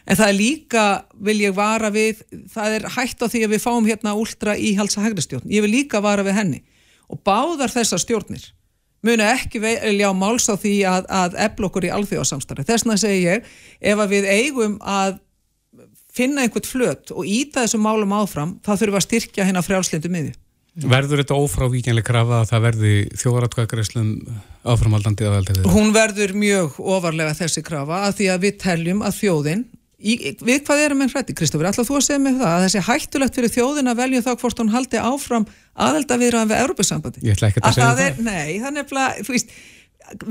en 0.03 0.19
það 0.19 0.29
er 0.29 0.35
líka, 0.35 0.83
vil 1.23 1.37
ég 1.45 1.53
vara 1.55 1.89
við, 1.93 2.25
það 2.51 2.77
er 2.77 2.87
hætt 2.91 3.23
á 3.23 3.27
því 3.31 3.45
að 3.45 3.53
við 3.55 3.61
fáum 3.63 3.85
hérna 3.87 4.15
úldra 4.19 4.57
íhalsa 4.59 5.03
hægristjórn, 5.05 5.47
ég 5.47 5.63
vil 5.63 5.71
líka 5.71 6.03
vara 6.03 6.25
við 6.27 6.35
henni. 6.41 6.59
Og 7.07 7.21
báðar 7.23 7.71
þessar 7.71 8.01
stjórnir 8.03 8.49
muni 9.03 9.25
ekki 9.27 9.61
velja 9.63 10.11
á 10.11 10.13
máls 10.15 10.47
á 10.47 10.55
því 10.55 10.75
að, 10.89 11.09
að 11.11 11.37
ebla 11.45 11.69
okkur 11.69 11.87
í 11.89 11.91
alþjóðasamstarfi. 11.97 12.67
Þessna 12.69 12.97
segi 13.01 13.25
ég, 13.27 13.51
ef 13.83 14.03
við 14.11 14.29
eigum 14.31 14.79
að 14.79 15.19
finna 16.13 16.45
einhvert 16.45 16.69
flött 16.69 17.11
og 17.13 17.27
íta 17.27 17.63
þessum 17.63 17.83
málum 17.83 18.15
áfram, 18.15 18.57
þá 18.63 18.75
þurfum 18.75 18.95
við 18.95 19.01
að 19.01 19.07
styrkja 19.07 19.47
hérna 19.49 19.65
frjálslindu 19.65 20.11
miði. 20.13 20.33
Verður 20.73 21.21
þetta 21.21 21.37
ófrávíkjanlega 21.37 22.07
krafa 22.07 22.39
að 22.41 22.47
það 22.49 22.63
verði 22.65 22.93
þjóðaratkvæðgræslum 23.21 24.07
áframaldandi 24.73 25.27
aðaldið? 25.29 25.67
Hún 25.69 25.91
verður 25.93 26.33
mjög 26.33 26.79
ofarlega 26.81 27.35
þessi 27.37 27.61
krafa 27.65 27.99
að 28.07 28.15
því 28.17 28.29
að 28.33 28.47
við 28.47 28.55
teljum 28.63 29.03
að 29.05 29.19
þjóðin 29.19 29.61
Í, 30.03 30.13
við 30.43 30.63
hvað 30.67 30.81
erum 30.83 31.03
við 31.03 31.13
hrætti, 31.13 31.35
Kristófur? 31.37 31.67
Alltaf 31.69 31.87
þú 31.87 31.95
að 31.95 32.05
segja 32.09 32.19
mig 32.19 32.33
það 32.35 32.49
að 32.49 32.63
þessi 32.65 32.81
hættulegt 32.89 33.37
fyrir 33.37 33.53
þjóðin 33.53 33.91
að 33.91 34.01
velja 34.01 34.23
þá 34.25 34.31
hvort 34.41 34.59
hún 34.59 34.71
haldi 34.73 34.99
áfram 34.99 35.45
aðelda 35.85 36.17
viðraðan 36.19 36.51
við 36.51 36.63
Európa-sambandi. 36.65 37.23
Ég 37.23 37.37
ætla 37.37 37.51
ekki 37.51 37.63
að, 37.63 37.69
að 37.69 37.77
segja 37.77 37.87
það. 37.87 38.01
Er, 38.03 38.17
nei, 38.27 38.49
það 38.57 38.67
er 38.67 38.75
nefnilega, 38.77 39.23
þú 39.23 39.35
veist, 39.37 39.53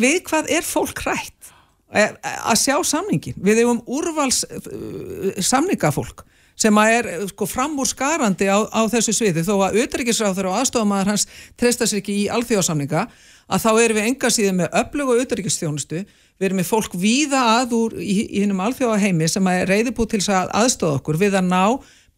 við 0.05 0.18
hvað 0.29 0.53
er 0.59 0.68
fólk 0.68 1.03
hrætt 1.07 1.53
að 1.93 2.61
sjá 2.61 2.77
samningin? 2.89 3.41
Við 3.41 3.62
hefum 3.62 3.81
úrvals 3.97 4.43
uh, 4.49 5.41
samningafólk 5.41 6.25
sem 6.62 6.79
að 6.79 6.95
er 6.99 7.09
sko 7.31 7.49
fram 7.49 7.79
úr 7.81 7.89
skarandi 7.89 8.49
á, 8.53 8.61
á 8.68 8.81
þessu 8.93 9.14
sviði 9.16 9.45
þó 9.47 9.55
að 9.57 9.79
auðryggisráður 9.81 10.51
og 10.51 10.59
aðstofamæður 10.61 11.12
hans 11.14 11.25
treysta 11.59 11.89
sér 11.89 12.03
ekki 12.03 12.18
í 12.23 12.27
alþjóðsamninga 12.33 13.07
að 13.53 13.64
þá 13.64 13.70
erum 13.73 13.99
við 13.99 14.09
enga 14.11 14.31
síðan 14.33 14.61
með 14.61 14.77
öflug 14.83 15.12
og 15.12 15.23
auðryggisþjónustu 15.23 16.03
við 16.43 16.49
erum 16.49 16.59
með 16.59 16.70
fólk 16.72 16.95
víða 16.99 17.40
að 17.61 17.74
úr 17.78 17.99
í, 18.03 18.14
í 18.26 18.40
hinnum 18.43 18.62
alþjóðaheimi 18.64 19.28
sem 19.30 19.51
er 19.53 19.68
reyðibúð 19.70 20.09
til 20.16 20.22
að 20.34 20.51
aðstofa 20.59 20.99
okkur 20.99 21.20
við 21.20 21.36
að 21.38 21.53
ná 21.53 21.62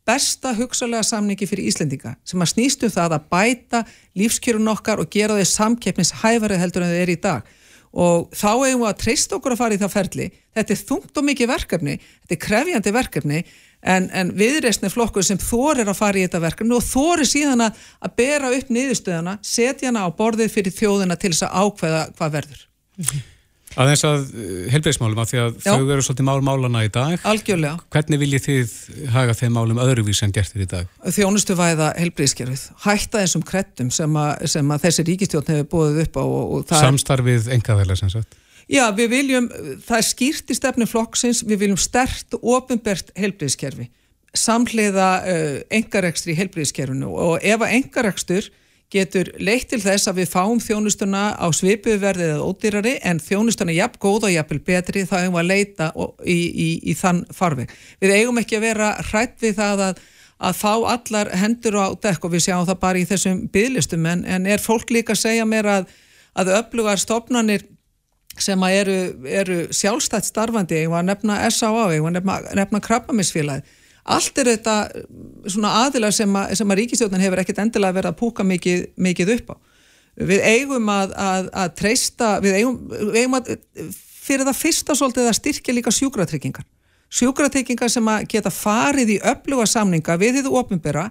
besta 0.08 0.52
hugsalega 0.56 1.04
samningi 1.04 1.48
fyrir 1.48 1.68
Íslendinga 1.68 2.14
sem 2.28 2.40
að 2.40 2.54
snýstu 2.54 2.88
um 2.88 2.94
það 2.94 3.16
að 3.18 3.26
bæta 3.34 3.82
lífskjörun 4.16 4.72
okkar 4.72 5.02
og 5.04 5.10
gera 5.12 5.36
þau 5.36 5.50
samkeppnishæfari 5.52 6.58
heldur 6.60 6.84
en 6.84 6.92
þau 6.92 7.02
eru 7.02 7.16
í 7.16 7.20
dag. 7.20 7.52
Og 7.94 8.32
þá 8.34 8.48
eigum 8.50 8.80
við 8.82 8.88
að 8.88 9.02
treysta 9.04 9.36
okkur 9.36 9.54
að 9.54 9.60
fara 9.60 9.76
í 9.76 9.78
það 9.78 9.92
ferli. 9.92 10.24
Þetta 10.56 10.74
er 10.74 10.80
þungt 10.88 11.20
og 11.20 11.26
mikið 11.28 11.50
verkefni 11.52 11.98
þetta 12.00 12.34
er 12.34 12.40
krefjandi 12.42 12.94
verkefni 12.96 13.42
en, 13.84 14.08
en 14.08 14.32
viðreysni 14.40 14.90
flokkur 14.90 15.26
sem 15.26 15.40
þorir 15.40 15.92
að 15.92 16.00
fara 16.00 16.20
í 16.20 16.24
þetta 16.24 16.42
verkefni 16.42 16.76
og 16.78 16.88
þorir 16.88 17.28
síðan 17.28 17.68
að, 17.68 17.84
að 18.00 18.16
bera 18.18 18.54
upp 18.56 18.72
niðurstöðana, 18.72 19.36
setja 19.44 19.92
hana 19.92 20.08
á 20.08 20.16
borðið 20.16 20.56
fyrir 20.56 20.74
þjóðina 20.74 21.20
til 21.20 21.34
þess 21.34 21.46
að 21.46 21.60
ákveða 21.60 22.02
hvað 22.16 22.36
verður 22.40 22.66
mm 23.74 23.82
-hmm. 23.82 23.82
Aðeins 23.82 24.04
að 24.04 24.20
eh, 24.34 24.70
helbreyðsmálum 24.72 25.18
að 25.18 25.30
því 25.30 25.38
að 25.42 25.50
Já. 25.64 25.72
þau 25.72 25.90
eru 25.90 26.02
svolítið 26.02 26.28
mál 26.28 26.42
málana 26.42 26.84
í 26.84 26.90
dag. 26.90 27.18
Algjörlega. 27.24 27.78
Hvernig 27.90 28.18
viljið 28.20 28.42
þið 28.46 28.70
haga 29.10 29.34
þeim 29.34 29.52
málum 29.52 29.78
öðruvís 29.78 30.22
en 30.22 30.32
gert 30.32 30.52
þér 30.54 30.62
í 30.62 30.70
dag? 30.70 30.86
Þjónustu 31.10 31.54
væða 31.58 31.92
helbreyðskerfið. 31.98 32.62
Hætta 32.84 33.18
þessum 33.18 33.42
krettum 33.42 33.90
sem 33.90 34.16
að, 34.16 34.46
sem 34.46 34.70
að 34.70 34.86
þessi 34.86 35.02
ríkistjórn 35.04 35.52
hefur 35.52 35.68
búið 35.74 36.02
upp 36.06 36.16
á. 36.16 36.24
Samstarfið 36.80 37.50
engaðæla 37.50 37.96
sem 37.96 38.10
sagt? 38.10 38.34
Já, 38.70 38.88
við 38.96 39.10
viljum, 39.12 39.50
það 39.84 39.98
er 39.98 40.06
skýrt 40.08 40.50
í 40.50 40.56
stefni 40.56 40.86
flokksins, 40.88 41.42
við 41.44 41.66
viljum 41.66 41.80
stert 41.80 42.36
og 42.38 42.46
ofinbert 42.56 43.12
helbreyðskerfi. 43.18 43.90
Samhliða 44.34 45.08
uh, 45.20 45.58
engarekstri 45.74 46.32
í 46.32 46.38
helbreyðskerfinu 46.38 47.10
og 47.12 47.44
ef 47.44 47.60
að 47.62 47.74
engarekstur 47.76 48.48
getur 48.94 49.30
leitt 49.42 49.68
til 49.72 49.80
þess 49.82 50.08
að 50.10 50.20
við 50.22 50.30
fáum 50.32 50.60
þjónustuna 50.62 51.22
á 51.34 51.46
svipuverðið 51.54 52.32
eða 52.36 52.46
ódýrari 52.48 52.94
en 53.06 53.20
þjónustuna 53.22 53.74
jafn 53.74 54.00
góð 54.02 54.28
og 54.28 54.34
jafn 54.34 54.62
betri 54.66 55.04
þá 55.08 55.16
hefum 55.18 55.36
við 55.36 55.42
að 55.42 55.50
leita 55.50 55.90
í, 56.22 56.38
í, 56.38 56.68
í 56.90 56.96
þann 56.98 57.24
farveg. 57.34 57.74
Við 58.02 58.14
eigum 58.18 58.40
ekki 58.42 58.58
að 58.58 58.66
vera 58.68 58.90
hrætt 59.10 59.36
við 59.42 59.58
það 59.58 59.84
að, 59.88 60.02
að 60.48 60.58
fá 60.62 60.72
allar 60.94 61.32
hendur 61.42 61.78
á 61.82 61.86
dekk 62.06 62.26
og 62.28 62.34
við 62.34 62.46
sjáum 62.46 62.66
það 62.70 62.82
bara 62.86 63.02
í 63.02 63.06
þessum 63.10 63.44
bygglistum 63.54 64.10
en, 64.10 64.24
en 64.24 64.50
er 64.50 64.62
fólk 64.62 64.94
líka 64.94 65.16
að 65.16 65.22
segja 65.26 65.46
mér 65.48 65.70
að, 65.78 65.94
að 66.38 66.54
öflugar 66.60 67.02
stofnanir 67.02 67.66
sem 68.40 68.62
eru, 68.66 68.98
eru 69.30 69.62
sjálfstætt 69.74 70.26
starfandi, 70.26 70.84
ég 70.84 70.90
var 70.90 71.04
að 71.04 71.12
nefna 71.12 71.38
S.A.A. 71.46 71.86
ég 71.94 72.02
var 72.02 72.10
að 72.10 72.16
nefna, 72.18 72.38
nefna 72.58 72.80
krabbamisfélagi 72.82 73.82
allt 74.04 74.40
er 74.40 74.50
þetta 74.52 74.76
svona 75.48 75.72
aðilar 75.84 76.12
sem 76.14 76.36
að, 76.36 76.56
að 76.60 76.76
ríkistjóðin 76.80 77.24
hefur 77.24 77.40
ekkert 77.42 77.62
endilega 77.64 77.96
verið 77.98 78.12
að 78.12 78.18
púka 78.20 78.44
mikið, 78.46 78.86
mikið 79.00 79.32
upp 79.38 79.54
á. 79.54 79.56
Við 80.14 80.44
eigum 80.46 80.90
að, 80.92 81.14
að, 81.18 81.48
að 81.62 81.70
treysta, 81.80 82.28
við 82.44 82.58
eigum, 82.60 82.76
við 82.92 83.20
eigum 83.22 83.38
að 83.40 83.48
fyrir 84.24 84.46
það 84.48 84.60
fyrsta 84.60 84.96
svolítið 84.96 85.28
að 85.28 85.38
styrkja 85.40 85.74
líka 85.74 85.92
sjúkratryggingar. 85.94 86.66
Sjúkratryggingar 87.14 87.92
sem 87.92 88.08
að 88.10 88.26
geta 88.30 88.52
farið 88.52 89.16
í 89.16 89.20
öfluga 89.32 89.66
samninga 89.68 90.16
við 90.20 90.40
þið 90.40 90.50
ofinbera 90.60 91.08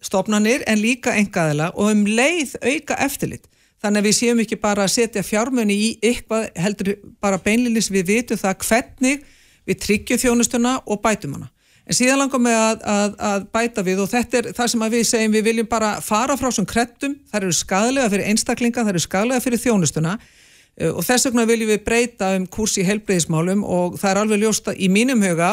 stopnarnir 0.00 0.64
en 0.70 0.80
líka 0.80 1.14
engaðila 1.18 1.70
og 1.74 1.92
um 1.92 2.04
leið 2.08 2.56
auka 2.62 2.96
eftirlit. 3.04 3.46
Þannig 3.80 4.02
að 4.02 4.08
við 4.08 4.16
séum 4.16 4.40
ekki 4.42 4.58
bara 4.60 4.84
að 4.84 4.94
setja 4.94 5.24
fjármunni 5.24 5.76
í 5.76 5.90
eitthvað 6.04 6.50
heldur 6.60 6.90
bara 7.20 7.40
beinlinis 7.40 7.88
við 7.92 8.10
vitum 8.12 8.40
það 8.40 8.66
hvernig 8.66 9.22
við 9.68 9.80
tryggjum 9.84 10.20
þjónustuna 10.20 10.74
og 10.84 11.00
bætum 11.04 11.38
hana. 11.38 11.48
En 11.90 11.96
síðan 11.98 12.20
langar 12.20 12.38
mig 12.38 12.54
að, 12.54 12.84
að, 12.86 13.14
að 13.26 13.46
bæta 13.50 13.82
við 13.82 14.00
og 14.04 14.10
þetta 14.12 14.36
er 14.38 14.48
það 14.54 14.68
sem 14.70 14.82
við 14.92 15.00
segjum 15.08 15.32
við 15.34 15.46
viljum 15.48 15.68
bara 15.72 15.88
fara 16.06 16.36
frá 16.38 16.46
svon 16.54 16.68
krettum, 16.70 17.16
það 17.32 17.40
eru 17.40 17.56
skadlega 17.58 18.12
fyrir 18.12 18.30
einstaklinga, 18.30 18.84
það 18.84 18.92
eru 18.92 19.02
skadlega 19.02 19.42
fyrir 19.42 19.62
þjónustuna 19.64 20.12
uh, 20.14 20.92
og 20.92 21.02
þess 21.08 21.26
vegna 21.26 21.48
viljum 21.50 21.72
við 21.72 21.82
breyta 21.88 22.30
um 22.38 22.46
kurs 22.46 22.76
í 22.78 22.86
helbreyðismálum 22.86 23.66
og 23.66 23.98
það 23.98 24.12
er 24.12 24.22
alveg 24.22 24.42
ljósta 24.44 24.76
í 24.78 24.86
mínum 24.92 25.26
huga, 25.26 25.50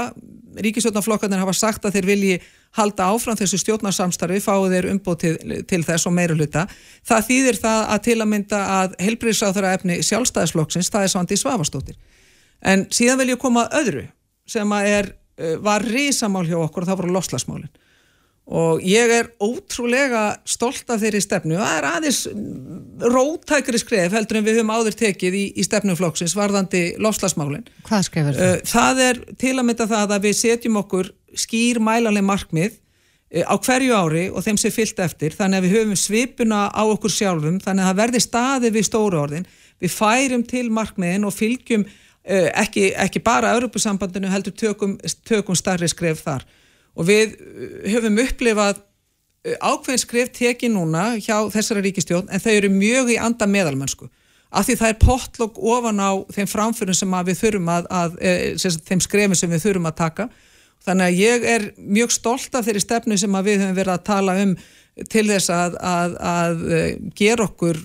ríkisjónaflokkarnir 0.61 1.41
hafa 1.41 1.57
sagt 1.57 1.89
að 1.89 1.97
þeir 1.97 2.11
vilji 2.11 2.39
halda 2.77 3.09
áfram 3.15 3.41
þessu 3.41 3.57
stjórnarsamstarfi, 3.63 4.37
fáu 4.43 4.69
þeir 4.69 4.91
umbóð 4.93 5.21
til, 5.25 5.35
til 5.65 5.83
þess 5.87 6.05
og 6.05 6.13
meira 6.13 6.37
hluta. 6.37 6.67
Það 7.07 7.29
þýðir 7.31 7.63
það 7.63 7.85
að 7.95 8.01
til 8.05 8.17
að 8.21 8.29
mynda 8.35 8.65
að 8.77 8.97
helbreyðsáþara 9.01 9.77
efni 9.79 10.03
sjálfstæðisflokksins, 10.05 10.93
það 10.93 11.05
er 11.07 11.13
svandi 11.15 11.37
svafastóttir. 11.41 11.97
En 12.61 12.85
síðan 12.93 13.23
vil 13.23 13.33
ég 13.33 13.41
koma 13.41 13.65
öðru 13.79 14.11
sem 14.45 14.75
er 14.83 15.15
Eh, 15.15 15.26
var 15.63 15.85
risamál 15.85 16.47
hjá 16.47 16.57
okkur 16.59 16.85
og 16.85 16.89
það 16.89 17.01
voru 17.01 17.13
loslasmálinn 17.17 17.75
og 18.47 18.79
ég 18.87 19.11
er 19.11 19.27
ótrúlega 19.43 20.37
stolt 20.47 20.87
af 20.93 21.01
þeirri 21.01 21.19
stefnu 21.19 21.57
það 21.59 21.73
er 21.81 21.87
aðeins 21.89 22.19
rótækri 23.11 23.81
skref 23.81 24.15
heldur 24.15 24.39
en 24.39 24.47
við 24.47 24.61
höfum 24.61 24.71
áður 24.71 24.95
tekið 25.01 25.35
í, 25.35 25.45
í 25.59 25.65
stefnuflokksins 25.67 26.35
varðandi 26.37 26.83
lofslagsmálin. 27.03 27.67
Hvað 27.87 28.05
skrifur 28.07 28.39
það? 28.39 28.53
Það 28.71 29.01
er 29.03 29.21
til 29.43 29.53
að 29.53 29.67
mynda 29.67 29.89
það 29.91 30.15
að 30.15 30.27
við 30.29 30.37
setjum 30.39 30.79
okkur 30.79 31.11
skýr 31.43 31.81
mælanleg 31.83 32.23
markmið 32.23 32.79
á 33.43 33.55
hverju 33.59 33.99
ári 33.99 34.25
og 34.31 34.45
þeim 34.45 34.59
sé 34.61 34.71
fyllt 34.71 35.03
eftir 35.03 35.35
þannig 35.35 35.59
að 35.59 35.67
við 35.67 35.75
höfum 35.75 35.99
svipuna 35.99 36.61
á 36.71 36.83
okkur 36.87 37.11
sjálfum 37.11 37.59
þannig 37.59 37.83
að 37.83 37.89
það 37.89 37.99
verði 37.99 38.21
staði 38.23 38.71
við 38.77 38.87
stóru 38.87 39.19
orðin 39.25 39.47
við 39.83 39.91
færum 39.91 40.47
til 40.47 40.69
markmiðin 40.71 41.27
og 41.27 41.35
fylgjum 41.35 41.83
ekki, 42.27 42.91
ekki 42.99 43.21
bara 43.23 43.53
Europasambandinu 43.55 44.29
heldur 44.31 44.55
tökum, 44.57 44.97
tökum 45.27 45.55
starri 45.55 45.87
skref 45.87 46.23
þar. 46.25 46.45
Og 46.97 47.07
við 47.07 47.35
uh, 47.37 47.67
höfum 47.93 48.21
upplifað 48.23 48.79
uh, 48.81 49.57
ákveðin 49.61 50.01
skrif 50.01 50.31
tekið 50.35 50.73
núna 50.73 51.09
hjá 51.21 51.37
þessara 51.53 51.83
ríkistjón 51.85 52.31
en 52.31 52.43
þau 52.43 52.53
eru 52.55 52.71
mjög 52.73 53.13
í 53.13 53.19
anda 53.21 53.47
meðalmennsku. 53.49 54.09
Af 54.47 54.67
því 54.67 54.77
það 54.79 54.93
er 54.93 54.99
potlokk 55.01 55.57
ofan 55.59 55.99
á 55.99 56.11
þeim 56.33 56.49
framfyrum 56.49 56.95
sem 56.95 57.15
við 57.27 57.39
þurfum 57.41 57.71
að, 57.71 57.87
að 57.91 58.13
e, 58.23 58.33
þeim 58.87 59.01
skrefum 59.03 59.35
sem 59.35 59.51
við 59.51 59.65
þurfum 59.65 59.89
að 59.89 59.97
taka. 59.97 60.27
Þannig 60.87 61.09
að 61.09 61.17
ég 61.19 61.47
er 61.51 61.65
mjög 61.75 62.13
stolt 62.15 62.55
af 62.55 62.63
þeirri 62.63 62.83
stefnu 62.85 63.17
sem 63.19 63.39
við 63.43 63.59
höfum 63.59 63.75
verið 63.75 63.93
að 63.97 64.05
tala 64.07 64.37
um 64.39 64.53
til 65.11 65.25
þess 65.27 65.51
að, 65.53 65.75
að, 65.83 66.15
að 66.31 66.63
gera 67.19 67.45
okkur 67.45 67.81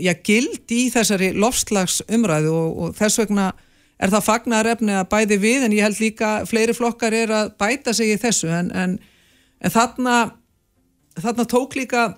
já, 0.00 0.14
gild 0.24 0.72
í 0.74 0.88
þessari 0.90 1.28
lofslags 1.36 2.00
umræðu 2.08 2.54
og, 2.56 2.72
og 2.86 2.96
þess 2.98 3.20
vegna 3.20 3.50
er 3.98 4.12
það 4.12 4.26
fagnarefni 4.28 4.94
að 4.94 5.08
bæði 5.12 5.38
við 5.42 5.66
en 5.66 5.74
ég 5.74 5.86
held 5.86 6.00
líka 6.02 6.32
fleiri 6.48 6.74
flokkar 6.76 7.16
er 7.16 7.34
að 7.34 7.52
bæta 7.58 7.94
sig 7.96 8.14
í 8.14 8.20
þessu 8.20 8.50
en, 8.54 8.70
en, 8.70 8.96
en 9.58 9.74
þarna, 9.74 10.16
þarna 11.18 11.46
tók 11.50 11.76
líka 11.78 12.08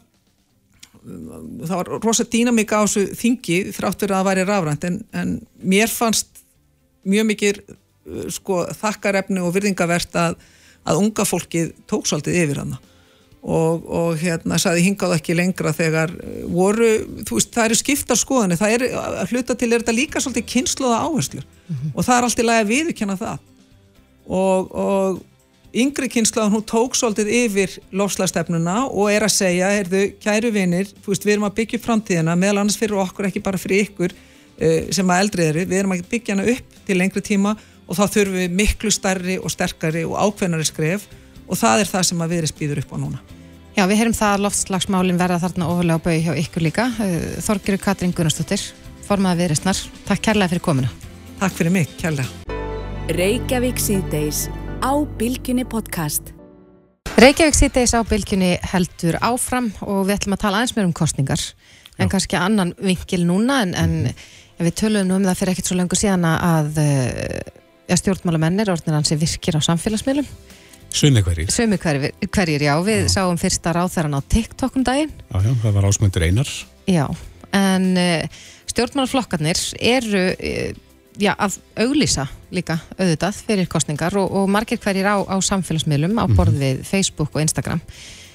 það 1.01 1.77
var 1.79 1.91
rosalega 2.05 2.33
dýnamíka 2.35 2.81
á 2.81 2.85
þessu 2.85 3.17
þingi 3.17 3.61
þráttur 3.73 4.13
að 4.13 4.19
það 4.19 4.29
væri 4.29 4.47
rafrænt 4.49 4.87
en, 4.89 4.99
en 5.17 5.37
mér 5.65 5.93
fannst 5.93 6.43
mjög 7.09 7.29
mikið 7.31 7.63
sko, 8.35 8.65
þakkarefni 8.77 9.41
og 9.41 9.55
virðingavert 9.57 10.17
að, 10.21 10.37
að 10.85 11.01
unga 11.01 11.27
fólkið 11.29 11.73
tók 11.89 12.09
svolítið 12.09 12.43
yfir 12.43 12.63
hana 12.65 12.81
og, 13.41 13.87
og 13.89 14.19
hérna 14.21 14.59
saði 14.61 14.85
hingað 14.85 15.15
ekki 15.17 15.37
lengra 15.37 15.73
þegar 15.77 16.13
eh, 16.21 16.43
voru, 16.51 16.91
þú 17.25 17.39
veist, 17.39 17.53
það 17.55 17.71
eru 17.71 17.79
skiptar 17.81 18.21
skoðanir, 18.21 18.61
það 18.61 18.75
er, 18.77 18.85
að 19.01 19.33
hluta 19.33 19.57
til 19.57 19.71
er 19.71 19.81
þetta 19.81 19.97
líka 19.97 20.21
svolítið 20.21 20.49
kynsluða 20.55 21.01
áherslu 21.07 21.41
mm 21.41 21.75
-hmm. 21.77 21.95
og 21.95 22.05
það 22.05 22.17
er 22.17 22.29
allt 22.29 22.43
í 22.43 22.47
lagi 22.47 22.65
að 22.65 22.73
viðkjanna 22.75 23.17
það. 23.17 23.39
Og, 24.31 24.75
og 24.77 25.23
yngri 25.73 26.09
kynsluðan 26.09 26.53
hún 26.53 26.67
tók 26.67 26.95
svolítið 26.95 27.29
yfir 27.45 27.79
lofslagstefnuna 27.93 28.87
og 28.91 29.13
er 29.13 29.25
að 29.25 29.33
segja, 29.33 29.71
heyrðu, 29.71 30.03
kæru 30.21 30.51
vinir, 30.51 30.87
þú 30.87 31.15
veist, 31.15 31.25
við 31.25 31.33
erum 31.33 31.49
að 31.49 31.57
byggja 31.59 31.79
framtíðina, 31.79 32.37
meðal 32.37 32.61
annars 32.61 32.79
fyrir 32.79 32.99
okkur, 32.99 33.27
ekki 33.27 33.41
bara 33.41 33.59
fyrir 33.59 33.87
ykkur 33.87 34.13
uh, 34.13 34.91
sem 34.91 35.11
að 35.11 35.21
eldrið 35.25 35.47
eru, 35.47 35.67
við 35.67 35.79
erum 35.79 35.93
að 35.93 36.05
byggja 36.11 36.35
hana 36.35 36.51
upp 36.51 36.67
til 36.87 36.99
lengri 36.99 37.23
tíma 37.23 37.57
og 37.87 37.97
þá 37.99 38.05
þurfum 38.07 38.39
við 38.39 38.51
miklu 38.51 38.91
starri 38.91 39.39
og 39.39 39.51
sterkari 39.51 40.05
og 40.05 40.19
ákveðnari 40.19 40.67
skref 40.67 41.07
og 41.51 41.59
það 41.59 41.83
er 41.83 41.91
það 41.91 42.09
sem 42.09 42.25
að 42.25 42.33
viðrið 42.35 42.53
spýður 42.53 42.83
upp 42.85 42.95
á 42.95 42.97
núna. 43.03 43.21
Já, 43.77 43.85
við 43.87 44.01
heyrum 44.01 44.17
það 44.17 44.35
að 44.35 44.45
loftslagsmálinn 44.45 45.19
verða 45.19 45.39
þarna 45.45 45.69
ofalega 45.73 46.03
á 46.03 46.05
bau 46.05 46.17
hjá 46.25 46.33
ykkur 46.43 46.65
líka. 46.67 46.87
Eh, 47.03 47.39
Þorgiru 47.45 47.79
Katrín 47.81 48.15
Gunnarsdóttir, 48.15 48.65
formaða 49.07 49.41
viðristnar. 49.45 49.79
Takk 50.09 50.25
kærlega 50.27 50.53
fyrir 50.53 50.65
komina. 50.65 50.91
Takk 51.41 51.57
fyrir 51.57 51.75
mig, 51.75 51.95
kærlega. 52.01 52.29
Reykjavík 53.17 53.81
síðdeis 53.83 54.49
á 54.83 54.93
Bilginni 55.19 55.65
podcast. 55.67 56.35
Reykjavík 57.21 57.57
síðdeis 57.59 57.95
á 57.95 58.03
Bilginni 58.07 58.53
heldur 58.75 59.19
áfram 59.23 59.71
og 59.87 60.05
við 60.09 60.19
ætlum 60.19 60.37
að 60.37 60.45
tala 60.45 60.61
aðeins 60.61 60.77
meður 60.77 60.91
um 60.91 60.99
kostningar. 61.01 61.49
En 61.99 62.09
Já. 62.09 62.13
kannski 62.15 62.39
annan 62.39 62.75
vinkil 62.79 63.25
núna 63.27 63.63
en, 63.65 63.75
en 63.75 63.97
mhm. 64.11 64.31
við 64.67 64.79
töluðum 64.83 65.19
um 65.19 65.27
það 65.31 65.41
fyrir 65.41 65.55
ekkert 65.55 65.71
svo 65.71 65.79
lengur 65.79 66.01
síðan 66.01 66.27
að, 66.27 66.79
að 67.91 68.01
stjórnmálamennir 68.03 68.71
orðinir 68.73 68.99
hansi 68.99 69.19
virkir 69.21 69.59
á 69.59 69.61
samfélagsmiðlum 69.65 70.29
Sumi 70.91 71.23
hverjir. 71.23 71.51
Sumi 71.55 71.79
hverjir, 71.79 72.13
hverjir 72.35 72.63
já. 72.67 72.75
Við 72.85 73.03
já. 73.05 73.09
sáum 73.15 73.39
fyrsta 73.39 73.73
ráþæran 73.77 74.19
á 74.19 74.21
TikTok 74.21 74.77
um 74.77 74.85
daginn. 74.87 75.13
Já, 75.31 75.39
já, 75.47 75.53
það 75.63 75.75
var 75.77 75.89
ásmöndur 75.89 76.27
einar. 76.27 76.53
Já, 76.91 77.07
en 77.55 77.91
uh, 77.97 78.41
stjórnmálaflokkarnir 78.71 79.61
eru 79.79 80.25
uh, 80.35 80.71
já, 81.21 81.35
að 81.39 81.61
auglýsa 81.85 82.27
líka 82.51 82.81
auðvitað 82.99 83.43
fyrir 83.47 83.71
kostningar 83.71 84.17
og, 84.19 84.33
og 84.35 84.49
margir 84.51 84.81
hverjir 84.83 85.07
á, 85.07 85.23
á 85.23 85.37
samfélagsmiðlum 85.39 86.19
á 86.19 86.25
borð 86.27 86.57
mhm. 86.57 86.61
við 86.61 86.75
mm 86.75 86.81
-hmm. 86.81 86.91
Facebook 86.91 87.31
og 87.35 87.43
Instagram. 87.43 87.81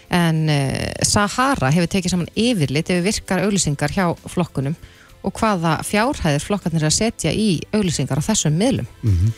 En 0.10 0.50
uh, 0.50 0.92
Sahara 1.04 1.72
hefur 1.72 1.92
tekið 1.92 2.12
saman 2.12 2.36
yfirlit 2.36 2.90
ef 2.90 3.02
við 3.02 3.08
virkar 3.12 3.44
auglýsingar 3.44 3.92
hjá 3.92 4.16
flokkunum 4.28 4.76
og 5.26 5.34
hvaða 5.34 5.82
fjárhæðir 5.84 6.44
flokkarnir 6.44 6.84
er 6.84 6.92
að 6.92 7.00
setja 7.00 7.32
í 7.34 7.60
auglýsingar 7.74 8.22
á 8.22 8.28
þessum 8.30 8.54
miðlum. 8.54 8.88
Mm 9.04 9.12
-hmm. 9.12 9.32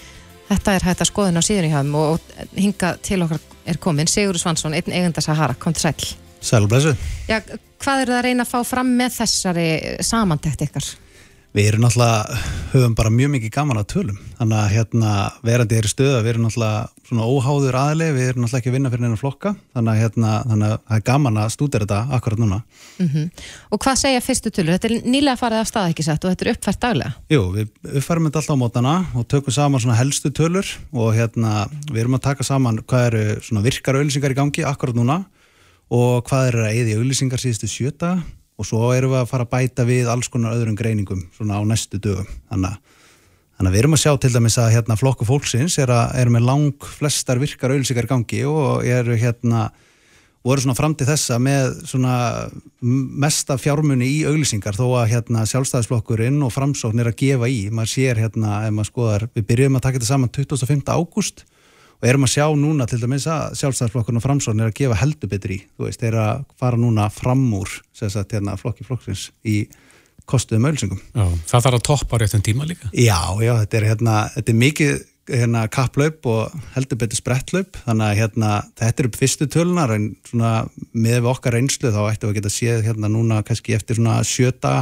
Þetta 0.47 0.75
er 0.77 0.85
hægt 0.87 1.03
að 1.03 1.09
skoðin 1.11 1.39
á 1.39 1.43
síðan 1.43 1.67
í 1.67 1.71
hafum 1.73 1.95
og 1.99 2.27
hinga 2.55 2.93
til 3.03 3.19
okkar 3.25 3.41
er 3.67 3.79
komin 3.83 4.07
Sigur 4.07 4.39
Svansson, 4.39 4.75
einn 4.77 4.93
eigenda 4.93 5.23
Sahara, 5.23 5.57
kom 5.59 5.75
til 5.75 5.89
sæl. 5.89 6.13
Sælublesu. 6.39 6.93
Já, 7.27 7.41
hvað 7.83 8.03
eru 8.03 8.13
það 8.13 8.19
að 8.19 8.25
reyna 8.27 8.45
að 8.45 8.53
fá 8.53 8.59
fram 8.69 8.93
með 8.99 9.17
þessari 9.17 9.67
samantækt 10.07 10.63
ykkar? 10.69 10.87
Við 11.57 11.71
erum 11.71 11.87
náttúrulega, 11.87 12.35
höfum 12.69 12.93
bara 12.93 13.09
mjög 13.09 13.31
mikið 13.33 13.51
gaman 13.55 13.79
að 13.79 13.85
tölum, 13.89 14.17
þannig 14.37 14.57
að 14.59 14.73
hérna 14.75 15.13
verandi 15.47 15.77
er 15.79 15.85
í 15.87 15.89
stöða, 15.89 16.19
við 16.21 16.29
erum 16.35 16.43
náttúrulega 16.45 17.07
svona 17.07 17.29
óháður 17.33 17.77
aðli, 17.79 18.09
við 18.13 18.27
erum 18.27 18.43
náttúrulega 18.43 18.61
ekki 18.61 18.69
að 18.69 18.75
vinna 18.75 18.91
fyrir 18.93 19.07
einu 19.07 19.17
flokka, 19.17 19.53
þannig 19.73 19.89
að 19.95 20.03
hérna, 20.03 20.35
þannig 20.51 20.67
að 20.67 20.75
það 20.77 20.99
er 20.99 21.03
gaman 21.07 21.39
að 21.41 21.49
stúdera 21.55 21.87
þetta 21.87 22.19
akkurat 22.19 22.43
núna. 22.43 22.61
Mm 22.99 23.09
-hmm. 23.09 23.25
Og 23.73 23.81
hvað 23.87 23.97
segja 24.03 24.21
fyrstu 24.27 24.53
tölur? 24.53 24.77
Þetta 24.77 24.87
er 24.91 25.09
nýlega 25.09 25.41
farið 25.41 25.63
af 25.63 25.67
stað 25.71 25.89
ekki 25.89 26.05
sett 26.05 26.21
og 26.25 26.29
þetta 26.29 26.45
er 26.45 26.53
uppfært 26.53 26.81
daglega? 26.85 27.11
Jú, 27.29 27.41
við 27.57 27.67
uppfærum 27.97 28.29
þetta 28.29 28.39
alltaf 28.39 28.53
á 28.53 28.61
mótana 28.61 28.95
og 29.15 29.27
tökum 29.27 29.53
saman 29.53 29.81
svona 29.81 29.97
helstu 29.97 30.29
tölur 30.29 30.67
og 30.93 31.15
hérna 31.17 31.65
við 31.89 32.01
erum 32.05 32.19
að 32.21 32.27
taka 32.29 32.43
saman 32.43 32.83
hvað 32.85 33.05
eru 33.09 33.41
svona 33.41 33.65
virkar 33.65 33.97
auðlýsingar 33.97 34.31
í 34.31 34.37
gangi 34.37 34.61
akkurat 34.61 34.93
núna 34.93 35.25
og 35.89 36.21
hvað 36.29 36.47
eru 36.53 36.61
að 36.69 36.75
eða 36.77 36.89
í 36.93 36.97
auðlýsingar 37.01 37.41
síðustu 37.41 37.65
sjöta 37.65 38.21
og 38.57 38.65
svo 38.65 38.91
erum 38.95 39.13
við 39.13 39.21
að 39.21 39.31
fara 39.31 39.45
að 39.45 39.53
bæta 39.53 39.85
við 39.87 40.11
alls 40.11 40.29
konar 40.33 40.57
öðrum 40.57 40.77
greiningum 40.77 41.25
svona 41.37 41.59
á 41.59 41.61
næstu 41.67 41.99
dögum 42.01 42.29
þannig 42.49 42.71
að, 42.73 42.77
þannig 43.57 43.69
að 43.69 43.75
við 43.75 43.81
erum 43.83 43.97
að 43.97 44.03
sjá 44.03 44.13
til 44.21 44.31
dæmis 44.33 44.59
að 44.61 44.71
hérna, 44.75 44.97
flokku 44.99 45.27
fólksins 45.29 45.77
er, 45.81 45.93
að, 45.93 46.15
er 46.21 46.31
með 46.33 46.47
lang 46.49 46.87
flestar 46.97 47.41
virkar 47.41 47.73
auðvilsikar 47.75 48.09
gangi 48.09 48.41
og 48.49 48.87
eru 48.87 49.17
hérna 49.19 49.67
voru 50.47 50.63
svona 50.63 50.77
fram 50.77 50.95
til 50.95 51.07
þessa 51.09 51.37
með 51.43 51.81
svona 51.89 52.15
mesta 52.81 53.57
fjármunni 53.59 54.07
í 54.07 54.17
auðvilsingar 54.29 54.77
þó 54.77 54.85
að 55.01 55.11
hérna 55.11 55.45
sjálfstæðisflokkurinn 55.49 56.39
og 56.45 56.53
framsókn 56.55 57.03
er 57.03 57.11
að 57.11 57.19
gefa 57.19 57.49
í, 57.51 57.67
maður 57.73 57.93
sér 57.93 58.21
hérna 58.21 58.61
ef 58.67 58.75
maður 58.75 58.91
skoðar, 58.91 59.27
við 59.35 59.47
byrjum 59.51 59.77
að 59.77 59.85
taka 59.85 59.99
þetta 59.99 60.11
saman 60.13 60.33
25. 60.33 60.85
ágúst 60.93 61.43
og 61.97 62.07
erum 62.09 62.27
að 62.27 62.33
sjá 62.35 62.45
núna 62.57 62.85
til 62.89 62.99
dæmis 63.01 63.25
að 63.31 63.57
sjálfstæðarflokkurinn 63.61 64.21
og 64.21 64.25
framsókn 64.25 64.61
er 64.61 64.71
að 64.71 64.77
gefa 64.77 64.99
heldur 65.01 65.31
betri 65.31 65.59
þú 65.65 65.87
veist, 65.87 66.05
er 66.05 66.17
að 66.21 66.45
fara 66.59 66.79
núna 66.79 67.09
fram 67.13 67.43
úr 67.57 67.71
sagt, 67.97 68.35
hérna, 68.35 68.57
flokki 68.59 68.85
flokksins 68.87 69.29
í 69.47 69.63
kostuðum 70.27 70.67
ölsingum. 70.69 70.99
Það 71.15 71.67
þarf 71.67 71.77
að 71.77 71.85
toppa 71.87 72.19
réttum 72.21 72.43
tíma 72.43 72.67
líka? 72.67 72.89
Já, 72.91 73.19
já, 73.41 73.53
þetta 73.63 73.79
er, 73.79 73.87
hérna, 73.93 74.15
þetta 74.35 74.53
er 74.53 74.59
mikið 74.61 74.97
hérna, 75.27 75.63
kapplaup 75.71 76.27
og 76.29 76.55
heldur 76.75 76.99
betur 77.01 77.19
sprettlaup 77.19 77.79
þannig 77.83 78.05
að 78.07 78.19
hérna, 78.21 78.51
þetta 78.79 79.03
er 79.03 79.09
upp 79.09 79.19
fyrstu 79.19 79.47
tölunar 79.51 79.93
en 79.95 80.09
svona, 80.27 80.51
með 80.93 81.19
við 81.19 81.31
okkar 81.33 81.57
reynslu 81.57 81.91
þá 81.91 82.01
ættum 82.05 82.29
við 82.29 82.33
að 82.33 82.37
geta 82.39 82.53
séð 82.53 82.85
hérna 82.87 83.11
núna 83.11 83.41
kannski 83.47 83.75
eftir 83.75 83.99
svona 83.99 84.19
sjöta 84.27 84.75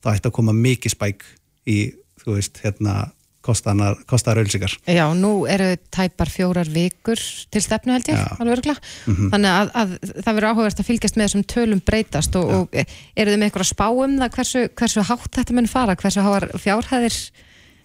þá 0.00 0.12
ættum 0.14 0.30
að 0.30 0.36
koma 0.38 0.56
mikið 0.56 0.94
spæk 0.94 1.26
í, 1.68 1.78
þú 2.22 2.36
veist, 2.38 2.62
hérna 2.64 2.94
kostar 3.42 4.38
ölsikar. 4.40 4.72
Já, 4.84 5.04
nú 5.16 5.46
eru 5.48 5.72
tæpar 5.92 6.28
fjórar 6.28 6.68
vikur 6.68 7.20
til 7.50 7.62
stefnu 7.64 7.94
held 7.96 8.10
ég, 8.12 8.20
alveg 8.36 8.58
örgla. 8.58 8.74
Mm 9.06 9.14
-hmm. 9.16 9.30
Þannig 9.32 9.50
að, 9.50 9.70
að 9.80 9.88
það 10.24 10.34
verður 10.34 10.50
áhugast 10.50 10.80
að 10.80 10.88
fylgjast 10.88 11.16
með 11.16 11.24
þessum 11.26 11.44
tölum 11.44 11.80
breytast 11.80 12.36
og, 12.36 12.50
og 12.50 12.68
eru 13.16 13.30
þið 13.30 13.38
með 13.38 13.46
eitthvað 13.48 13.66
að 13.66 13.72
spá 13.72 13.88
um 13.88 14.18
það 14.20 14.34
hversu, 14.36 14.68
hversu 14.76 15.00
hátt 15.02 15.32
þetta 15.36 15.52
mun 15.54 15.66
fara, 15.66 15.96
hversu 15.96 16.20
háar 16.20 16.48
fjárhæðir 16.54 17.16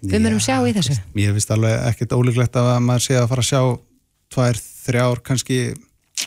við 0.01 0.21
munum 0.21 0.39
sjá 0.39 0.59
í 0.67 0.73
þessu? 0.75 0.99
Ég 1.15 1.31
finnst 1.31 1.51
alveg 1.51 1.73
ekkert 1.89 2.11
ólíklegt 2.13 2.55
að 2.55 2.79
maður 2.79 3.05
sé 3.07 3.15
að 3.15 3.29
fara 3.31 3.41
að 3.41 3.49
sjá 3.49 3.61
tvær, 4.33 4.61
þrjár, 4.85 5.21
kannski 5.23 5.59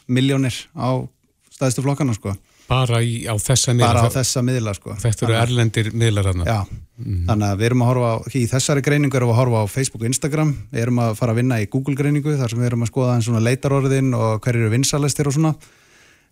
miljónir 0.09 0.55
á 0.73 1.05
staðistu 1.53 1.85
flokkana 1.85 2.15
sko. 2.15 2.35
Bara 2.69 3.01
í, 3.01 3.23
á 3.25 3.33
þessa 3.41 3.73
miðla? 3.73 3.89
Bara 3.89 4.05
á 4.05 4.13
þessa 4.13 4.43
miðla 4.45 4.75
sko. 4.77 4.95
Þetta 5.01 5.25
eru 5.25 5.37
erlendir 5.39 5.89
miðlar 5.97 6.29
þarna? 6.29 6.45
Já, 6.45 6.59
mm. 7.01 7.23
þannig 7.31 7.49
að 7.49 7.61
við 7.63 7.69
erum 7.71 7.85
að 7.85 7.91
horfa 7.91 8.11
á, 8.13 8.17
í 8.29 8.43
þessari 8.51 8.85
greiningu 8.85 9.19
erum 9.19 9.31
við 9.31 9.35
að 9.35 9.41
horfa 9.41 9.63
á 9.65 9.73
Facebook 9.73 10.05
og 10.05 10.11
Instagram, 10.11 10.55
við 10.75 10.85
erum 10.85 11.01
að 11.07 11.15
fara 11.23 11.35
að 11.35 11.41
vinna 11.41 11.61
í 11.63 11.69
Google 11.73 11.97
greiningu 11.97 12.37
þar 12.37 12.53
sem 12.53 12.61
við 12.61 12.69
erum 12.69 12.85
að 12.85 12.93
skoða 12.93 13.15
einn 13.15 13.25
svona 13.25 13.45
leitarorðin 13.47 14.13
og 14.19 14.45
hver 14.45 14.61
eru 14.61 14.73
vinsalistir 14.75 15.31
og 15.33 15.37
svona. 15.39 15.55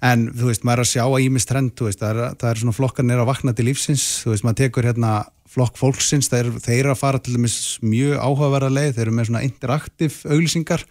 En 0.04 0.28
þú 0.36 0.50
veist, 0.50 0.64
maður 0.68 0.82
er 0.82 0.84
að 0.84 0.92
sjá 0.92 1.04
að 1.06 1.24
ímist 1.24 1.48
trend, 1.48 1.72
þú 1.72 1.88
veist, 1.88 2.02
það 2.02 2.12
er, 2.12 2.36
það 2.36 2.50
er 2.50 2.60
svona 2.60 2.76
flokkarnir 2.76 3.22
að 3.22 3.30
vakna 3.30 3.56
til 3.56 3.64
lífsins, 3.70 4.04
þú 4.26 4.34
veist, 4.34 4.44
maður 4.44 4.58
tekur 4.60 4.88
hérna 4.90 5.12
flokk 5.56 5.78
fólksins, 5.80 6.28
þeir, 6.28 6.50
þeir 6.60 6.90
að 6.92 7.00
fara 7.00 7.20
til 7.22 7.38
dæmis 7.38 7.56
mjög 7.80 8.20
áhugaverða 8.20 8.74
leið, 8.76 8.90
þeir 8.98 9.06
eru 9.06 9.14
með 9.16 9.30
svona 9.30 9.44
interaktiv 9.46 10.18
auglýsingar 10.28 10.84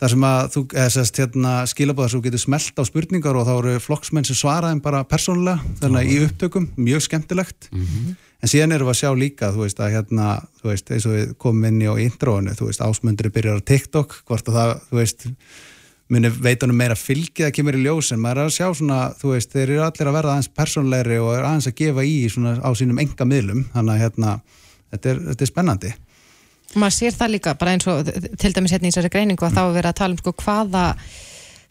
þar 0.00 0.12
sem 0.12 0.26
að 0.26 0.40
þú, 0.54 0.62
eða 0.74 0.92
sérst, 0.94 1.18
hérna, 1.22 1.52
skilabóðar 1.70 2.12
sem 2.12 2.20
þú 2.20 2.26
getur 2.28 2.42
smelt 2.42 2.80
á 2.80 2.82
spurningar 2.88 3.38
og 3.38 3.46
þá 3.46 3.52
eru 3.54 3.74
flokksmenn 3.82 4.26
sem 4.26 4.38
svaraðum 4.38 4.82
bara 4.84 5.04
persónulega, 5.06 5.74
þannig 5.80 6.00
að 6.00 6.10
í 6.10 6.16
upptökum, 6.26 6.70
mjög 6.76 7.04
skemmtilegt. 7.06 7.68
Mm 7.70 7.84
-hmm. 7.84 8.16
En 8.42 8.50
síðan 8.50 8.74
erum 8.76 8.88
við 8.90 8.92
að 8.92 9.00
sjá 9.00 9.10
líka, 9.16 9.52
þú 9.52 9.60
veist, 9.62 9.78
að 9.80 9.92
hérna, 9.94 10.26
þú 10.60 10.68
veist, 10.68 10.90
eins 10.90 11.06
og 11.06 11.12
við 11.14 11.36
komum 11.38 11.64
inn 11.64 11.80
í 11.80 11.88
á 11.88 11.94
introinu, 11.96 12.50
þú 12.52 12.66
veist, 12.66 12.80
ásmundri 12.80 13.30
byrjar 13.30 13.62
á 13.62 13.68
TikTok, 13.70 14.22
hvort 14.26 14.48
að 14.48 14.54
það, 14.54 14.80
þú 14.90 14.96
veist, 14.98 15.26
muni 16.08 16.28
veitunum 16.28 16.76
meira 16.76 16.94
fylgið 16.94 17.46
að 17.46 17.54
kemur 17.56 17.78
í 17.78 17.84
ljós, 17.86 18.12
en 18.12 18.20
maður 18.20 18.38
er 18.38 18.50
að 18.50 18.56
sjá 18.58 18.68
svona, 18.74 19.14
þú 19.16 19.32
veist, 19.32 19.52
þeir 19.52 19.70
eru 19.70 19.84
allir 19.86 20.10
að 20.10 20.16
verða 20.18 20.30
aðeins 20.34 20.52
persónlegri 20.52 21.18
og 21.18 21.30
aðeins 21.38 21.70
að 21.70 21.78
gefa 21.80 22.04
í 22.04 22.28
svona 22.28 22.60
á 22.60 22.70
sínum 22.76 23.00
enga 23.00 23.24
miðlum, 23.24 23.64
þannig 23.72 23.94
að 23.94 24.02
hérna, 24.02 24.40
þetta 24.92 25.10
er, 25.10 25.22
þetta 25.30 25.44
er 25.44 25.52
spennandi 25.54 25.94
maður 26.80 26.96
sér 26.96 27.14
það 27.16 27.32
líka 27.34 27.54
bara 27.60 27.74
eins 27.74 27.86
og 27.90 28.08
til 28.40 28.52
dæmis 28.54 28.74
hérna 28.74 28.88
í 28.88 28.92
þessari 28.92 29.12
greiningu 29.12 29.46
að 29.46 29.56
þá 29.56 29.62
er 29.64 29.76
verið 29.78 29.90
að 29.90 30.00
tala 30.00 30.16
um 30.16 30.20
sko 30.22 30.34
hvaða 30.44 30.84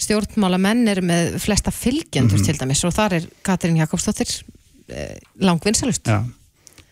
stjórnmála 0.03 0.59
menn 0.61 0.87
er 0.91 1.01
með 1.05 1.37
flesta 1.43 1.71
fylgjendur 1.71 2.37
mm 2.37 2.43
-hmm. 2.43 2.45
til 2.45 2.59
dæmis. 2.59 2.83
Og 2.83 2.93
þar 2.93 3.13
er 3.19 3.27
Katrín 3.43 3.77
Jakobsdóttir 3.77 4.31
eh, 4.89 5.17
langvinnsalust. 5.39 6.07
Já, 6.07 6.23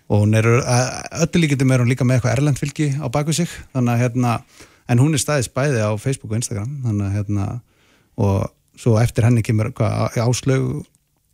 og 0.07 0.23
hún 0.23 0.35
er 0.35 0.45
öllu 0.45 1.41
líkitum 1.41 1.71
er 1.71 1.79
hún 1.79 1.89
líka 1.89 2.05
með 2.05 2.19
eitthvað 2.19 2.37
erlendfylgi 2.37 2.87
á 3.01 3.07
baku 3.09 3.33
sig. 3.33 3.49
Þannig 3.73 3.93
að 3.93 4.01
hérna, 4.01 4.41
en 4.87 4.99
hún 4.99 5.13
er 5.13 5.19
staðis 5.19 5.49
bæði 5.49 5.81
á 5.81 5.91
Facebook 5.97 6.31
og 6.31 6.37
Instagram. 6.37 6.81
Þannig 6.85 7.05
að 7.05 7.13
hérna 7.13 7.61
og 8.17 8.51
svo 8.77 8.97
eftir 8.99 9.25
henni 9.25 9.43
kemur 9.43 9.71
áslög 10.15 10.85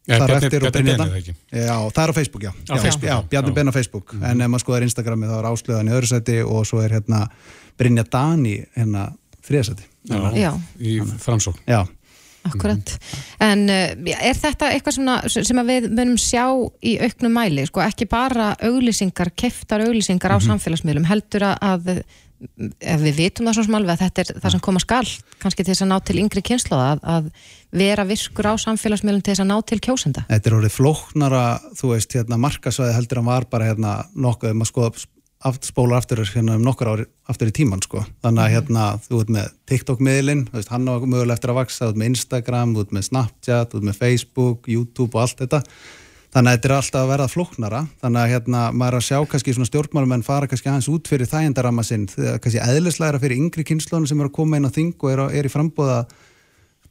Ja, 0.08 0.22
þar 0.22 0.34
eftir 0.38 0.64
og 0.64 0.72
Bjarni 0.72 0.96
Ben 0.96 1.26
Já, 1.52 1.76
það 1.92 2.02
er 2.04 2.12
á 2.12 2.16
Facebook, 2.16 2.44
já, 2.48 2.52
á 2.52 2.76
já, 2.76 2.82
Facebook, 2.86 3.10
já 3.10 3.18
Bjarni 3.34 3.54
Ben 3.58 3.68
á 3.68 3.74
Facebook, 3.76 4.14
mm 4.14 4.24
en 4.28 4.42
ef 4.42 4.52
maður 4.54 4.64
skoðar 4.64 4.88
Instagrami 4.88 5.28
þá 5.28 5.36
er 5.38 5.50
áslöðan 5.52 5.92
í 5.92 5.96
öðru 5.98 6.10
seti 6.14 6.40
og 6.44 6.66
svo 6.68 6.82
er 6.84 6.96
hérna 6.98 7.26
Brynja 7.78 8.08
Dani 8.08 8.58
hérna 8.78 9.12
þriðaseti 9.44 9.88
Já, 10.40 10.52
í 10.80 11.00
framsók 11.20 11.60
Já. 11.68 11.84
Akkurat, 12.48 12.94
en 13.44 13.66
uh, 13.68 14.14
er 14.16 14.38
þetta 14.38 14.70
eitthvað 14.72 14.96
svona, 14.96 15.16
sem 15.28 15.58
við 15.68 15.90
munum 15.92 16.20
sjá 16.22 16.46
í 16.80 16.94
auknum 17.04 17.34
mæli, 17.36 17.66
sko, 17.68 17.82
ekki 17.84 18.08
bara 18.08 18.54
auglýsingar, 18.64 19.34
keftar 19.36 19.84
auglýsingar 19.84 20.32
á 20.32 20.38
mm 20.38 20.40
-hmm. 20.40 20.54
samfélagsmiðlum, 20.54 21.10
heldur 21.10 21.44
að 21.44 21.90
við 22.38 23.18
vitum 23.18 23.48
það 23.48 23.58
svo 23.58 23.66
smalveg 23.66 23.96
að 23.96 24.04
þetta 24.06 24.24
er 24.24 24.40
það 24.44 24.54
sem 24.54 24.64
koma 24.68 24.82
skall, 24.84 25.10
kannski 25.42 25.64
til 25.64 25.74
þess 25.74 25.86
að 25.86 25.92
ná 25.92 25.98
til 26.06 26.18
yngri 26.22 26.44
kynnslóða, 26.46 26.88
að, 26.94 27.04
að 27.16 27.30
vera 27.82 28.06
virkur 28.08 28.50
á 28.50 28.54
samfélagsmiðlum 28.62 29.24
til 29.26 29.34
þess 29.34 29.44
að 29.44 29.52
ná 29.52 29.58
til 29.66 29.80
kjósenda 29.84 30.26
Þetta 30.30 30.52
er 30.52 30.58
orðið 30.60 30.76
flóknara, 30.78 31.44
þú 31.80 31.94
veist 31.96 32.18
hérna, 32.18 32.42
markasvæði 32.46 32.98
heldur 32.98 33.24
að 33.24 33.30
var 33.32 33.48
bara 33.52 33.70
hérna, 33.72 33.94
nokkuð, 34.14 34.58
maður 34.58 34.74
skoða 34.74 35.08
spólar 35.66 36.02
aftur 36.02 36.24
hérna, 36.26 36.58
um 36.58 36.66
nokkur 36.66 36.94
ári 36.94 37.06
aftur 37.30 37.52
í 37.52 37.54
tíman 37.54 37.82
sko. 37.84 38.02
þannig 38.26 38.44
að 38.44 38.54
hérna, 38.56 38.86
þú 39.06 39.22
ert 39.22 39.34
með 39.36 39.52
TikTok-miðlinn, 39.70 40.48
hann 40.70 40.90
á 40.90 40.94
mögulega 40.98 41.38
eftir 41.38 41.54
að 41.54 41.60
vaksa 41.62 41.86
þú 41.86 41.94
ert 41.94 42.02
með 42.02 42.12
Instagram, 42.14 42.74
þú 42.74 42.84
ert 42.86 42.98
með 42.98 43.08
Snapchat 43.10 43.72
þú 43.72 43.82
ert 43.82 43.88
með 43.90 44.00
Facebook, 44.02 44.68
YouTube 44.68 45.14
og 45.14 45.24
allt 45.26 45.44
þetta 45.44 45.62
Þannig 46.36 46.52
að 46.52 46.56
þetta 46.58 46.68
er 46.68 46.76
alltaf 46.76 47.02
að 47.02 47.12
verða 47.14 47.28
flóknara, 47.32 47.82
þannig 48.04 48.22
að 48.22 48.32
hérna 48.34 48.62
maður 48.76 48.98
er 48.98 49.00
að 49.00 49.06
sjá 49.08 49.20
kannski 49.32 49.54
svona 49.56 49.70
stjórnmálum 49.70 50.16
en 50.18 50.26
fara 50.28 50.50
kannski 50.52 50.70
aðeins 50.70 50.90
út 50.92 51.08
fyrir 51.08 51.30
þægendarama 51.32 51.86
sinn, 51.88 52.04
kannski 52.12 52.60
eðlislegra 52.60 53.22
fyrir 53.24 53.40
yngri 53.40 53.64
kynnslónu 53.68 54.10
sem 54.10 54.20
eru 54.20 54.28
að 54.28 54.36
koma 54.36 54.60
inn 54.60 54.68
á 54.68 54.76
þing 54.76 54.98
og 55.00 55.14
er, 55.14 55.24
er 55.40 55.48
í 55.48 55.54
frambóða 55.54 56.02
að 56.02 56.18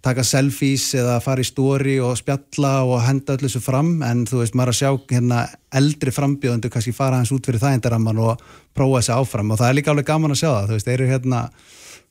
taka 0.06 0.24
selfies 0.26 0.86
eða 0.96 1.16
fara 1.24 1.42
í 1.42 1.46
stóri 1.46 1.96
og 2.04 2.14
spjalla 2.18 2.72
og 2.86 3.00
henda 3.06 3.34
öllu 3.36 3.48
þessu 3.48 3.62
fram. 3.64 3.96
En 4.06 4.24
þú 4.28 4.42
veist 4.42 4.56
maður 4.56 4.70
er 4.70 4.74
að 4.74 4.80
sjá 4.80 4.90
hérna 5.14 5.40
eldri 5.80 6.14
frambjóðundu 6.14 6.70
kannski 6.72 6.94
fara 6.96 7.18
aðeins 7.18 7.34
út 7.34 7.48
fyrir 7.48 7.62
þægendaraman 7.62 8.22
og 8.22 8.44
prófa 8.76 9.00
þessi 9.00 9.16
áfram. 9.16 9.50
Og 9.50 9.60
það 9.60 9.72
er 9.72 9.78
líka 9.80 9.92
alveg 9.92 10.08
gaman 10.10 10.36
að 10.36 10.42
sjá 10.42 10.50
það, 10.52 10.68
þú 10.68 10.78
veist, 10.78 10.90
þeir 10.90 10.98
eru 11.00 11.10
hérna 11.10 11.42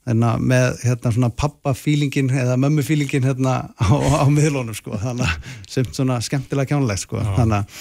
Hérna, 0.06 0.36
með 0.38 0.84
hérna, 0.86 1.12
svona 1.16 1.32
pappafílingin 1.34 2.28
eða 2.30 2.60
mömmufílingin 2.62 3.26
hérna, 3.26 3.56
á, 3.74 3.90
á 4.22 4.26
miðlunum 4.30 4.76
sko, 4.78 5.00
þannig 5.02 5.26
að 5.26 5.56
sem 5.72 5.88
svona 5.90 6.20
skemmtilega 6.22 6.70
kjánulegt 6.70 7.02
sko. 7.08 7.24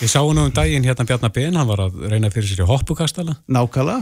Ég 0.00 0.08
sá 0.08 0.22
hann 0.22 0.40
um 0.40 0.48
daginn 0.56 0.86
hérna 0.88 1.04
Bjarnar 1.04 1.34
Ben, 1.36 1.52
hann 1.52 1.68
var 1.68 1.84
að 1.84 2.06
reyna 2.08 2.32
fyrir 2.32 2.48
sér 2.48 2.64
í 2.64 2.70
hoppukastala 2.70 3.36
Nákvæmlega 3.44 4.00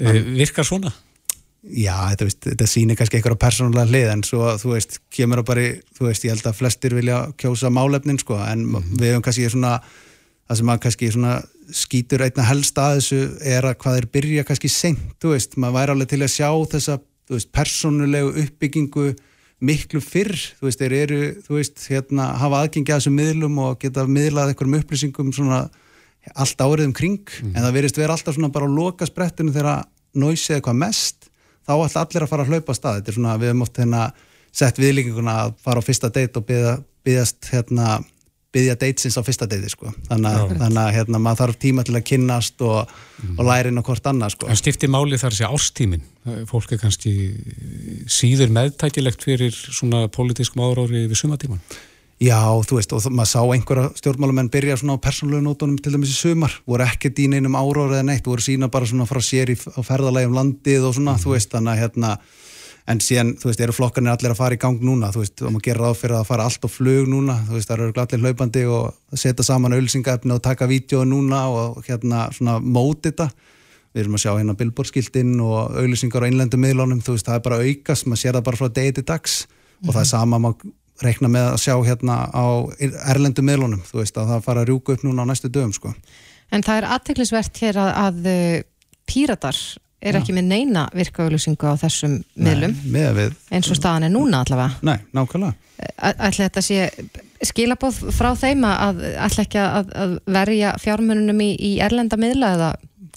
e, 0.00 0.22
Virkar 0.38 0.64
svona? 0.64 0.94
Já, 1.60 1.92
þetta, 2.14 2.24
veist, 2.24 2.40
þetta 2.46 2.66
sýnir 2.72 2.96
kannski 2.96 3.18
eitthvað 3.18 3.40
persónulega 3.42 3.90
hlið 3.90 4.10
en 4.14 4.22
svo 4.24 4.54
þú 4.56 4.70
veist, 4.72 4.96
kemur 5.12 5.42
að 5.42 5.48
bara 5.50 5.64
þú 5.98 6.06
veist, 6.06 6.24
ég 6.24 6.32
held 6.32 6.48
að 6.48 6.56
flestir 6.62 6.96
vilja 6.96 7.18
kjósa 7.36 7.68
málefnin 7.68 8.20
sko, 8.22 8.38
en 8.40 8.64
mm 8.64 8.76
-hmm. 8.78 8.96
við 9.02 9.12
hefum 9.12 9.26
kannski 9.26 9.50
svona 9.50 9.74
það 10.48 10.56
sem 10.56 10.72
að 10.72 10.80
kannski 10.80 11.10
svona 11.12 11.34
skýtur 11.70 12.24
einna 12.24 12.42
helst 12.48 12.78
að 12.78 12.96
þessu 12.96 13.20
er 13.44 13.68
að 13.68 13.76
hvað 13.82 13.98
er 13.98 14.06
byrja 14.06 14.44
kannski 14.44 14.68
sent, 14.68 15.04
þú 15.20 15.34
veist, 15.34 15.56
maður 15.56 15.76
væri 15.76 15.90
alveg 15.94 16.08
til 16.08 16.22
að 16.22 16.34
sjá 16.34 16.50
þessa 16.72 16.98
þú 17.30 17.38
veist, 17.38 17.50
persónulegu 17.54 18.32
uppbyggingu 18.42 19.06
miklu 19.60 20.00
fyrr, 20.02 20.34
þú 20.58 20.66
veist, 20.66 20.80
þeir 20.80 20.96
eru 20.96 21.20
þú 21.46 21.56
veist, 21.58 21.84
hérna, 21.92 22.30
hafa 22.40 22.64
aðgengi 22.64 22.90
að 22.90 23.02
þessum 23.02 23.18
miðlum 23.20 23.58
og 23.62 23.78
geta 23.82 24.06
miðlað 24.08 24.52
einhverjum 24.52 24.78
upplýsingum 24.80 25.32
svona 25.36 25.60
allt 26.34 26.62
árið 26.64 26.88
um 26.88 26.94
kring. 26.96 27.20
Mm. 27.22 27.54
en 27.54 27.64
það 27.64 27.76
verist 27.76 28.00
vera 28.00 28.16
alltaf 28.16 28.36
svona 28.36 28.52
bara 28.52 28.68
á 28.68 28.70
loka 28.72 29.08
sprettinu 29.08 29.54
þegar 29.54 29.84
náysið 30.16 30.56
eitthvað 30.58 30.80
mest 30.80 31.30
þá 31.68 31.74
ætla 31.76 32.04
allir 32.04 32.24
að 32.24 32.32
fara 32.32 32.44
að 32.44 32.54
hlaupa 32.54 32.72
að 32.72 32.78
stað. 32.80 32.98
Þetta 32.98 33.12
er 33.12 33.18
svona, 33.18 33.36
við 33.38 33.52
hefum 33.52 33.64
oft 33.66 33.80
hérna 33.80 34.06
sett 34.50 34.80
viðlíkinguna 34.80 35.36
að 35.44 35.52
fara 35.62 35.84
á 35.84 35.86
fyrsta 35.86 36.10
deitt 36.14 36.38
og 36.40 36.48
byggast 36.48 37.52
hérna 37.52 38.00
byggja 38.54 38.76
deitsins 38.80 39.18
á 39.18 39.22
fyrsta 39.26 39.46
deiti 39.50 39.70
sko. 39.70 39.92
þannig 40.08 40.78
að, 40.80 40.94
hérna, 40.96 41.20
maður 41.22 41.42
þarf 41.44 41.60
tíma 41.62 41.84
til 41.86 41.94
að 41.94 42.06
kynnast 42.10 42.64
og, 42.66 42.90
mm. 43.22 43.36
og 43.38 43.44
læra 43.46 43.70
inn 43.70 43.78
á 43.78 43.86
hvort 43.86 44.08
annað 44.10 44.34
sko. 44.34 44.48
En 44.50 44.58
stifti 44.58 44.90
máli 44.90 45.20
þar 45.20 45.36
sé 45.36 45.50
ástímin 45.50 46.02
fólk 46.50 46.74
er 46.74 46.82
kannski 46.82 47.12
síður 48.10 48.50
meðtækilegt 48.52 49.22
fyrir 49.24 49.54
svona 49.54 50.04
pólitískum 50.12 50.66
árári 50.66 51.06
við 51.06 51.16
sumatíman 51.22 51.62
Já, 52.20 52.36
þú 52.68 52.76
veist, 52.76 52.90
og 52.92 53.06
maður 53.16 53.28
sá 53.30 53.40
einhverja 53.40 53.90
stjórnmálumenn 53.96 54.50
byrja 54.52 54.74
svona 54.76 54.98
á 55.00 55.04
persónulegu 55.06 55.40
nótunum 55.40 55.78
til 55.80 55.94
dæmis 55.94 56.10
í 56.12 56.16
sumar, 56.18 56.52
voru 56.68 56.84
ekkert 56.84 57.16
í 57.16 57.30
neinum 57.32 57.56
árári 57.56 57.96
eða 57.96 58.04
neitt, 58.10 58.26
voru 58.28 58.44
sína 58.44 58.68
bara 58.68 58.84
svona 58.84 59.06
frá 59.08 59.22
sér 59.24 59.54
í, 59.54 59.56
á 59.56 59.80
ferðalægjum 59.80 60.36
landið 60.36 60.84
og 60.84 60.98
svona, 60.98 61.14
mm. 61.14 61.22
þú 61.22 61.32
veist, 61.32 61.48
þannig 61.54 61.72
að 61.72 61.80
hérna 61.80 62.10
en 62.90 63.00
síðan, 63.02 63.34
þú 63.38 63.50
veist, 63.50 63.62
eru 63.64 63.74
flokkarnir 63.74 64.12
allir 64.12 64.32
að 64.34 64.40
fara 64.40 64.56
í 64.56 64.60
gang 64.60 64.80
núna, 64.84 65.12
þú 65.14 65.22
veist, 65.22 65.42
og 65.44 65.54
maður 65.54 65.66
gerir 65.66 65.82
ráð 65.84 66.00
fyrir 66.00 66.16
að 66.18 66.26
fara 66.30 66.46
allt 66.48 66.66
á 66.66 66.68
flug 66.70 67.08
núna, 67.10 67.36
þú 67.46 67.56
veist, 67.56 67.70
það 67.70 67.84
eru 67.84 68.02
allir 68.02 68.24
hlaupandi 68.24 68.64
og 68.66 69.20
setja 69.22 69.46
saman 69.46 69.76
ölsingaefni 69.76 70.34
og 70.34 70.42
taka 70.44 70.68
vídeo 70.70 71.04
núna 71.08 71.44
og 71.52 71.80
hérna 71.86 72.26
svona 72.34 72.58
móti 72.58 73.10
þetta, 73.10 73.30
við 73.94 74.04
erum 74.04 74.18
að 74.18 74.24
sjá 74.24 74.32
hérna 74.32 74.56
billborskildinn 74.58 75.38
og 75.44 75.78
ölsingar 75.82 76.26
á 76.26 76.30
innlendu 76.30 76.60
miðlunum, 76.62 77.02
þú 77.04 77.16
veist, 77.16 77.28
það 77.28 77.38
er 77.38 77.46
bara 77.46 77.60
aukast, 77.62 78.08
maður 78.08 78.22
sér 78.22 78.38
það 78.38 78.46
bara 78.48 78.60
frá 78.60 78.72
degi 78.80 78.96
til 78.98 79.06
dags. 79.08 79.36
Og 79.80 79.94
það 79.94 80.00
er 80.02 80.06
mhm. 80.06 80.10
sama 80.10 80.40
maður 80.44 80.74
reikna 81.00 81.30
með 81.32 81.46
að 81.54 81.60
sjá 81.62 81.74
hérna 81.86 82.16
á 82.28 82.46
erlendu 83.14 83.44
miðlunum, 83.46 83.84
þú 83.88 84.02
veist, 84.02 84.18
að 84.20 84.34
það 84.34 84.42
fara 84.44 84.64
að 84.64 84.72
rjúka 84.72 84.96
upp 84.96 85.06
núna 85.06 85.24
á 85.24 85.30
næstu 85.30 85.48
dögum, 85.48 85.72
sko. 85.72 85.94
En 86.50 86.64
það 86.66 86.82
er 86.82 86.88
aðteglisvert 86.96 87.62
hér 87.62 87.78
að, 87.80 87.90
að 88.04 88.28
eh, 88.30 88.56
píratar 89.08 89.58
er 90.00 90.18
ekki 90.20 90.34
með 90.36 90.50
neina 90.50 90.86
virkauglusingu 90.96 91.72
á 91.72 91.74
þessum 91.80 92.20
miðlum? 92.40 92.76
Nei, 92.92 93.30
eins 93.52 93.70
og 93.70 93.78
staðan 93.78 94.08
er 94.08 94.14
núna 94.14 94.44
allavega? 94.44 94.80
Nei, 94.86 94.98
nákvæmlega. 95.16 95.56
Ætla 96.00 96.46
þetta 96.46 96.62
sé 96.64 96.90
skilabóð 97.48 98.02
frá 98.12 98.34
þeim 98.36 98.64
að 98.68 99.02
ætla 99.14 99.44
ekki 99.46 99.60
að, 99.62 99.92
að 99.96 100.14
verja 100.28 100.74
fjármununum 100.80 101.40
í, 101.44 101.50
í 101.56 101.72
erlenda 101.84 102.18
miðla 102.20 102.54
eða 102.56 102.70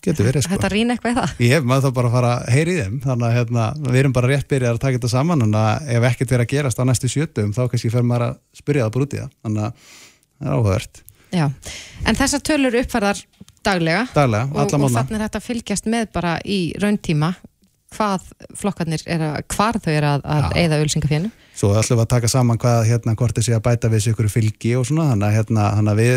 verið, 0.04 0.44
sko. 0.44 0.52
þetta 0.56 0.72
rýna 0.72 0.96
eitthvað 0.96 1.14
eða? 1.14 1.26
Ég 1.44 1.68
maður 1.68 1.88
þá 1.88 1.96
bara 1.98 2.10
að 2.10 2.16
fara 2.18 2.32
að 2.34 2.52
heyri 2.56 2.76
þeim 2.80 3.00
þannig 3.04 3.28
að 3.28 3.36
hérna, 3.38 3.68
við 3.88 4.00
erum 4.02 4.16
bara 4.16 4.32
rétt 4.32 4.50
byrjað 4.52 4.76
að 4.76 4.82
taka 4.84 5.00
þetta 5.00 5.12
saman 5.14 5.46
en 5.46 5.58
ef 5.96 6.08
ekkert 6.10 6.34
verið 6.36 6.46
að 6.46 6.54
gerast 6.54 6.82
á 6.82 6.84
næstu 6.88 7.12
sjötum 7.12 7.56
þá 7.56 7.64
kannski 7.72 7.92
fer 7.94 8.08
maður 8.08 8.28
að 8.28 8.38
spyrja 8.60 8.88
það 8.88 8.96
brútið 8.98 9.26
þannig 9.44 9.64
að 9.64 9.74
það 9.84 10.48
er 10.48 10.58
áhugavert. 10.58 11.04
Já, 11.34 11.48
en 12.06 12.18
þessar 12.20 12.44
tölur 12.46 12.76
uppfærðar 12.84 13.22
daglega, 13.66 14.05
daglega 14.14 14.49
og, 14.51 14.76
og 14.78 14.93
þannig 14.93 15.18
er 15.18 15.26
þetta 15.28 15.41
að 15.41 15.47
fylgjast 15.47 15.89
með 15.91 16.11
bara 16.16 16.38
í 16.43 16.59
rauntíma 16.82 17.34
hvað 17.93 18.28
flokkarnir 18.57 19.03
er 19.05 19.24
að, 19.28 19.39
hvar 19.53 19.78
þau 19.82 19.91
er 19.93 20.07
að, 20.07 20.24
að 20.26 20.57
eigða 20.57 20.80
ölsingafénu. 20.84 21.32
Svo 21.53 21.74
ætlum 21.78 21.99
við 21.99 22.05
að 22.07 22.11
taka 22.16 22.32
saman 22.32 22.59
hvað 22.61 22.88
hérna 22.89 23.16
hvort 23.20 23.38
þessi 23.38 23.53
að 23.53 23.66
bæta 23.68 23.91
við 23.91 23.99
þessu 23.99 24.14
ykkur 24.16 24.32
fylgi 24.34 24.74
og 24.80 24.88
svona, 24.89 25.11
þannig 25.11 25.30
að 25.30 25.38
hérna, 25.38 25.68
hérna 25.78 25.95
við 25.99 26.16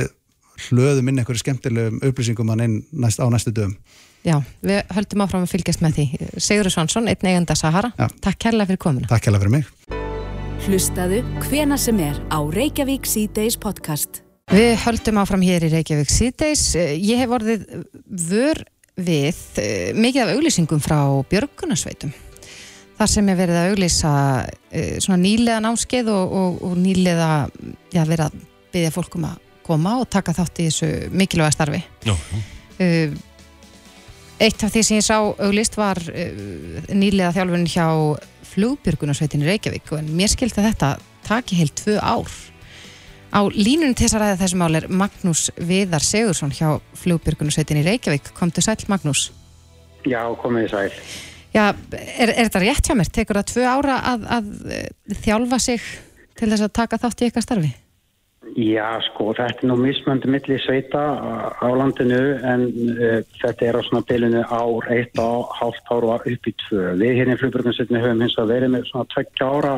hlöðum 0.66 1.12
inn 1.12 1.20
einhverju 1.20 1.42
skemmtilegum 1.44 2.03
upplýsingum 2.09 2.53
næst, 2.57 3.20
á 3.20 3.26
næstu 3.28 3.53
dögum. 3.53 3.76
Já, 4.26 4.40
við 4.64 4.80
höldum 4.97 5.22
áfram 5.22 5.44
að 5.47 5.53
fylgjast 5.53 5.84
með 5.84 6.01
því. 6.01 6.07
Sigur 6.42 6.72
Svansson, 6.72 7.07
einn 7.12 7.28
eiganda 7.28 7.55
Sahara, 7.59 7.92
Já. 7.94 8.09
takk 8.24 8.40
kærlega 8.49 8.72
fyrir 8.72 8.82
komuna. 8.82 9.11
Takk 9.12 9.28
kærlega 9.28 9.44
fyrir 9.44 9.59
mig. 9.61 9.72
Hlustaðu 10.66 11.22
hvena 11.47 11.78
sem 11.78 12.01
er 12.03 12.18
á 12.32 12.40
Reykjavík 12.42 13.07
C-Days 13.07 13.61
podcast. 13.61 14.26
Við 14.47 14.76
höldum 14.78 15.16
áfram 15.18 15.42
hér 15.42 15.64
í 15.66 15.68
Reykjavík 15.72 16.11
síðdeis. 16.12 16.61
Ég 16.78 17.18
hef 17.18 17.30
vorðið 17.32 17.64
vör 18.28 18.61
við 18.94 19.40
eh, 19.59 19.90
mikið 19.99 20.22
af 20.22 20.30
auglýsingum 20.36 20.82
frá 20.84 21.01
Björgunarsveitum. 21.32 22.12
Þar 22.97 23.11
sem 23.11 23.32
ég 23.32 23.40
verið 23.40 23.59
að 23.59 23.72
auglýsa 23.72 24.12
eh, 24.70 24.94
svona 25.03 25.18
nýlega 25.24 25.59
námskeið 25.66 26.12
og, 26.14 26.38
og, 26.38 26.62
og 26.62 26.78
nýlega 26.78 27.30
já, 27.90 28.05
verið 28.05 28.24
að 28.28 28.38
byggja 28.76 28.94
fólkum 28.94 29.26
að 29.32 29.42
koma 29.66 29.99
og 29.99 30.09
taka 30.14 30.36
þátt 30.38 30.62
í 30.62 30.70
þessu 30.70 30.92
mikilvæga 31.11 31.59
starfi. 31.59 31.82
Já. 32.07 32.14
Eh, 32.78 33.18
eitt 34.38 34.62
af 34.62 34.70
því 34.70 34.86
sem 34.86 35.01
ég 35.03 35.09
sá 35.11 35.18
auglýst 35.26 35.74
var 35.74 35.99
nýlega 36.94 37.34
þjálfun 37.34 37.66
hjá 37.66 37.88
flugbjörgunarsveitin 38.55 39.42
í 39.42 39.51
Reykjavík 39.51 39.97
en 39.99 40.14
mér 40.14 40.30
skilta 40.30 40.62
þetta 40.70 40.99
taki 41.26 41.59
heilt 41.59 41.80
tvö 41.82 41.99
ár. 41.99 42.30
Á 43.35 43.41
línunum 43.53 43.95
til 43.97 44.07
þess 44.07 44.16
að 44.16 44.22
ræða 44.22 44.41
þessum 44.43 44.62
mál 44.62 44.79
er 44.79 44.89
Magnús 44.89 45.47
Viðar 45.59 46.05
Segursson 46.05 46.55
hjá 46.55 46.77
flugbjörgunarsveitin 47.03 47.81
í 47.83 47.87
Reykjavík. 47.87 48.31
Komdu 48.37 48.64
sæl 48.64 48.79
Magnús. 48.91 49.31
Já, 50.07 50.22
komið 50.43 50.70
sæl. 50.72 50.93
Já, 51.57 51.70
er, 51.72 52.31
er 52.31 52.47
þetta 52.47 52.62
rétt 52.62 52.89
hjá 52.89 52.95
mér? 52.99 53.11
Tekur 53.12 53.41
það 53.41 53.51
tvö 53.53 53.66
ára 53.66 53.97
að, 54.12 54.29
að, 54.37 54.53
að 55.09 55.18
þjálfa 55.24 55.59
sig 55.62 55.91
til 56.37 56.53
þess 56.53 56.66
að 56.66 56.79
taka 56.79 57.01
þátt 57.01 57.22
í 57.22 57.29
eitthvað 57.29 57.47
starfi? 57.47 57.72
Já, 58.55 59.01
sko, 59.09 59.33
þetta 59.35 59.64
er 59.64 59.70
nú 59.72 59.77
mismöndi 59.81 60.31
milli 60.31 60.57
sveita 60.62 61.01
á 61.59 61.68
landinu 61.74 62.20
en 62.47 62.68
uh, 62.95 63.18
þetta 63.41 63.66
er 63.66 63.79
á 63.81 63.83
svona 63.89 64.07
bylunu 64.07 64.45
ár, 64.47 64.87
eitt 64.95 65.18
á 65.18 65.31
hálft 65.59 65.91
ára 65.91 66.20
upp 66.20 66.47
í 66.47 66.55
tvö. 66.62 66.93
Við 67.01 67.18
hérna 67.18 67.35
í 67.35 67.41
flugburgunsetinu 67.41 68.05
höfum 68.05 68.22
hins 68.22 68.39
að 68.39 68.53
verið 68.55 68.72
með 68.77 68.87
svona 68.93 69.11
tveggja 69.16 69.51
ára 69.51 69.74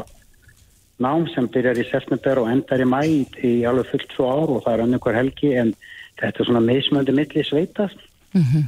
nám 1.02 1.26
sem 1.34 1.46
byrjar 1.46 1.78
í 1.78 1.86
september 1.90 2.42
og 2.42 2.50
endar 2.52 2.82
í 2.82 2.88
mæ 2.88 3.02
í 3.46 3.52
alveg 3.68 3.90
fullt 3.92 4.14
svo 4.14 4.30
ár 4.30 4.54
og 4.56 4.64
það 4.64 4.74
er 4.74 4.84
önnur 4.86 5.02
hver 5.04 5.18
helgi 5.18 5.52
en 5.60 5.74
þetta 6.18 6.42
er 6.42 6.48
svona 6.48 6.64
mismöndi 6.64 7.14
milli 7.14 7.44
sveita. 7.44 7.88
Mm 8.34 8.42
-hmm. 8.42 8.64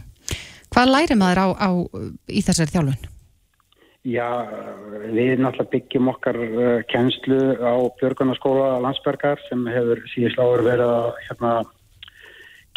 Hvað 0.71 0.93
læri 0.95 1.17
maður 1.19 1.41
á, 1.43 1.47
á 1.59 1.71
í 2.31 2.43
þessari 2.47 2.71
þjálfun? 2.71 3.09
Já, 4.09 4.49
við 5.13 5.43
náttúrulega 5.43 5.73
byggjum 5.75 6.09
okkar 6.09 6.37
uh, 6.41 6.83
kennslu 6.89 7.41
á 7.61 7.77
Björgunarskóla 8.01 8.79
Landsbergar 8.81 9.37
sem 9.49 9.67
hefur 9.67 10.01
síðan 10.09 10.33
sláður 10.33 10.63
verið 10.65 10.93
að 10.95 11.11
hérna, 11.27 11.51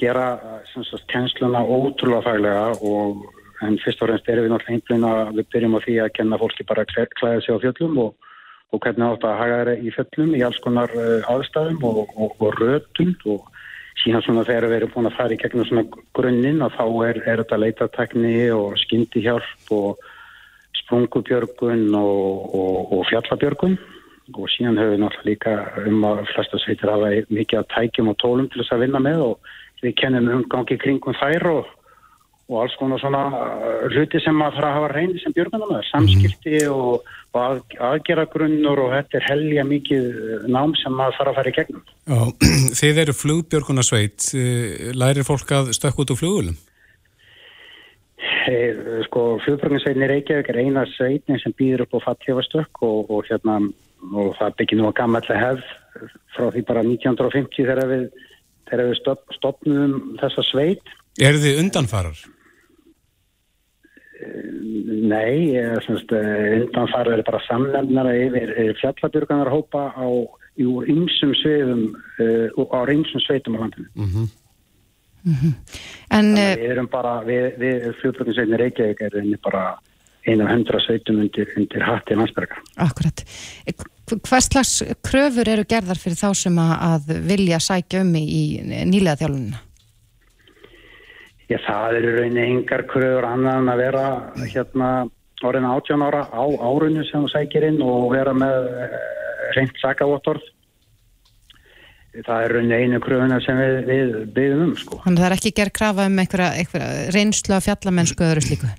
gera 0.01 0.25
sagt, 0.73 1.07
kennsluna 1.07 1.61
ótrúlega 1.63 2.25
fælega 2.27 2.65
og 2.81 3.23
en 3.63 3.79
fyrst 3.79 4.01
og 4.03 4.09
reynst 4.09 4.27
erum 4.27 4.49
við 4.49 4.51
náttúrulega 4.51 4.75
einblina 4.75 5.13
við 5.37 5.47
byrjum 5.53 5.77
á 5.79 5.83
því 5.85 5.95
að 6.03 6.13
kenna 6.17 6.39
fólki 6.41 6.67
bara 6.67 6.83
að 6.83 7.07
klæða 7.15 7.39
sig 7.45 7.55
á 7.55 7.63
fjöllum 7.63 7.97
og, 8.03 8.29
og 8.73 8.81
hvernig 8.81 9.05
átt 9.05 9.25
að 9.29 9.39
haga 9.39 9.57
þeirra 9.59 9.75
í 9.77 9.93
fjöllum 9.93 10.35
í 10.37 10.43
alls 10.45 10.59
konar 10.63 10.93
uh, 10.97 11.29
aðstæðum 11.29 11.83
og, 11.89 11.99
og, 12.17 12.37
og 12.41 12.57
rötum 12.61 13.13
og 13.29 13.49
síðan 14.01 14.23
svona 14.25 14.45
þegar 14.47 14.69
við 14.69 14.79
erum 14.79 14.93
búin 14.95 15.09
að 15.09 15.17
fara 15.19 15.35
í 15.35 15.39
gegnum 15.41 15.67
svona 15.69 15.83
grunninn 16.17 16.63
og 16.65 16.73
þá 16.75 16.85
er, 17.07 17.21
er 17.29 17.43
þetta 17.43 17.59
leitatekni 17.61 18.35
og 18.55 18.77
skyndihjálp 18.81 19.73
og 19.77 20.01
sprungubjörgun 20.83 21.93
og, 21.95 22.55
og, 22.57 23.03
fjallabjörgun. 23.11 23.77
Og 24.33 24.47
síðan 24.53 24.79
höfum 24.79 24.93
við 24.93 25.01
náttúrulega 25.03 25.27
líka 25.27 25.53
um 25.89 26.03
að 26.07 26.23
flesta 26.31 26.59
sveitir 26.63 26.89
hafa 26.89 27.11
mikið 27.27 27.59
að 27.59 27.71
tækjum 27.75 28.11
og 28.13 28.19
tólum 28.23 28.49
til 28.49 28.61
þess 28.61 28.75
að 28.75 28.85
vinna 28.85 29.01
með 29.03 29.23
og 29.27 29.53
við 29.83 29.97
kennum 29.99 30.29
umgangi 30.31 30.77
kringum 30.79 31.17
þær 31.19 31.49
og, 31.51 31.73
og 32.47 32.61
alls 32.63 32.77
konar 32.79 33.01
svona 33.03 33.25
uh, 33.35 33.83
hluti 33.91 34.21
sem 34.23 34.39
að 34.41 34.55
fara 34.57 34.71
að 34.71 34.77
hafa 34.79 34.93
reyni 34.93 35.19
sem 35.19 35.35
björgunum 35.35 35.75
er, 35.75 35.89
samskipti 35.91 36.63
og, 36.71 37.03
að, 37.37 37.61
aðgeragrunnur 37.81 38.81
og 38.83 38.91
þetta 38.93 39.19
er 39.19 39.25
helja 39.29 39.65
mikið 39.67 40.05
nám 40.53 40.75
sem 40.79 40.99
að 41.01 41.15
fara 41.17 41.33
að 41.33 41.39
fara 41.39 41.53
í 41.53 41.55
gegnum. 41.57 41.85
Já, 42.05 42.19
þið 42.81 43.01
eru 43.05 43.15
flugbjörgunarsveit, 43.21 44.27
eh, 44.37 44.91
lærir 44.97 45.27
fólk 45.27 45.55
að 45.55 45.73
stökk 45.77 46.03
út 46.03 46.13
úr 46.13 46.19
flugulum? 46.19 46.59
Hey, 48.43 48.73
sko, 49.07 49.37
flugbrögninsveitin 49.43 50.03
í 50.03 50.11
Reykjavík 50.11 50.51
er 50.51 50.59
eina 50.63 50.83
sveitin 50.93 51.39
sem 51.39 51.55
býður 51.59 51.85
upp 51.85 51.97
á 51.99 52.05
fattjöfastökk 52.09 52.83
og, 52.85 53.11
og 53.11 53.27
hérna 53.29 53.59
og 54.11 54.33
það 54.39 54.57
byggir 54.59 54.79
nú 54.79 54.89
að 54.89 54.97
gammallega 54.99 55.39
hefð 55.39 56.09
frá 56.35 56.49
því 56.51 56.63
bara 56.67 56.83
1950 56.87 57.67
þegar 57.69 57.91
við, 57.91 58.05
við 58.73 58.93
stopnum 59.37 59.97
þessa 60.19 60.45
sveit. 60.49 60.95
Er 61.21 61.37
þið 61.39 61.61
undanfarar? 61.63 62.23
Nei, 65.03 65.57
undanfarar 65.83 67.17
er 67.17 67.25
bara 67.27 67.41
samlefnara 67.47 68.13
yfir 68.15 68.53
fjallabjörganarhópa 68.81 69.91
á 69.95 70.07
ymsum 70.57 71.33
sveitum 71.41 71.93
á 72.19 72.79
ymsum 72.93 73.21
sveitum 73.25 73.57
á 73.57 73.59
landinu. 73.65 73.89
Mm 73.95 74.09
-hmm. 74.09 74.27
Mm 75.23 75.33
-hmm. 75.33 75.53
en, 76.09 76.37
eh, 76.37 76.55
við 76.57 76.71
erum 76.71 76.87
bara, 76.91 77.23
við, 77.23 77.57
við 77.57 77.93
fljóðbrökninsveitin 77.99 78.57
Reykjavík 78.59 79.01
er 79.01 79.15
einnig 79.15 79.39
bara 79.41 79.79
einu 80.27 80.43
af 80.43 80.51
hundra 80.51 80.79
sveitum 80.79 81.19
undir, 81.19 81.47
undir 81.57 81.83
hatti 81.83 82.15
landsbergar. 82.15 82.59
Akkurat. 82.75 83.23
Hvers 84.29 84.47
slags 84.51 84.83
kröfur 85.01 85.47
eru 85.47 85.63
gerðar 85.63 85.99
fyrir 85.99 86.19
þá 86.19 86.33
sem 86.35 86.57
að 86.59 87.13
vilja 87.27 87.59
sækja 87.59 88.01
um 88.01 88.15
í 88.15 88.61
nýlega 88.63 89.15
þjálfununa? 89.21 89.59
Já, 91.51 91.57
það 91.65 91.97
eru 91.99 92.15
rauninni 92.17 92.47
yngar 92.53 92.85
kröfur 92.87 93.27
annað 93.27 93.59
en 93.59 93.71
að 93.73 93.81
vera 93.83 94.05
hérna 94.47 94.89
orðin 95.43 95.67
18 95.67 96.05
ára 96.07 96.23
á 96.31 96.43
árunni 96.63 97.03
sem 97.09 97.25
þú 97.25 97.31
sækir 97.33 97.67
inn 97.67 97.81
og 97.83 98.13
vera 98.13 98.31
með 98.37 98.69
eh, 98.79 98.93
reynd 99.57 99.75
sakavottorð 99.81 100.45
það 102.21 102.45
er 102.45 102.53
rauninni 102.53 102.79
einu 102.79 103.01
kröfuna 103.01 103.41
sem 103.43 103.57
við, 103.57 103.75
við 103.89 104.15
byggum 104.35 104.63
um 104.67 104.77
sko. 104.77 105.01
Þannig 105.03 105.19
að 105.19 105.25
það 105.25 105.29
er 105.31 105.35
ekki 105.39 105.53
gerð 105.59 105.75
krafa 105.79 106.07
um 106.07 106.23
einhverja, 106.23 106.49
einhverja 106.61 107.11
reynslu 107.15 107.57
af 107.57 107.67
fjallamennsku 107.67 108.27
öðru 108.27 108.45
slíku? 108.45 108.71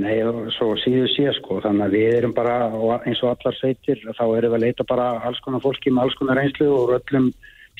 Nei, 0.00 0.16
svo 0.54 0.72
síðu 0.78 1.08
síða 1.10 1.34
sko, 1.36 1.58
þannig 1.64 1.86
að 1.88 1.94
við 1.98 2.16
erum 2.20 2.34
bara 2.34 2.56
eins 3.02 3.20
og 3.24 3.32
allar 3.32 3.56
sveitir, 3.58 3.98
þá 4.14 4.22
erum 4.24 4.52
við 4.52 4.58
að 4.58 4.64
leita 4.64 4.86
bara 4.86 5.08
alls 5.26 5.40
konar 5.44 5.62
fólki 5.64 5.90
með 5.90 6.06
alls 6.06 6.18
konar 6.20 6.38
reynslu 6.38 6.68
og 6.76 6.92
öllum 6.94 7.32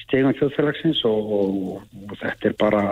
stegum 0.03 0.35
þjóðfélagsins 0.41 1.05
og, 1.07 1.31
og, 1.37 2.01
og 2.11 2.17
þetta 2.19 2.51
er 2.51 2.57
bara 2.59 2.83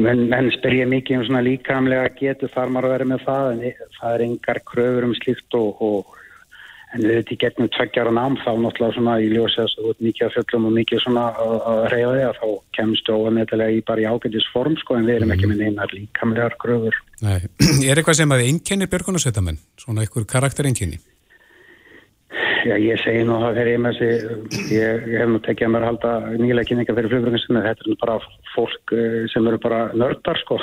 menn, 0.00 0.26
menn 0.32 0.50
spyrja 0.56 0.88
mikið 0.90 1.20
um 1.20 1.24
svona 1.28 1.44
líkamlega 1.44 2.10
getur 2.18 2.52
þar 2.54 2.74
maður 2.74 2.88
að 2.88 2.94
vera 2.96 3.08
með 3.12 3.24
það 3.28 3.48
en 3.52 3.64
það 4.00 4.14
er 4.14 4.26
engar 4.28 4.60
kröfur 4.72 5.08
um 5.08 5.16
slíkt 5.20 5.58
og, 5.58 5.82
og 5.84 6.20
en 6.94 7.02
við 7.02 7.16
veitum 7.18 7.40
gegnum 7.42 7.70
tveggjara 7.74 8.12
nám 8.14 8.36
þá 8.42 8.50
náttúrulega 8.62 8.96
svona 8.96 9.14
í 9.22 9.30
ljósi 9.32 9.62
að 9.62 9.72
þú 9.74 9.88
ert 9.92 10.04
mikið 10.06 10.26
að 10.26 10.34
fjöllum 10.36 10.68
og 10.68 10.76
mikið 10.78 11.02
svona 11.04 11.24
að, 11.44 11.54
að 11.70 11.80
reyða 11.94 12.12
þig 12.14 12.26
að 12.28 12.38
þá 12.42 12.76
kemstu 12.78 13.16
óanetilega 13.18 13.78
í 13.78 13.80
bara 13.88 14.04
í 14.04 14.06
ágætis 14.10 14.50
form 14.52 14.76
sko 14.82 14.98
en 14.98 15.08
við 15.08 15.18
erum 15.18 15.34
ekki 15.34 15.50
með 15.50 15.64
einar 15.68 15.96
líkamlegar 15.96 16.54
gröfur. 16.62 17.00
Nei, 17.24 17.40
er 17.88 17.98
eitthvað 17.98 18.20
sem 18.20 18.36
að 18.36 18.46
einkennir 18.46 18.92
björgunarsveitamenn? 18.92 19.58
Svona 19.80 20.06
einhver 20.06 20.28
karaktereinkenni? 20.30 21.02
Já, 22.64 22.74
ég 22.80 23.00
segi 23.02 23.26
nú 23.28 23.36
að 23.44 23.60
ég 23.60 23.80
með 23.82 24.00
þessi, 24.00 24.70
ég, 24.72 25.04
hef 25.20 25.28
nú 25.30 25.40
tekið 25.44 25.68
að 25.68 25.74
mér 25.74 25.86
halda 25.90 26.12
nýlega 26.40 26.68
kynninga 26.70 26.96
fyrir 26.96 27.12
flugbröðinsinni, 27.12 27.62
þetta 27.66 27.86
er 27.86 28.00
bara 28.00 28.16
fólk 28.54 28.94
eh, 28.96 29.20
sem 29.32 29.50
eru 29.50 29.60
bara 29.60 29.80
nördar 29.92 30.40
sko. 30.40 30.58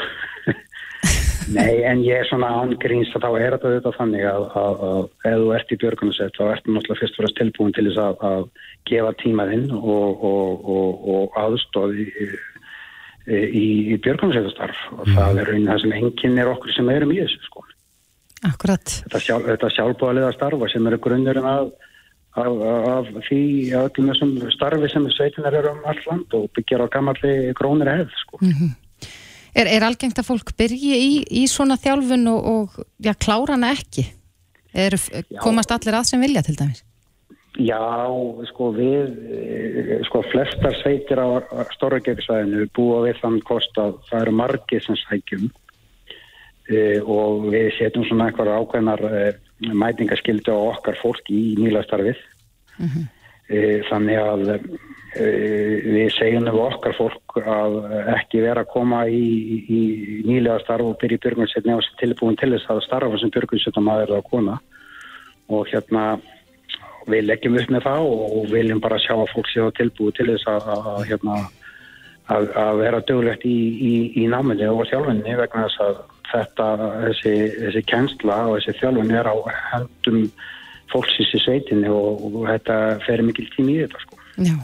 Nei, 1.52 1.82
en 1.88 2.04
ég 2.06 2.22
er 2.22 2.28
svona 2.30 2.52
ángríns 2.62 3.12
að 3.18 3.26
þá 3.26 3.30
er 3.32 3.56
þetta 3.56 3.70
auðvitað 3.70 3.98
þannig 3.98 4.26
að, 4.30 4.44
að, 4.62 4.84
að 4.88 5.32
ef 5.32 5.40
þú 5.42 5.48
ert 5.58 5.74
í 5.74 5.78
björgunarsett 5.82 6.38
þá 6.38 6.44
ertu 6.48 6.76
náttúrulega 6.76 7.02
fyrst 7.02 7.18
og 7.18 7.22
fremst 7.22 7.40
tilbúin 7.40 7.76
til 7.76 7.86
þess 7.88 8.02
að, 8.04 8.26
að 8.30 8.46
gefa 8.92 9.14
tímaðinn 9.22 9.68
og, 9.78 10.24
og, 10.32 10.70
og, 10.76 11.10
og 11.16 11.40
aðstóð 11.42 11.98
í, 12.04 12.08
í, 13.28 13.66
í 13.66 14.00
björgunarssettastarf 14.06 14.86
og 14.98 15.12
það 15.12 15.42
er 15.42 15.52
raunin 15.52 15.70
það 15.72 15.84
sem 15.86 15.98
enginn 15.98 16.42
er 16.44 16.54
okkur 16.54 16.76
sem 16.78 16.94
erum 16.94 17.16
í 17.16 17.20
þessu 17.24 17.42
sko. 17.50 17.66
Akkurat. 18.48 18.94
Þetta, 19.06 19.22
sjálf, 19.22 19.48
þetta 19.52 19.70
sjálfbúðaliða 19.76 20.34
starfa 20.34 20.70
sem 20.72 20.88
eru 20.90 20.98
grunnurinn 21.02 21.46
af, 21.46 21.74
af, 22.42 22.62
af 22.96 23.10
því 23.28 23.42
að 23.78 23.90
öllum 23.90 24.12
þessum 24.12 24.32
starfi 24.56 24.90
sem 24.90 25.10
sveitinar 25.14 25.58
eru 25.60 25.76
um 25.76 25.84
all 25.92 26.00
land 26.08 26.38
og 26.38 26.48
byggjar 26.58 26.86
á 26.86 26.94
gammalli 26.96 27.36
grónir 27.58 27.92
hefð 27.92 28.16
sko. 28.24 28.42
Mm 28.42 28.56
-hmm. 28.56 28.72
Er, 29.52 29.68
er 29.68 29.84
algengt 29.84 30.20
að 30.20 30.30
fólk 30.30 30.54
byrji 30.58 30.94
í, 30.96 31.12
í 31.42 31.48
svona 31.52 31.76
þjálfun 31.76 32.28
og, 32.32 32.46
og 32.54 32.86
já, 33.04 33.14
klára 33.14 33.58
hana 33.58 33.74
ekki? 33.76 34.08
Er, 34.72 34.96
komast 35.44 35.72
allir 35.76 35.98
að 36.00 36.08
sem 36.08 36.24
vilja 36.24 36.42
til 36.42 36.56
dæmis? 36.56 36.86
Já, 37.60 37.84
sko 38.48 38.70
við, 38.72 39.10
sko 40.08 40.22
flestar 40.32 40.78
sveitir 40.80 41.20
á 41.20 41.44
Storrögjöksvæðinu 41.76 42.70
búa 42.72 43.02
við 43.04 43.20
þann 43.20 43.42
kost 43.44 43.76
að 43.76 43.98
það 44.08 44.22
eru 44.22 44.36
margir 44.40 44.86
sem 44.86 44.96
sækjum 44.96 45.50
og 47.04 47.50
við 47.52 47.72
setjum 47.78 48.06
svona 48.08 48.30
eitthvað 48.30 48.54
ákveðnar 48.58 49.04
e, 49.08 49.24
mætingaskildu 49.74 50.54
á 50.56 50.60
okkar 50.72 50.98
fólk 51.02 51.30
í 51.30 51.56
nýlastarfið. 51.60 52.22
Mm 52.78 52.88
-hmm. 52.88 53.06
e, 53.50 53.60
þannig 53.90 54.18
að 54.22 54.42
Eh, 55.12 55.82
við 55.84 56.14
segjum 56.16 56.46
við 56.48 56.58
okkar 56.64 56.94
fólk 56.96 57.34
að 57.44 57.74
ekki 58.14 58.40
vera 58.46 58.62
að 58.64 58.70
koma 58.72 59.02
í, 59.12 59.26
í 59.68 59.80
nýlega 60.24 60.62
starf 60.62 60.88
og 60.88 60.94
byrja 61.02 61.18
í 61.18 61.24
björgunsveitni 61.26 61.74
og 61.76 61.90
tilbúin 62.00 62.38
til 62.40 62.54
þess 62.54 62.70
að 62.72 62.80
starfa 62.86 63.20
sem 63.20 63.34
björgunsveitna 63.34 63.84
maður 63.84 64.14
og 64.22 64.30
kona 64.30 64.56
og 65.52 65.68
hérna 65.68 66.06
við 67.12 67.28
leggjum 67.28 67.60
upp 67.60 67.74
með 67.76 67.84
það 67.90 68.08
og 68.14 68.48
viljum 68.54 68.80
bara 68.86 69.02
sjá 69.04 69.18
að 69.18 69.34
fólk 69.34 69.52
séu 69.52 69.68
tilbúið 69.76 70.16
til 70.16 70.30
þess 70.30 70.48
að, 70.48 70.72
að, 70.78 71.04
hérna, 71.10 71.38
að, 72.38 72.48
að 72.64 72.82
vera 72.86 73.04
dögulegt 73.12 73.44
í, 73.52 73.60
í, 73.92 73.94
í 74.24 74.30
náminni 74.32 74.72
og 74.72 74.86
sjálfunni 74.88 75.36
vegna 75.42 75.66
þess 75.68 75.88
að 75.90 76.02
þetta, 76.32 76.68
þessi, 77.06 77.36
þessi 77.60 77.84
kennsla 77.92 78.40
og 78.50 78.58
þessi 78.60 78.78
þjálfunni 78.80 79.18
er 79.20 79.30
á 79.32 79.36
hendum 79.74 80.22
fólksins 80.92 81.32
í 81.38 81.42
sveitinni 81.44 81.92
og, 81.92 82.26
og 82.32 82.46
þetta 82.50 82.78
ferir 83.06 83.28
mikil 83.28 83.48
tími 83.56 83.78
í 83.78 83.82
þetta 83.86 84.04
sko. 84.06 84.22
Já. 84.42 84.56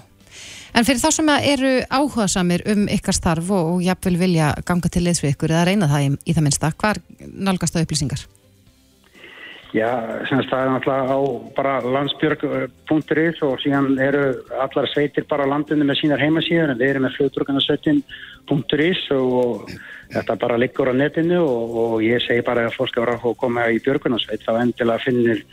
En 0.78 0.86
fyrir 0.86 1.02
þá 1.02 1.10
sem 1.16 1.30
eru 1.34 1.70
áhuga 1.90 2.28
samir 2.30 2.62
um 2.70 2.88
ykkar 2.92 3.16
starf 3.16 3.48
og, 3.50 3.76
og 3.76 3.86
jafnvel 3.86 4.18
vilja 4.20 4.52
ganga 4.68 4.92
til 4.94 5.08
leðsvið 5.08 5.34
ykkur 5.34 5.54
eða 5.56 5.68
reyna 5.72 5.90
það 5.90 6.04
í, 6.06 6.10
í 6.22 6.36
það 6.38 6.46
minnsta, 6.46 6.74
hvar 6.78 7.00
nálgast 7.48 7.78
það 7.78 7.88
upplýsingar? 7.88 8.26
Já, 9.76 9.90
semst 10.30 10.48
það 10.52 10.62
er 10.62 10.70
náttúrulega 10.72 11.16
á 11.18 11.20
bara 11.58 11.74
landsbjörg.is 11.84 13.42
og 13.44 13.58
síðan 13.62 13.90
eru 14.00 14.24
allar 14.64 14.88
sveitir 14.94 15.28
bara 15.28 15.48
landinu 15.50 15.84
með 15.88 16.00
sínar 16.02 16.24
heimasíður 16.24 16.72
en 16.72 16.80
við 16.80 16.94
erum 16.94 17.04
með 17.08 17.18
fljóðbjörgunarsveitin.is 17.18 19.02
og 19.18 19.68
þetta 20.14 20.36
bara 20.40 20.60
liggur 20.60 20.92
á 20.92 20.94
netinu 20.96 21.42
og, 21.44 21.78
og 21.84 21.96
ég 22.06 22.22
segi 22.24 22.46
bara 22.46 22.68
að 22.68 23.02
er 23.02 23.14
að 23.16 23.26
koma 23.40 23.68
í 23.72 23.80
björgunarsveit. 23.84 24.46
Þá 24.46 24.62
endilega 24.62 25.04
finnir 25.04 25.44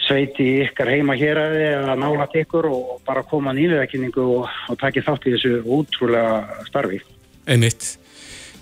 sveiti 0.00 0.48
ykkar 0.64 0.90
heima 0.90 1.16
hér 1.18 1.38
að 1.38 1.56
eða 1.62 1.96
nála 2.00 2.26
til 2.32 2.44
ykkur 2.44 2.68
og 2.70 3.00
bara 3.06 3.22
koma 3.22 3.54
nýlegakinningu 3.56 4.26
og, 4.40 4.46
og 4.70 4.78
taki 4.80 5.04
þátt 5.06 5.28
í 5.28 5.34
þessu 5.36 5.56
útrúlega 5.64 6.64
starfi. 6.68 7.02
Einmitt. 7.46 7.96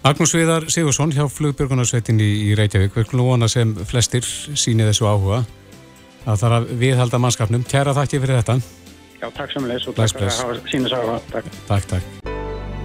Magnús 0.05 0.33
Viðar 0.37 0.69
Sigursson 0.71 1.13
hjá 1.13 1.25
flugbjörgunarsveitin 1.33 2.21
í, 2.23 2.31
í 2.51 2.57
Reykjavík. 2.59 2.95
Við 2.97 3.09
klúna 3.13 3.49
sem 3.51 3.75
flestir 3.89 4.27
síni 4.27 4.87
þessu 4.87 5.09
áhuga 5.11 5.43
að 6.29 6.43
það 6.43 6.49
er 6.49 6.57
að 6.59 6.73
viðhalda 6.83 7.23
mannskapnum. 7.23 7.67
Kæra 7.69 7.97
þakki 7.97 8.23
fyrir 8.23 8.41
þetta. 8.43 8.59
Já, 9.19 9.31
takk 9.35 9.55
samanleis 9.55 9.87
og 9.91 9.99
takk 9.99 10.15
fyrir 10.15 10.31
að 10.31 10.43
hafa 10.45 10.73
sína 10.73 10.93
sáða 10.95 11.21
Takk, 11.35 11.95
takk 11.95 12.38